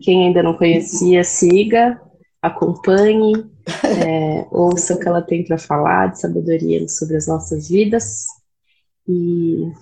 Quem 0.02 0.28
ainda 0.28 0.42
não 0.42 0.54
conhecia, 0.54 1.24
siga, 1.24 2.00
acompanhe, 2.40 3.32
é, 4.06 4.46
ouça 4.52 4.94
o 4.94 5.00
que 5.00 5.08
ela 5.08 5.22
tem 5.22 5.44
para 5.44 5.58
falar 5.58 6.12
de 6.12 6.20
sabedoria 6.20 6.86
sobre 6.88 7.16
as 7.16 7.26
nossas 7.26 7.68
vidas. 7.68 8.26
E 9.08 9.72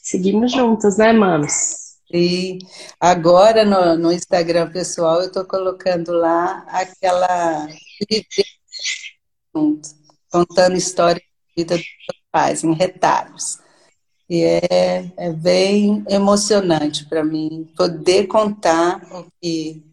seguimos 0.00 0.52
juntas, 0.52 0.96
né, 0.96 1.12
manos? 1.12 1.89
E 2.12 2.58
agora 2.98 3.64
no, 3.64 3.96
no 3.96 4.12
Instagram 4.12 4.70
pessoal 4.70 5.20
eu 5.20 5.28
estou 5.28 5.44
colocando 5.44 6.12
lá 6.12 6.64
aquela 6.68 7.68
contando 10.30 10.76
história 10.76 11.20
de 11.20 11.62
vida 11.62 11.76
dos 11.76 11.86
pais 12.32 12.64
em 12.64 12.72
retalhos. 12.72 13.58
E 14.28 14.42
é, 14.42 15.12
é 15.16 15.32
bem 15.32 16.04
emocionante 16.08 17.04
para 17.08 17.24
mim 17.24 17.72
poder 17.76 18.26
contar 18.26 19.00
o 19.12 19.26
que 19.40 19.84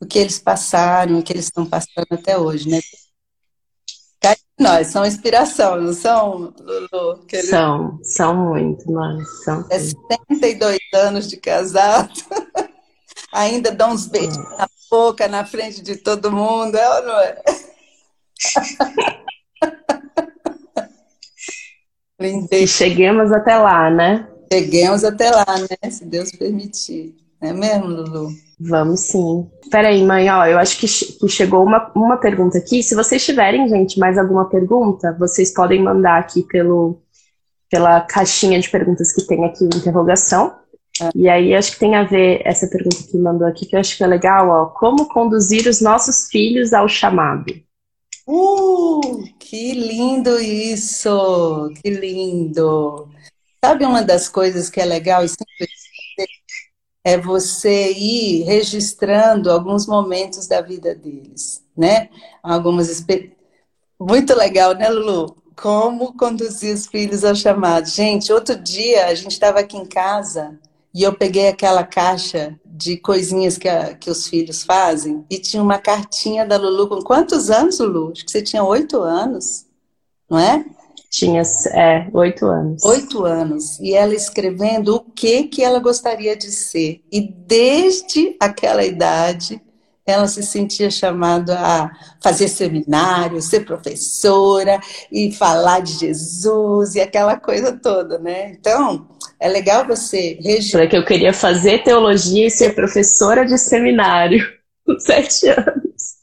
o 0.00 0.06
que 0.06 0.18
eles 0.18 0.38
passaram, 0.38 1.18
o 1.18 1.22
que 1.22 1.32
eles 1.32 1.46
estão 1.46 1.66
passando 1.66 2.06
até 2.12 2.38
hoje, 2.38 2.68
né? 2.68 2.78
Nós, 4.58 4.88
são 4.88 5.06
inspiração, 5.06 5.80
não 5.80 5.92
são, 5.92 6.52
Lulu? 6.58 7.24
Eles... 7.32 7.48
São, 7.48 8.00
são 8.02 8.34
muito, 8.34 8.90
mas 8.90 9.44
são. 9.44 9.64
62 9.68 10.78
é 10.92 10.96
anos 10.96 11.28
de 11.28 11.36
casado, 11.36 12.12
ainda 13.32 13.70
dão 13.70 13.92
uns 13.92 14.06
beijos 14.06 14.36
é. 14.36 14.56
na 14.58 14.68
boca, 14.90 15.28
na 15.28 15.44
frente 15.44 15.80
de 15.80 15.94
todo 15.96 16.32
mundo, 16.32 16.76
é 16.76 16.96
ou 16.96 17.06
não 17.06 17.20
é? 17.20 17.42
E 22.50 22.66
cheguemos 22.66 23.30
até 23.30 23.56
lá, 23.56 23.88
né? 23.88 24.28
Cheguemos 24.52 25.04
até 25.04 25.30
lá, 25.30 25.46
né? 25.46 25.88
Se 25.88 26.04
Deus 26.04 26.32
permitir. 26.32 27.14
Não 27.40 27.50
é 27.50 27.52
mesmo, 27.52 27.86
Lulu? 27.86 28.30
Vamos 28.60 29.00
sim. 29.00 29.48
Peraí, 29.70 30.02
mãe, 30.02 30.28
ó, 30.30 30.44
eu 30.46 30.58
acho 30.58 30.78
que, 30.78 30.86
que 30.86 31.28
chegou 31.28 31.64
uma, 31.64 31.92
uma 31.94 32.16
pergunta 32.16 32.58
aqui. 32.58 32.82
Se 32.82 32.94
vocês 32.94 33.24
tiverem, 33.24 33.68
gente, 33.68 33.98
mais 33.98 34.18
alguma 34.18 34.48
pergunta, 34.48 35.16
vocês 35.18 35.52
podem 35.54 35.82
mandar 35.82 36.18
aqui 36.18 36.42
pelo, 36.42 37.00
pela 37.70 38.00
caixinha 38.00 38.58
de 38.58 38.68
perguntas 38.68 39.12
que 39.12 39.26
tem 39.26 39.44
aqui, 39.44 39.64
interrogação. 39.64 40.56
E 41.14 41.28
aí, 41.28 41.54
acho 41.54 41.72
que 41.72 41.78
tem 41.78 41.94
a 41.94 42.02
ver 42.02 42.42
essa 42.44 42.66
pergunta 42.66 42.96
que 43.08 43.16
mandou 43.16 43.46
aqui, 43.46 43.64
que 43.64 43.76
eu 43.76 43.80
acho 43.80 43.96
que 43.96 44.02
é 44.02 44.06
legal, 44.06 44.48
ó. 44.48 44.66
Como 44.66 45.08
conduzir 45.08 45.68
os 45.68 45.80
nossos 45.80 46.26
filhos 46.28 46.72
ao 46.72 46.88
chamado? 46.88 47.54
Uh, 48.26 49.22
que 49.38 49.72
lindo 49.72 50.38
isso! 50.40 51.72
Que 51.80 51.90
lindo! 51.90 53.08
Sabe 53.64 53.84
uma 53.84 54.02
das 54.02 54.28
coisas 54.28 54.68
que 54.68 54.80
é 54.80 54.84
legal 54.84 55.24
e 55.24 55.28
sempre 55.28 55.66
é 57.08 57.16
você 57.16 57.90
ir 57.92 58.42
registrando 58.42 59.50
alguns 59.50 59.86
momentos 59.86 60.46
da 60.46 60.60
vida 60.60 60.94
deles, 60.94 61.62
né? 61.74 62.10
Algumas 62.42 63.02
muito 63.98 64.36
legal, 64.36 64.74
né, 64.74 64.90
Lulu? 64.90 65.34
Como 65.56 66.14
conduzir 66.18 66.74
os 66.74 66.86
filhos 66.86 67.24
ao 67.24 67.34
chamado. 67.34 67.88
Gente, 67.88 68.30
outro 68.30 68.54
dia 68.56 69.06
a 69.06 69.14
gente 69.14 69.32
estava 69.32 69.60
aqui 69.60 69.78
em 69.78 69.86
casa 69.86 70.58
e 70.94 71.02
eu 71.02 71.14
peguei 71.14 71.48
aquela 71.48 71.82
caixa 71.82 72.54
de 72.66 72.98
coisinhas 72.98 73.56
que, 73.56 73.68
a, 73.68 73.94
que 73.94 74.10
os 74.10 74.28
filhos 74.28 74.62
fazem 74.62 75.24
e 75.30 75.38
tinha 75.38 75.62
uma 75.62 75.78
cartinha 75.78 76.44
da 76.44 76.58
Lulu 76.58 76.88
com 76.88 77.02
quantos 77.02 77.50
anos, 77.50 77.78
Lulu? 77.78 78.12
Acho 78.12 78.24
que 78.26 78.30
você 78.30 78.42
tinha 78.42 78.62
oito 78.62 79.00
anos, 79.00 79.64
não 80.28 80.38
é? 80.38 80.62
Tinha, 81.10 81.42
é, 81.72 82.08
oito 82.12 82.46
anos. 82.46 82.84
Oito 82.84 83.24
anos. 83.24 83.78
E 83.80 83.94
ela 83.94 84.14
escrevendo 84.14 84.96
o 84.96 85.00
que, 85.00 85.44
que 85.44 85.64
ela 85.64 85.78
gostaria 85.78 86.36
de 86.36 86.50
ser. 86.50 87.02
E 87.10 87.20
desde 87.20 88.36
aquela 88.38 88.84
idade, 88.84 89.60
ela 90.04 90.26
se 90.26 90.42
sentia 90.42 90.90
chamada 90.90 91.58
a 91.58 91.90
fazer 92.22 92.48
seminário, 92.48 93.40
ser 93.42 93.64
professora 93.64 94.80
e 95.12 95.32
falar 95.32 95.80
de 95.80 95.92
Jesus 95.98 96.94
e 96.94 97.00
aquela 97.00 97.36
coisa 97.36 97.72
toda, 97.72 98.18
né? 98.18 98.50
Então, 98.52 99.08
é 99.38 99.48
legal 99.48 99.86
você 99.86 100.38
registrar. 100.42 100.86
que 100.86 100.96
eu 100.96 101.04
queria 101.04 101.32
fazer 101.32 101.84
teologia 101.84 102.46
e 102.46 102.50
ser 102.50 102.74
professora 102.74 103.44
de 103.44 103.56
seminário 103.58 104.46
com 104.84 104.98
sete 104.98 105.48
anos. 105.48 106.18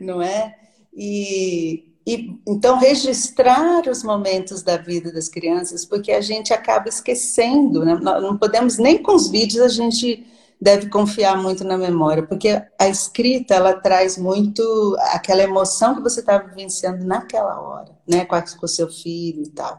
Não 0.00 0.22
é? 0.22 0.54
E 0.94 1.87
e 2.08 2.40
então 2.48 2.78
registrar 2.78 3.86
os 3.86 4.02
momentos 4.02 4.62
da 4.62 4.78
vida 4.78 5.12
das 5.12 5.28
crianças, 5.28 5.84
porque 5.84 6.10
a 6.10 6.22
gente 6.22 6.54
acaba 6.54 6.88
esquecendo, 6.88 7.84
né? 7.84 8.00
não 8.00 8.38
podemos 8.38 8.78
nem 8.78 9.02
com 9.02 9.14
os 9.14 9.28
vídeos 9.28 9.62
a 9.62 9.68
gente 9.68 10.26
deve 10.58 10.88
confiar 10.88 11.36
muito 11.36 11.62
na 11.64 11.76
memória, 11.76 12.22
porque 12.22 12.62
a 12.78 12.88
escrita 12.88 13.54
ela 13.54 13.74
traz 13.74 14.16
muito 14.16 14.96
aquela 15.12 15.42
emoção 15.42 15.96
que 15.96 16.00
você 16.00 16.20
está 16.20 16.38
vivenciando 16.38 17.04
naquela 17.04 17.60
hora, 17.60 17.94
né, 18.08 18.24
com 18.24 18.64
o 18.64 18.68
seu 18.68 18.88
filho 18.88 19.42
e 19.42 19.50
tal, 19.50 19.78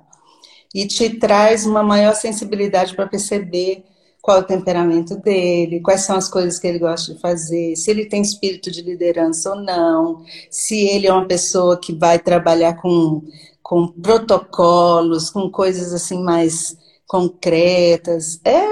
e 0.73 0.85
te 0.85 1.09
traz 1.09 1.65
uma 1.65 1.81
maior 1.81 2.13
sensibilidade 2.13 2.95
para 2.95 3.07
perceber 3.07 3.85
qual 4.29 4.37
é 4.37 4.41
o 4.41 4.45
temperamento 4.45 5.15
dele, 5.15 5.79
quais 5.79 6.01
são 6.01 6.15
as 6.15 6.29
coisas 6.29 6.59
que 6.59 6.67
ele 6.67 6.77
gosta 6.77 7.15
de 7.15 7.19
fazer, 7.19 7.75
se 7.75 7.89
ele 7.89 8.05
tem 8.05 8.21
espírito 8.21 8.69
de 8.69 8.83
liderança 8.83 9.49
ou 9.49 9.55
não, 9.55 10.23
se 10.51 10.85
ele 10.85 11.07
é 11.07 11.11
uma 11.11 11.27
pessoa 11.27 11.79
que 11.79 11.91
vai 11.91 12.19
trabalhar 12.19 12.75
com, 12.75 13.23
com 13.63 13.87
protocolos, 13.87 15.31
com 15.31 15.49
coisas 15.49 15.91
assim 15.95 16.21
mais 16.21 16.77
concretas. 17.07 18.39
É 18.45 18.69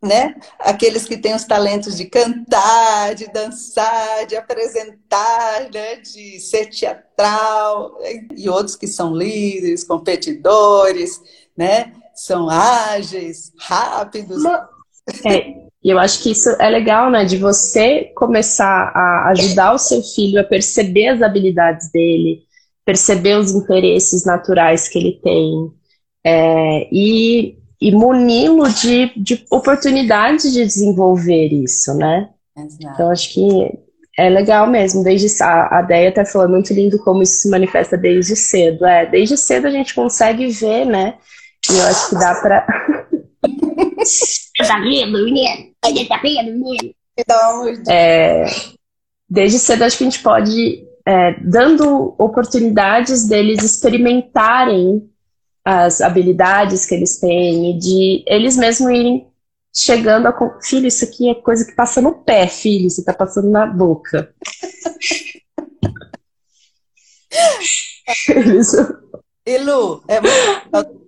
né? 0.00 0.36
Aqueles 0.60 1.04
que 1.04 1.18
têm 1.18 1.34
os 1.34 1.44
talentos 1.44 1.96
de 1.96 2.06
cantar, 2.06 3.14
de 3.14 3.26
dançar, 3.30 4.26
de 4.26 4.36
apresentar, 4.36 5.68
né? 5.74 5.96
de 5.96 6.38
ser 6.38 6.66
teatral, 6.66 7.98
e 8.34 8.48
outros 8.48 8.76
que 8.76 8.86
são 8.86 9.12
líderes, 9.14 9.82
competidores, 9.82 11.20
né? 11.56 11.92
São 12.14 12.48
ágeis, 12.48 13.52
rápidos. 13.58 14.44
É, 15.24 15.58
e 15.82 15.90
eu 15.90 15.98
acho 15.98 16.22
que 16.22 16.30
isso 16.30 16.50
é 16.60 16.68
legal, 16.68 17.10
né? 17.10 17.24
De 17.24 17.36
você 17.36 18.10
começar 18.14 18.92
a 18.94 19.30
ajudar 19.30 19.72
o 19.72 19.78
seu 19.78 20.02
filho 20.02 20.40
a 20.40 20.44
perceber 20.44 21.08
as 21.08 21.22
habilidades 21.22 21.90
dele, 21.90 22.40
perceber 22.84 23.36
os 23.38 23.52
interesses 23.52 24.24
naturais 24.24 24.88
que 24.88 24.98
ele 24.98 25.20
tem. 25.22 25.72
É, 26.24 26.88
e 26.92 27.58
e 27.80 27.92
muni-lo 27.92 28.68
de, 28.68 29.12
de 29.16 29.44
oportunidades 29.50 30.52
de 30.52 30.64
desenvolver 30.64 31.48
isso, 31.52 31.94
né? 31.94 32.28
Exato. 32.56 32.94
Então, 32.94 33.10
acho 33.10 33.32
que 33.32 33.78
é 34.18 34.28
legal 34.28 34.66
mesmo. 34.66 35.04
Desde 35.04 35.42
a, 35.42 35.78
a 35.78 35.82
Deia 35.82 36.08
até 36.08 36.24
falou 36.24 36.48
muito 36.48 36.74
lindo 36.74 36.98
como 36.98 37.22
isso 37.22 37.42
se 37.42 37.48
manifesta 37.48 37.96
desde 37.96 38.34
cedo. 38.34 38.84
É, 38.84 39.06
desde 39.06 39.36
cedo 39.36 39.68
a 39.68 39.70
gente 39.70 39.94
consegue 39.94 40.48
ver, 40.48 40.84
né? 40.86 41.14
E 41.70 41.76
eu 41.76 41.86
acho 41.86 42.08
que 42.08 42.14
dá 42.16 42.34
para. 42.34 42.66
tá 44.68 44.80
vendo, 44.80 45.24
menino? 45.24 45.72
Tá 45.80 46.20
vendo, 46.22 46.52
menino? 46.52 46.94
É, 47.88 48.44
desde 49.28 49.58
cedo 49.58 49.82
acho 49.82 49.98
que 49.98 50.04
a 50.04 50.10
gente 50.10 50.22
pode, 50.22 50.86
é, 51.06 51.32
dando 51.40 52.14
oportunidades 52.18 53.26
deles 53.26 53.64
experimentarem 53.64 55.10
as 55.64 56.00
habilidades 56.00 56.86
que 56.86 56.94
eles 56.94 57.18
têm 57.18 57.72
e 57.72 57.78
de 57.78 58.24
eles 58.26 58.56
mesmos 58.56 58.90
irem 58.90 59.26
chegando 59.74 60.28
a. 60.28 60.60
Filho, 60.62 60.86
isso 60.86 61.04
aqui 61.04 61.28
é 61.28 61.34
coisa 61.34 61.64
que 61.64 61.72
passa 61.72 62.00
no 62.00 62.22
pé, 62.24 62.46
filho, 62.46 62.88
você 62.88 63.04
tá 63.04 63.12
passando 63.12 63.50
na 63.50 63.66
boca. 63.66 64.34
e 69.46 69.58
Lu, 69.58 70.02
é 70.08 70.20
muito 70.20 71.07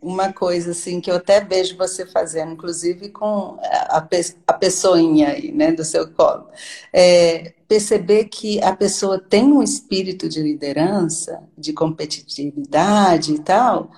uma 0.00 0.32
coisa 0.32 0.72
assim 0.72 1.00
que 1.00 1.10
eu 1.10 1.16
até 1.16 1.40
vejo 1.40 1.76
você 1.76 2.06
fazendo, 2.06 2.52
inclusive 2.52 3.10
com 3.10 3.58
a, 3.62 4.06
a 4.46 4.52
pessoinha 4.52 5.30
aí, 5.30 5.52
né, 5.52 5.72
do 5.72 5.84
seu 5.84 6.10
colo. 6.12 6.46
É, 6.92 7.52
perceber 7.68 8.24
que 8.24 8.62
a 8.62 8.74
pessoa 8.74 9.18
tem 9.18 9.44
um 9.44 9.62
espírito 9.62 10.28
de 10.28 10.42
liderança, 10.42 11.42
de 11.56 11.72
competitividade 11.72 13.32
e 13.34 13.38
tal, 13.38 13.90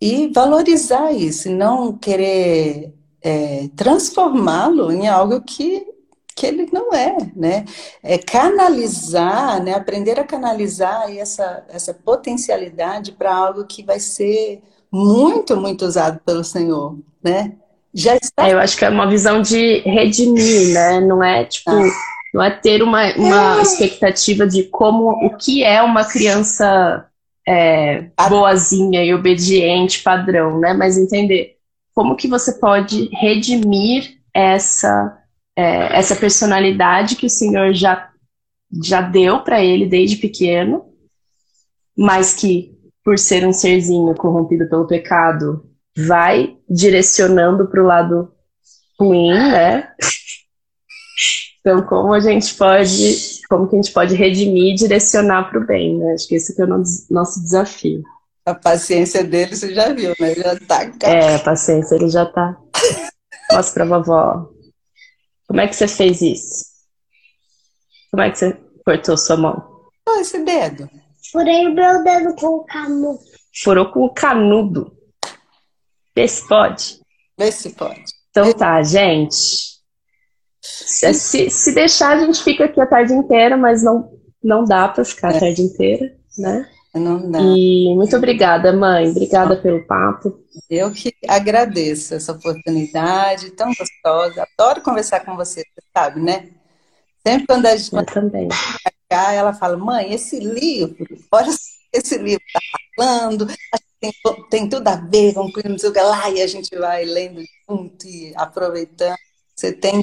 e 0.00 0.28
valorizar 0.28 1.12
isso, 1.12 1.48
e 1.48 1.54
não 1.54 1.92
querer 1.92 2.94
é, 3.22 3.68
transformá-lo 3.76 4.90
em 4.90 5.08
algo 5.08 5.40
que, 5.42 5.86
que 6.34 6.46
ele 6.46 6.68
não 6.72 6.94
é, 6.94 7.16
né? 7.36 7.64
É 8.02 8.16
canalizar, 8.16 9.62
né? 9.62 9.74
aprender 9.74 10.18
a 10.18 10.24
canalizar 10.24 11.10
essa, 11.14 11.64
essa 11.68 11.92
potencialidade 11.92 13.12
para 13.12 13.34
algo 13.34 13.66
que 13.66 13.82
vai 13.82 14.00
ser 14.00 14.62
muito, 14.92 15.56
muito 15.56 15.84
usado 15.84 16.20
pelo 16.24 16.44
Senhor, 16.44 16.98
né? 17.22 17.52
Já 17.92 18.16
está. 18.16 18.48
É, 18.48 18.52
eu 18.52 18.58
acho 18.58 18.76
que 18.76 18.84
é 18.84 18.88
uma 18.88 19.08
visão 19.08 19.42
de 19.42 19.78
redimir, 19.80 20.72
né? 20.72 21.00
Não 21.00 21.22
é 21.22 21.44
tipo. 21.44 21.70
Ah 21.70 21.90
não 22.32 22.42
é 22.42 22.50
ter 22.50 22.82
uma, 22.82 23.12
uma 23.16 23.58
é. 23.58 23.62
expectativa 23.62 24.46
de 24.46 24.64
como 24.64 25.10
o 25.26 25.36
que 25.36 25.64
é 25.64 25.82
uma 25.82 26.04
criança 26.04 27.06
é, 27.46 28.08
boazinha 28.28 29.04
e 29.04 29.12
obediente 29.12 30.02
padrão, 30.02 30.58
né? 30.58 30.72
Mas 30.72 30.96
entender 30.96 31.56
como 31.92 32.16
que 32.16 32.28
você 32.28 32.52
pode 32.52 33.08
redimir 33.12 34.18
essa 34.32 35.18
é, 35.56 35.98
essa 35.98 36.14
personalidade 36.14 37.16
que 37.16 37.26
o 37.26 37.30
Senhor 37.30 37.74
já 37.74 38.08
já 38.82 39.00
deu 39.00 39.40
para 39.40 39.64
ele 39.64 39.84
desde 39.84 40.16
pequeno, 40.16 40.84
mas 41.98 42.34
que 42.34 42.78
por 43.04 43.18
ser 43.18 43.46
um 43.46 43.52
serzinho 43.52 44.14
corrompido 44.14 44.68
pelo 44.68 44.86
pecado 44.86 45.64
vai 45.96 46.56
direcionando 46.68 47.66
para 47.66 47.82
o 47.82 47.86
lado 47.86 48.32
ruim, 48.98 49.30
né? 49.30 49.92
Então, 51.60 51.82
como 51.82 52.12
a 52.12 52.20
gente 52.20 52.54
pode, 52.54 53.42
como 53.48 53.68
que 53.68 53.76
a 53.76 53.82
gente 53.82 53.92
pode 53.92 54.14
redimir 54.14 54.72
e 54.72 54.74
direcionar 54.74 55.50
para 55.50 55.60
o 55.60 55.66
bem, 55.66 55.98
né? 55.98 56.14
Acho 56.14 56.26
que 56.26 56.34
esse 56.34 56.54
que 56.54 56.62
é 56.62 56.64
o 56.64 56.82
nosso 57.10 57.42
desafio. 57.42 58.02
A 58.46 58.54
paciência 58.54 59.22
dele, 59.22 59.54
você 59.54 59.74
já 59.74 59.92
viu, 59.92 60.14
né? 60.18 60.34
Já 60.34 60.58
tá. 60.58 60.90
É, 61.02 61.34
a 61.36 61.38
paciência, 61.38 61.94
ele 61.94 62.08
já 62.08 62.24
tá. 62.24 62.56
Mostra 63.52 63.86
pra 63.86 63.98
vovó. 63.98 64.50
Como 65.46 65.60
é 65.60 65.68
que 65.68 65.76
você 65.76 65.86
fez 65.86 66.22
isso? 66.22 66.64
Como 68.10 68.22
é 68.22 68.30
que 68.30 68.38
você 68.38 68.56
cortou 68.84 69.16
sua 69.16 69.36
mão? 69.36 69.90
Oh, 70.08 70.20
esse 70.20 70.42
dedo. 70.42 70.88
Furei 71.30 71.66
o 71.66 71.74
meu 71.74 72.02
dedo 72.02 72.34
com 72.34 72.46
o 72.46 72.64
canudo. 72.64 73.18
Furou 73.62 73.90
com 73.92 74.04
o 74.04 74.14
canudo. 74.14 74.92
Vê 76.14 76.26
se 76.26 76.46
pode. 76.46 77.00
Vê 77.38 77.52
se 77.52 77.70
pode. 77.70 78.04
Então 78.30 78.52
tá, 78.52 78.82
gente. 78.82 79.70
Se, 80.60 81.50
se 81.50 81.74
deixar, 81.74 82.16
a 82.16 82.20
gente 82.20 82.42
fica 82.42 82.64
aqui 82.64 82.80
a 82.80 82.86
tarde 82.86 83.12
inteira, 83.12 83.56
mas 83.56 83.82
não, 83.82 84.12
não 84.42 84.64
dá 84.64 84.88
para 84.88 85.04
ficar 85.04 85.32
é. 85.32 85.36
a 85.36 85.40
tarde 85.40 85.62
inteira, 85.62 86.16
né? 86.38 86.68
Não 86.94 87.30
dá. 87.30 87.38
E 87.40 87.94
muito 87.94 88.16
obrigada, 88.16 88.72
mãe. 88.72 89.10
Obrigada 89.10 89.56
pelo 89.56 89.86
papo. 89.86 90.40
Eu 90.68 90.90
que 90.90 91.14
agradeço 91.28 92.14
essa 92.14 92.32
oportunidade 92.32 93.50
tão 93.52 93.68
gostosa. 93.68 94.46
Adoro 94.58 94.82
conversar 94.82 95.20
com 95.20 95.36
você, 95.36 95.60
você 95.60 95.86
sabe, 95.96 96.20
né? 96.20 96.48
Sempre 97.26 97.46
quando 97.46 97.66
a 97.66 97.76
gente 97.76 97.94
Eu 97.94 98.04
também. 98.06 98.48
Ela 99.10 99.52
fala, 99.52 99.76
mãe, 99.76 100.12
esse 100.12 100.38
livro, 100.38 101.06
olha 101.32 101.50
esse 101.92 102.16
livro 102.18 102.42
está 102.46 102.60
falando, 102.96 103.46
tem, 104.00 104.12
tem 104.48 104.68
tudo 104.68 104.86
a 104.88 104.94
ver 104.96 105.34
com 105.34 105.46
o 105.46 105.52
que 105.52 106.00
lá, 106.00 106.30
e 106.30 106.40
a 106.40 106.46
gente 106.46 106.74
vai 106.76 107.04
lendo 107.04 107.42
junto 107.68 108.06
e 108.06 108.32
aproveitando. 108.36 109.16
Você 109.54 109.72
tem 109.72 110.00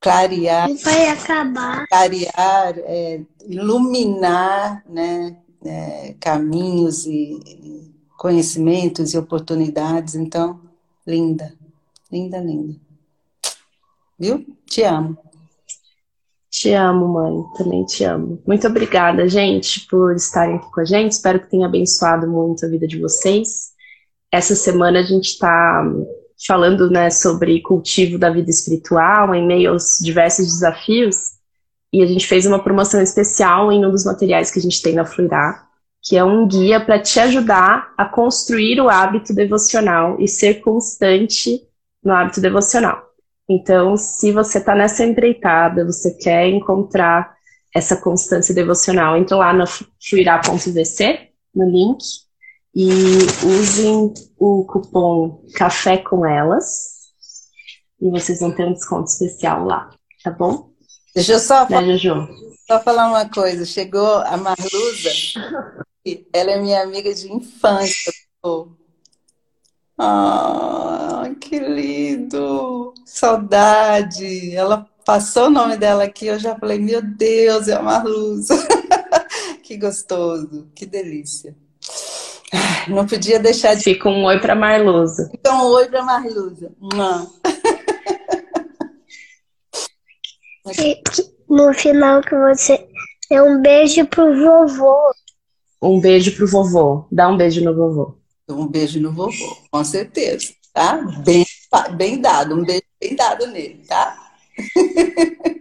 clarear, 0.00 0.68
vai 0.74 1.08
acabar. 1.08 1.86
clarear, 1.88 2.78
é, 2.78 3.22
iluminar, 3.46 4.82
né, 4.88 5.36
é, 5.64 6.14
caminhos 6.20 7.06
e 7.06 7.94
conhecimentos 8.16 9.14
e 9.14 9.18
oportunidades. 9.18 10.14
Então, 10.14 10.60
linda, 11.06 11.54
linda, 12.10 12.38
linda. 12.38 12.76
Viu? 14.18 14.44
Te 14.66 14.82
amo. 14.82 15.16
Te 16.58 16.74
amo, 16.74 17.06
mãe. 17.06 17.44
Também 17.56 17.84
te 17.84 18.02
amo. 18.02 18.42
Muito 18.44 18.66
obrigada, 18.66 19.28
gente, 19.28 19.86
por 19.86 20.16
estarem 20.16 20.56
aqui 20.56 20.68
com 20.72 20.80
a 20.80 20.84
gente. 20.84 21.12
Espero 21.12 21.38
que 21.38 21.48
tenha 21.48 21.66
abençoado 21.66 22.26
muito 22.26 22.66
a 22.66 22.68
vida 22.68 22.84
de 22.84 22.98
vocês. 22.98 23.68
Essa 24.32 24.56
semana 24.56 24.98
a 24.98 25.02
gente 25.04 25.26
está 25.26 25.84
falando 26.44 26.90
né, 26.90 27.10
sobre 27.10 27.62
cultivo 27.62 28.18
da 28.18 28.28
vida 28.28 28.50
espiritual 28.50 29.32
em 29.36 29.46
meio 29.46 29.70
aos 29.70 29.98
diversos 30.00 30.46
desafios. 30.46 31.38
E 31.92 32.02
a 32.02 32.06
gente 32.06 32.26
fez 32.26 32.44
uma 32.44 32.58
promoção 32.58 33.00
especial 33.00 33.70
em 33.70 33.86
um 33.86 33.92
dos 33.92 34.04
materiais 34.04 34.50
que 34.50 34.58
a 34.58 34.62
gente 34.62 34.82
tem 34.82 34.96
na 34.96 35.04
Fluirá, 35.04 35.64
que 36.02 36.16
é 36.16 36.24
um 36.24 36.48
guia 36.48 36.84
para 36.84 37.00
te 37.00 37.20
ajudar 37.20 37.94
a 37.96 38.04
construir 38.04 38.80
o 38.80 38.88
hábito 38.88 39.32
devocional 39.32 40.16
e 40.18 40.26
ser 40.26 40.54
constante 40.54 41.60
no 42.02 42.12
hábito 42.12 42.40
devocional. 42.40 43.07
Então, 43.48 43.96
se 43.96 44.30
você 44.32 44.58
está 44.58 44.74
nessa 44.74 45.04
empreitada, 45.04 45.84
você 45.84 46.12
quer 46.14 46.48
encontrar 46.48 47.34
essa 47.74 47.96
constância 47.96 48.54
devocional, 48.54 49.16
entra 49.16 49.36
lá 49.36 49.52
no 49.52 49.64
fluirá.vc, 49.66 51.30
no 51.54 51.64
link, 51.70 52.04
e 52.74 52.88
usem 53.44 54.12
o 54.38 54.64
cupom 54.64 55.44
Café 55.54 55.98
com 55.98 56.26
Elas 56.26 56.98
e 58.00 58.10
vocês 58.10 58.40
vão 58.40 58.52
ter 58.52 58.66
um 58.66 58.72
desconto 58.72 59.10
especial 59.10 59.64
lá, 59.64 59.90
tá 60.22 60.30
bom? 60.30 60.70
Deixa 61.14 61.32
eu 61.32 61.40
só 61.40 61.68
né, 61.68 61.96
Jojo? 61.96 62.28
só 62.66 62.80
falar 62.80 63.08
uma 63.08 63.28
coisa. 63.28 63.64
Chegou 63.64 64.18
a 64.18 64.36
Marluza, 64.36 65.10
ela 66.32 66.50
é 66.52 66.60
minha 66.60 66.82
amiga 66.82 67.12
de 67.12 67.32
infância. 67.32 68.12
Ah, 69.98 71.28
que 71.40 71.58
lindo! 71.58 72.94
Saudade! 73.04 74.54
Ela 74.54 74.86
passou 75.04 75.46
o 75.46 75.50
nome 75.50 75.76
dela 75.76 76.04
aqui, 76.04 76.26
eu 76.26 76.38
já 76.38 76.54
falei, 76.56 76.78
meu 76.78 77.02
Deus, 77.02 77.66
é 77.66 77.74
a 77.74 77.82
Marluza. 77.82 78.54
que 79.64 79.76
gostoso, 79.76 80.68
que 80.74 80.86
delícia. 80.86 81.56
Não 82.88 83.06
podia 83.06 83.38
deixar 83.38 83.74
de. 83.74 83.82
Fica 83.82 84.08
um 84.08 84.24
oi 84.24 84.38
para 84.38 84.54
Marluza. 84.54 85.28
Fica 85.30 85.52
um 85.52 85.66
oi 85.66 85.88
para 85.88 86.02
Marluza. 86.02 86.72
No 91.48 91.72
final 91.72 92.20
que 92.20 92.36
você 92.36 92.86
é 93.30 93.42
um 93.42 93.62
beijo 93.62 94.06
pro 94.06 94.34
vovô. 94.38 94.94
Um 95.80 95.98
beijo 95.98 96.36
pro 96.36 96.46
vovô. 96.46 97.06
Dá 97.10 97.26
um 97.26 97.38
beijo 97.38 97.64
no 97.64 97.74
vovô. 97.74 98.17
Um 98.48 98.66
beijo 98.66 99.00
no 99.00 99.12
vovô, 99.12 99.58
com 99.70 99.84
certeza, 99.84 100.54
tá? 100.72 100.96
Bem, 101.24 101.44
bem 101.96 102.20
dado, 102.20 102.54
um 102.54 102.64
beijo 102.64 102.82
bem 103.00 103.14
dado 103.14 103.46
nele, 103.46 103.84
tá? 103.86 104.32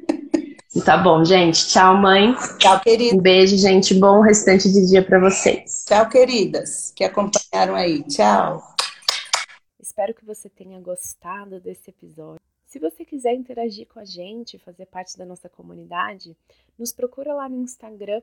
Tá 0.85 0.95
bom, 0.97 1.25
gente. 1.25 1.67
Tchau, 1.67 1.97
mãe. 1.97 2.33
Tchau, 2.59 2.79
querida. 2.79 3.15
Um 3.15 3.19
beijo, 3.19 3.57
gente. 3.57 3.93
Bom 3.95 4.21
restante 4.21 4.71
de 4.71 4.87
dia 4.87 5.03
para 5.03 5.19
vocês. 5.19 5.83
Tchau, 5.85 6.07
queridas, 6.07 6.91
que 6.95 7.03
acompanharam 7.03 7.75
aí. 7.75 8.03
Tchau. 8.03 8.63
Espero 9.79 10.13
que 10.13 10.23
você 10.23 10.49
tenha 10.49 10.79
gostado 10.79 11.59
desse 11.59 11.89
episódio. 11.89 12.39
Se 12.65 12.79
você 12.79 13.03
quiser 13.03 13.33
interagir 13.33 13.87
com 13.87 13.99
a 13.99 14.05
gente, 14.05 14.59
fazer 14.59 14.85
parte 14.85 15.17
da 15.17 15.25
nossa 15.25 15.49
comunidade, 15.49 16.37
nos 16.77 16.93
procura 16.93 17.33
lá 17.33 17.49
no 17.49 17.57
Instagram 17.57 18.21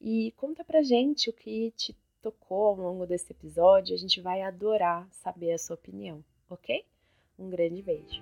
e 0.00 0.32
conta 0.36 0.62
pra 0.64 0.82
gente 0.82 1.28
o 1.28 1.32
que 1.32 1.72
te 1.76 1.96
tocou 2.26 2.66
ao 2.66 2.74
longo 2.74 3.06
desse 3.06 3.32
episódio. 3.32 3.94
A 3.94 3.98
gente 3.98 4.20
vai 4.20 4.42
adorar 4.42 5.06
saber 5.12 5.52
a 5.52 5.58
sua 5.58 5.74
opinião, 5.74 6.24
ok? 6.50 6.84
Um 7.38 7.48
grande 7.48 7.82
beijo. 7.82 8.20